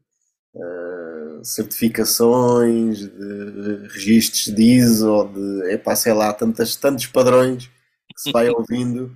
uh, 0.55 1.45
certificações, 1.45 2.99
de 2.99 3.89
registros 3.93 4.53
de 4.53 4.63
ISO, 4.63 5.31
de 5.33 5.73
epá, 5.73 5.95
sei 5.95 6.13
lá, 6.13 6.33
tantas, 6.33 6.75
tantos 6.75 7.07
padrões 7.07 7.69
que 8.09 8.21
se 8.21 8.33
vai 8.33 8.49
ouvindo. 8.51 9.15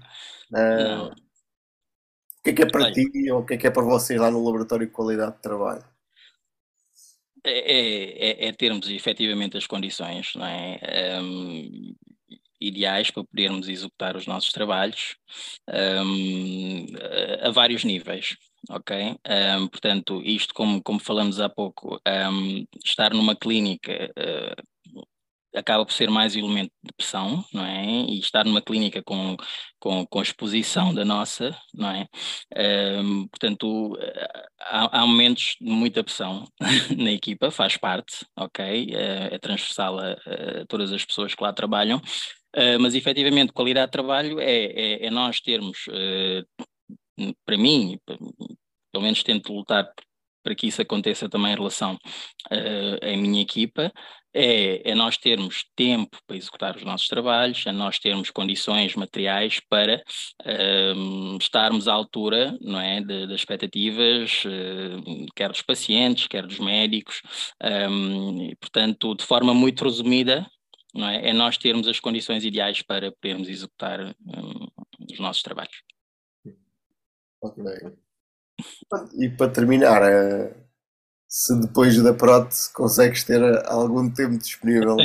Uh, 0.52 1.10
o 2.38 2.42
que 2.44 2.50
é 2.50 2.52
que 2.52 2.62
é 2.62 2.70
para 2.70 2.92
ti 2.92 3.30
ou 3.32 3.40
o 3.40 3.44
que 3.44 3.54
é 3.54 3.56
que 3.56 3.66
é 3.66 3.70
para 3.70 3.82
vocês 3.82 4.20
lá 4.20 4.30
no 4.30 4.44
laboratório 4.44 4.86
de 4.86 4.92
qualidade 4.92 5.34
de 5.34 5.42
trabalho? 5.42 5.84
É, 7.48 7.58
é, 7.58 8.46
é, 8.46 8.48
é 8.48 8.52
termos 8.52 8.88
efetivamente 8.88 9.56
as 9.56 9.66
condições 9.66 10.32
não 10.34 10.46
é? 10.46 11.20
Um, 11.20 11.94
ideais 12.60 13.10
para 13.10 13.24
podermos 13.24 13.68
executar 13.68 14.16
os 14.16 14.26
nossos 14.26 14.50
trabalhos 14.50 15.16
um, 16.04 16.86
a, 17.42 17.50
vários 17.50 17.84
níveis, 17.84 18.36
ok? 18.68 19.16
Um, 19.58 19.68
portanto, 19.68 20.20
isto 20.24 20.52
como, 20.54 20.82
como 20.82 20.98
falamos 20.98 21.40
há 21.40 21.48
pouco, 21.48 22.00
estar 22.84 23.14
numa 23.14 23.36
clínica 23.36 24.10
uh, 24.18 24.62
acaba 25.54 25.84
por 25.84 25.92
ser 25.92 26.10
mais 26.10 26.36
elemento 26.36 26.72
de 26.82 26.92
pressão, 26.96 27.44
não 27.52 27.64
é? 27.64 27.84
E 27.84 28.18
estar 28.18 28.44
numa 28.44 28.60
clínica 28.60 29.02
com, 29.02 29.36
com, 29.78 30.06
com 30.06 30.22
exposição 30.22 30.94
da 30.94 31.04
nossa, 31.04 31.56
não 31.74 31.90
é? 31.90 32.06
Um, 33.00 33.26
portanto, 33.28 33.96
há, 34.60 35.00
há, 35.00 35.06
momentos 35.06 35.56
de 35.60 35.70
muita 35.70 36.04
pressão 36.04 36.44
na 36.96 37.12
equipa, 37.12 37.50
faz 37.50 37.76
parte, 37.76 38.26
ok? 38.36 38.94
É, 38.94 39.34
é 39.34 39.38
transversal 39.38 39.98
a, 39.98 40.12
a, 40.12 40.66
todas 40.68 40.92
as 40.92 41.04
pessoas 41.04 41.34
que 41.34 41.42
lá 41.42 41.52
trabalham, 41.52 41.98
uh, 41.98 42.78
mas 42.80 42.94
efetivamente 42.94 43.52
qualidade 43.52 43.86
de 43.86 43.92
trabalho 43.92 44.40
é, 44.40 44.64
é, 44.64 45.06
é 45.06 45.10
nós 45.10 45.40
termos, 45.40 45.86
uh, 45.88 47.34
para 47.44 47.56
mim, 47.56 47.98
pelo 48.06 49.02
menos 49.02 49.22
tento 49.22 49.52
lutar 49.52 49.90
para 50.42 50.54
que 50.54 50.66
isso 50.66 50.80
aconteça 50.80 51.28
também 51.28 51.52
em 51.52 51.56
relação 51.56 51.94
uh, 51.94 53.04
à 53.04 53.16
minha 53.16 53.42
equipa, 53.42 53.92
é, 54.34 54.90
é, 54.90 54.94
nós 54.94 55.16
termos 55.16 55.64
tempo 55.74 56.18
para 56.26 56.36
executar 56.36 56.76
os 56.76 56.84
nossos 56.84 57.08
trabalhos, 57.08 57.64
é 57.66 57.72
nós 57.72 57.98
termos 57.98 58.30
condições 58.30 58.94
materiais 58.94 59.60
para 59.68 60.02
uh, 60.44 61.38
estarmos 61.40 61.88
à 61.88 61.92
altura 61.92 62.56
não 62.60 62.80
é, 62.80 63.00
de, 63.00 63.26
das 63.26 63.40
expectativas, 63.40 64.44
uh, 64.44 65.26
quer 65.34 65.50
dos 65.50 65.62
pacientes, 65.62 66.26
quer 66.26 66.46
dos 66.46 66.58
médicos, 66.58 67.22
um, 67.90 68.50
e, 68.50 68.56
portanto, 68.56 69.14
de 69.14 69.24
forma 69.24 69.54
muito 69.54 69.84
resumida, 69.84 70.46
não 70.94 71.08
é, 71.08 71.28
é 71.28 71.32
nós 71.32 71.56
termos 71.56 71.88
as 71.88 72.00
condições 72.00 72.44
ideais 72.44 72.82
para 72.82 73.12
podermos 73.12 73.48
executar 73.48 74.00
um, 74.00 74.66
os 75.10 75.18
nossos 75.18 75.42
trabalhos. 75.42 75.82
Ok. 77.40 77.64
E 79.18 79.28
para 79.28 79.52
terminar, 79.52 80.02
eh, 80.02 80.67
se 81.28 81.60
depois 81.60 82.02
da 82.02 82.14
prótese 82.14 82.72
consegues 82.72 83.22
ter 83.22 83.40
algum 83.66 84.10
tempo 84.10 84.38
disponível 84.38 84.96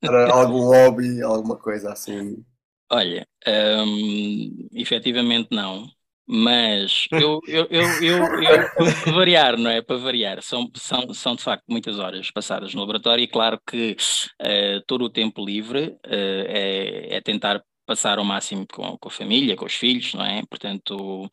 para 0.00 0.30
algum 0.34 0.64
hobby, 0.64 1.22
alguma 1.22 1.56
coisa 1.56 1.92
assim? 1.92 2.44
Olha, 2.90 3.26
um, 3.46 4.68
efetivamente 4.72 5.48
não. 5.52 5.86
Mas 6.26 7.06
eu, 7.10 7.40
eu, 7.46 7.66
eu, 7.68 7.82
eu, 8.00 8.42
eu, 8.42 9.02
para 9.02 9.12
variar, 9.12 9.58
não 9.58 9.70
é? 9.70 9.82
Para 9.82 9.96
variar, 9.96 10.40
são, 10.42 10.70
são, 10.76 11.12
são 11.12 11.34
de 11.34 11.42
facto 11.42 11.64
muitas 11.68 11.98
horas 11.98 12.30
passadas 12.30 12.72
no 12.72 12.80
laboratório 12.80 13.22
e 13.22 13.28
claro 13.28 13.60
que 13.66 13.96
uh, 14.40 14.82
todo 14.86 15.04
o 15.04 15.10
tempo 15.10 15.44
livre 15.44 15.88
uh, 15.88 16.44
é, 16.46 17.16
é 17.16 17.20
tentar 17.20 17.62
passar 17.84 18.18
ao 18.18 18.24
máximo 18.24 18.66
com, 18.72 18.96
com 18.96 19.08
a 19.08 19.12
família, 19.12 19.56
com 19.56 19.66
os 19.66 19.74
filhos, 19.74 20.14
não 20.14 20.24
é? 20.24 20.42
Portanto, 20.48 21.28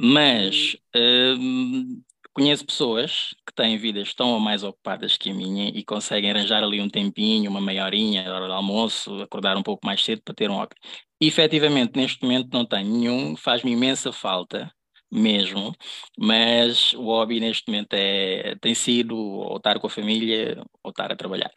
mas 0.00 0.76
hum, 0.96 2.02
conheço 2.38 2.64
pessoas 2.64 3.34
que 3.44 3.52
têm 3.52 3.76
vidas 3.76 4.14
tão 4.14 4.38
mais 4.38 4.62
ocupadas 4.62 5.16
que 5.16 5.30
a 5.30 5.34
minha 5.34 5.70
e 5.70 5.84
conseguem 5.84 6.30
arranjar 6.30 6.62
ali 6.62 6.80
um 6.80 6.88
tempinho, 6.88 7.50
uma 7.50 7.60
meia 7.60 7.84
horinha, 7.84 8.32
hora 8.32 8.46
de 8.46 8.52
almoço, 8.52 9.20
acordar 9.20 9.56
um 9.56 9.62
pouco 9.62 9.84
mais 9.84 10.04
cedo 10.04 10.22
para 10.24 10.34
ter 10.34 10.48
um 10.48 10.54
hobby. 10.54 10.76
E, 11.20 11.26
efetivamente, 11.26 11.96
neste 11.96 12.22
momento 12.22 12.48
não 12.52 12.64
tenho 12.64 12.88
nenhum, 12.88 13.36
faz-me 13.36 13.72
imensa 13.72 14.12
falta 14.12 14.72
mesmo, 15.10 15.74
mas 16.16 16.92
o 16.92 17.06
hobby 17.06 17.40
neste 17.40 17.68
momento 17.68 17.94
é, 17.94 18.54
tem 18.60 18.72
sido 18.72 19.16
ou 19.16 19.56
estar 19.56 19.80
com 19.80 19.88
a 19.88 19.90
família 19.90 20.62
ou 20.80 20.90
estar 20.90 21.10
a 21.10 21.16
trabalhar. 21.16 21.50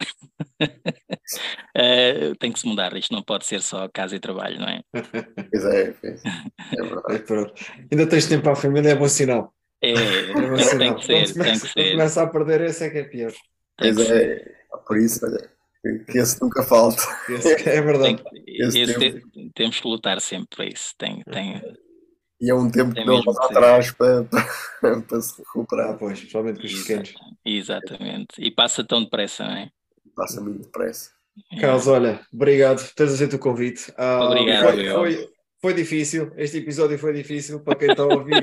uh, 0.60 2.34
tem 2.40 2.50
que 2.50 2.58
se 2.58 2.66
mudar, 2.66 2.96
isto 2.96 3.14
não 3.14 3.22
pode 3.22 3.46
ser 3.46 3.62
só 3.62 3.88
casa 3.88 4.16
e 4.16 4.20
trabalho, 4.20 4.58
não 4.58 4.66
é? 4.66 4.82
Pois 5.52 5.64
é, 5.64 5.90
é, 6.02 6.16
é 6.74 7.18
verdade. 7.18 7.52
Ainda 7.90 8.08
tens 8.08 8.26
tempo 8.26 8.42
para 8.42 8.52
a 8.52 8.56
família, 8.56 8.88
é 8.90 8.96
bom 8.96 9.06
sinal. 9.06 9.54
É, 9.82 9.92
é 10.30 10.32
bom 10.32 10.58
sinal. 10.58 10.78
tem 10.78 10.94
que 10.94 11.04
ser, 11.04 11.32
começa, 11.32 11.42
tem 11.42 11.60
que 11.60 11.68
ser. 11.68 11.90
começa 11.92 12.22
a 12.22 12.26
perder 12.26 12.60
esse 12.62 12.84
é 12.84 12.90
que 12.90 12.98
é 12.98 13.04
pior. 13.04 13.32
Pois 13.76 14.10
é, 14.10 14.54
por 14.86 14.96
isso, 14.96 15.26
olha, 15.26 15.50
que 16.10 16.18
esse 16.18 16.40
nunca 16.40 16.62
falta. 16.62 17.02
Esse, 17.28 17.68
é 17.68 17.80
verdade. 17.80 18.22
Tem, 18.22 18.44
esse 18.46 18.80
esse 18.80 18.98
tem, 18.98 19.50
temos 19.54 19.80
que 19.80 19.88
lutar 19.88 20.20
sempre 20.20 20.48
para 20.56 20.66
isso. 20.66 20.94
Tem, 20.96 21.22
tem, 21.24 21.60
e 22.42 22.50
é 22.50 22.54
um 22.54 22.68
tempo 22.68 22.92
que 22.92 23.04
não 23.04 23.22
volta 23.22 23.44
atrás 23.44 23.92
para, 23.92 24.24
para, 24.24 25.00
para, 25.00 25.20
se 25.20 25.38
recuperar. 25.38 25.90
Ah, 25.90 25.94
pois, 25.94 26.18
principalmente 26.18 26.60
com 26.60 26.66
os 26.66 26.74
pequenos. 26.80 27.14
Exatamente. 27.44 28.34
E 28.38 28.50
passa 28.50 28.82
tão 28.82 29.04
depressa, 29.04 29.44
não 29.44 29.52
é? 29.52 29.70
Passa 30.16 30.40
muito 30.40 30.62
depressa. 30.62 31.10
É. 31.52 31.60
Carlos, 31.60 31.86
olha, 31.86 32.20
obrigado 32.32 32.84
por 32.84 32.94
teres 32.94 33.14
aceito 33.14 33.36
o 33.36 33.38
convite. 33.38 33.92
Ah, 33.96 34.24
Obrigado. 34.24 34.74
Foi, 34.74 34.90
foi, 34.90 35.31
foi, 35.62 35.74
difícil, 35.74 36.32
este 36.36 36.58
episódio 36.58 36.98
foi 36.98 37.12
difícil 37.12 37.60
para 37.60 37.76
quem 37.76 37.90
está 37.90 38.02
a 38.02 38.06
ouvir. 38.06 38.42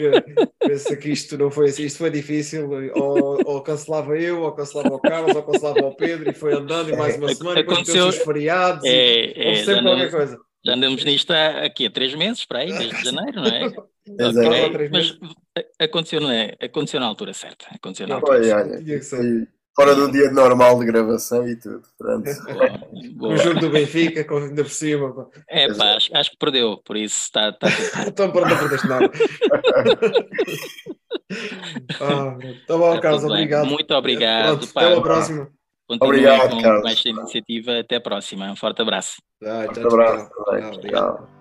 pensa 0.59 0.95
que 0.95 1.09
isto 1.09 1.37
não 1.37 1.51
foi 1.51 1.69
assim, 1.69 1.83
isto 1.83 1.97
foi 1.97 2.09
difícil. 2.09 2.69
Ou, 2.95 3.39
ou, 3.45 3.61
cancelava 3.61 4.17
eu, 4.17 4.41
ou 4.41 4.51
cancelava 4.53 4.95
o 4.95 4.99
Carlos, 4.99 5.35
ou 5.35 5.43
cancelava 5.43 5.85
o 5.85 5.95
Pedro, 5.95 6.29
e 6.29 6.33
foi 6.33 6.53
andando 6.53 6.89
e 6.89 6.95
mais 6.95 7.17
uma 7.17 7.33
semana, 7.33 7.59
Aconteceu... 7.59 8.05
depois 8.05 8.17
os 8.17 8.23
feriados, 8.23 8.85
é, 8.85 9.25
e, 9.25 9.51
é, 9.51 9.55
sempre 9.63 9.83
qualquer 9.83 10.11
coisa. 10.11 10.39
Já 10.65 10.73
andamos 10.73 11.05
nisto 11.05 11.31
há, 11.31 11.65
aqui 11.65 11.85
há 11.85 11.91
três 11.91 12.13
meses, 12.15 12.45
para 12.45 12.59
aí, 12.59 12.71
desde 12.71 13.03
janeiro, 13.03 13.41
não 13.41 13.45
é? 13.45 13.65
okay. 14.29 14.89
Mas 14.89 15.17
aconteceu, 15.79 16.19
não 16.19 16.31
é? 16.31 16.55
aconteceu 16.61 16.99
na 16.99 17.05
altura 17.05 17.33
certa. 17.33 17.65
Aconteceu 17.73 18.07
na 18.07 18.15
altura 18.15 18.39
Foi, 18.39 18.51
olha, 18.51 18.81
fora 19.79 19.95
do 19.95 20.11
dia 20.11 20.29
normal 20.29 20.77
de 20.77 20.85
gravação 20.85 21.47
e 21.47 21.55
tudo. 21.55 21.83
Pronto. 21.97 22.29
o 23.21 23.37
jogo 23.37 23.61
do 23.61 23.69
Benfica, 23.69 24.25
com 24.25 24.35
ainda 24.35 24.61
por 24.61 24.71
cima. 24.71 25.29
É 25.47 25.73
pá, 25.73 25.95
acho, 25.95 26.13
acho, 26.13 26.31
que 26.31 26.37
perdeu, 26.37 26.81
por 26.83 26.97
isso 26.97 27.21
está. 27.21 27.47
está 27.49 27.69
então 28.05 28.29
pronto, 28.29 28.49
não 28.49 28.57
perdeste 28.57 28.87
nada. 28.87 29.09
ah, 32.01 32.37
tá 32.67 32.77
bom, 32.77 32.99
Carlos, 32.99 33.23
obrigado. 33.23 33.67
Muito 33.67 33.93
obrigado. 33.93 34.67
Pronto, 34.67 34.77
até 34.77 34.93
a 34.97 35.01
próxima. 35.01 35.49
Obrigado, 35.87 36.49
com 36.49 36.61
Carlos. 36.61 36.91
esta 36.91 37.09
iniciativa. 37.09 37.79
Até 37.79 37.95
a 37.95 38.01
próxima. 38.01 38.51
Um 38.51 38.57
forte 38.57 38.81
abraço. 38.81 39.21
Ah, 39.41 39.65
tchau, 39.73 39.87
abraço. 39.87 40.29
Tchau, 40.29 40.81
tchau. 40.81 41.38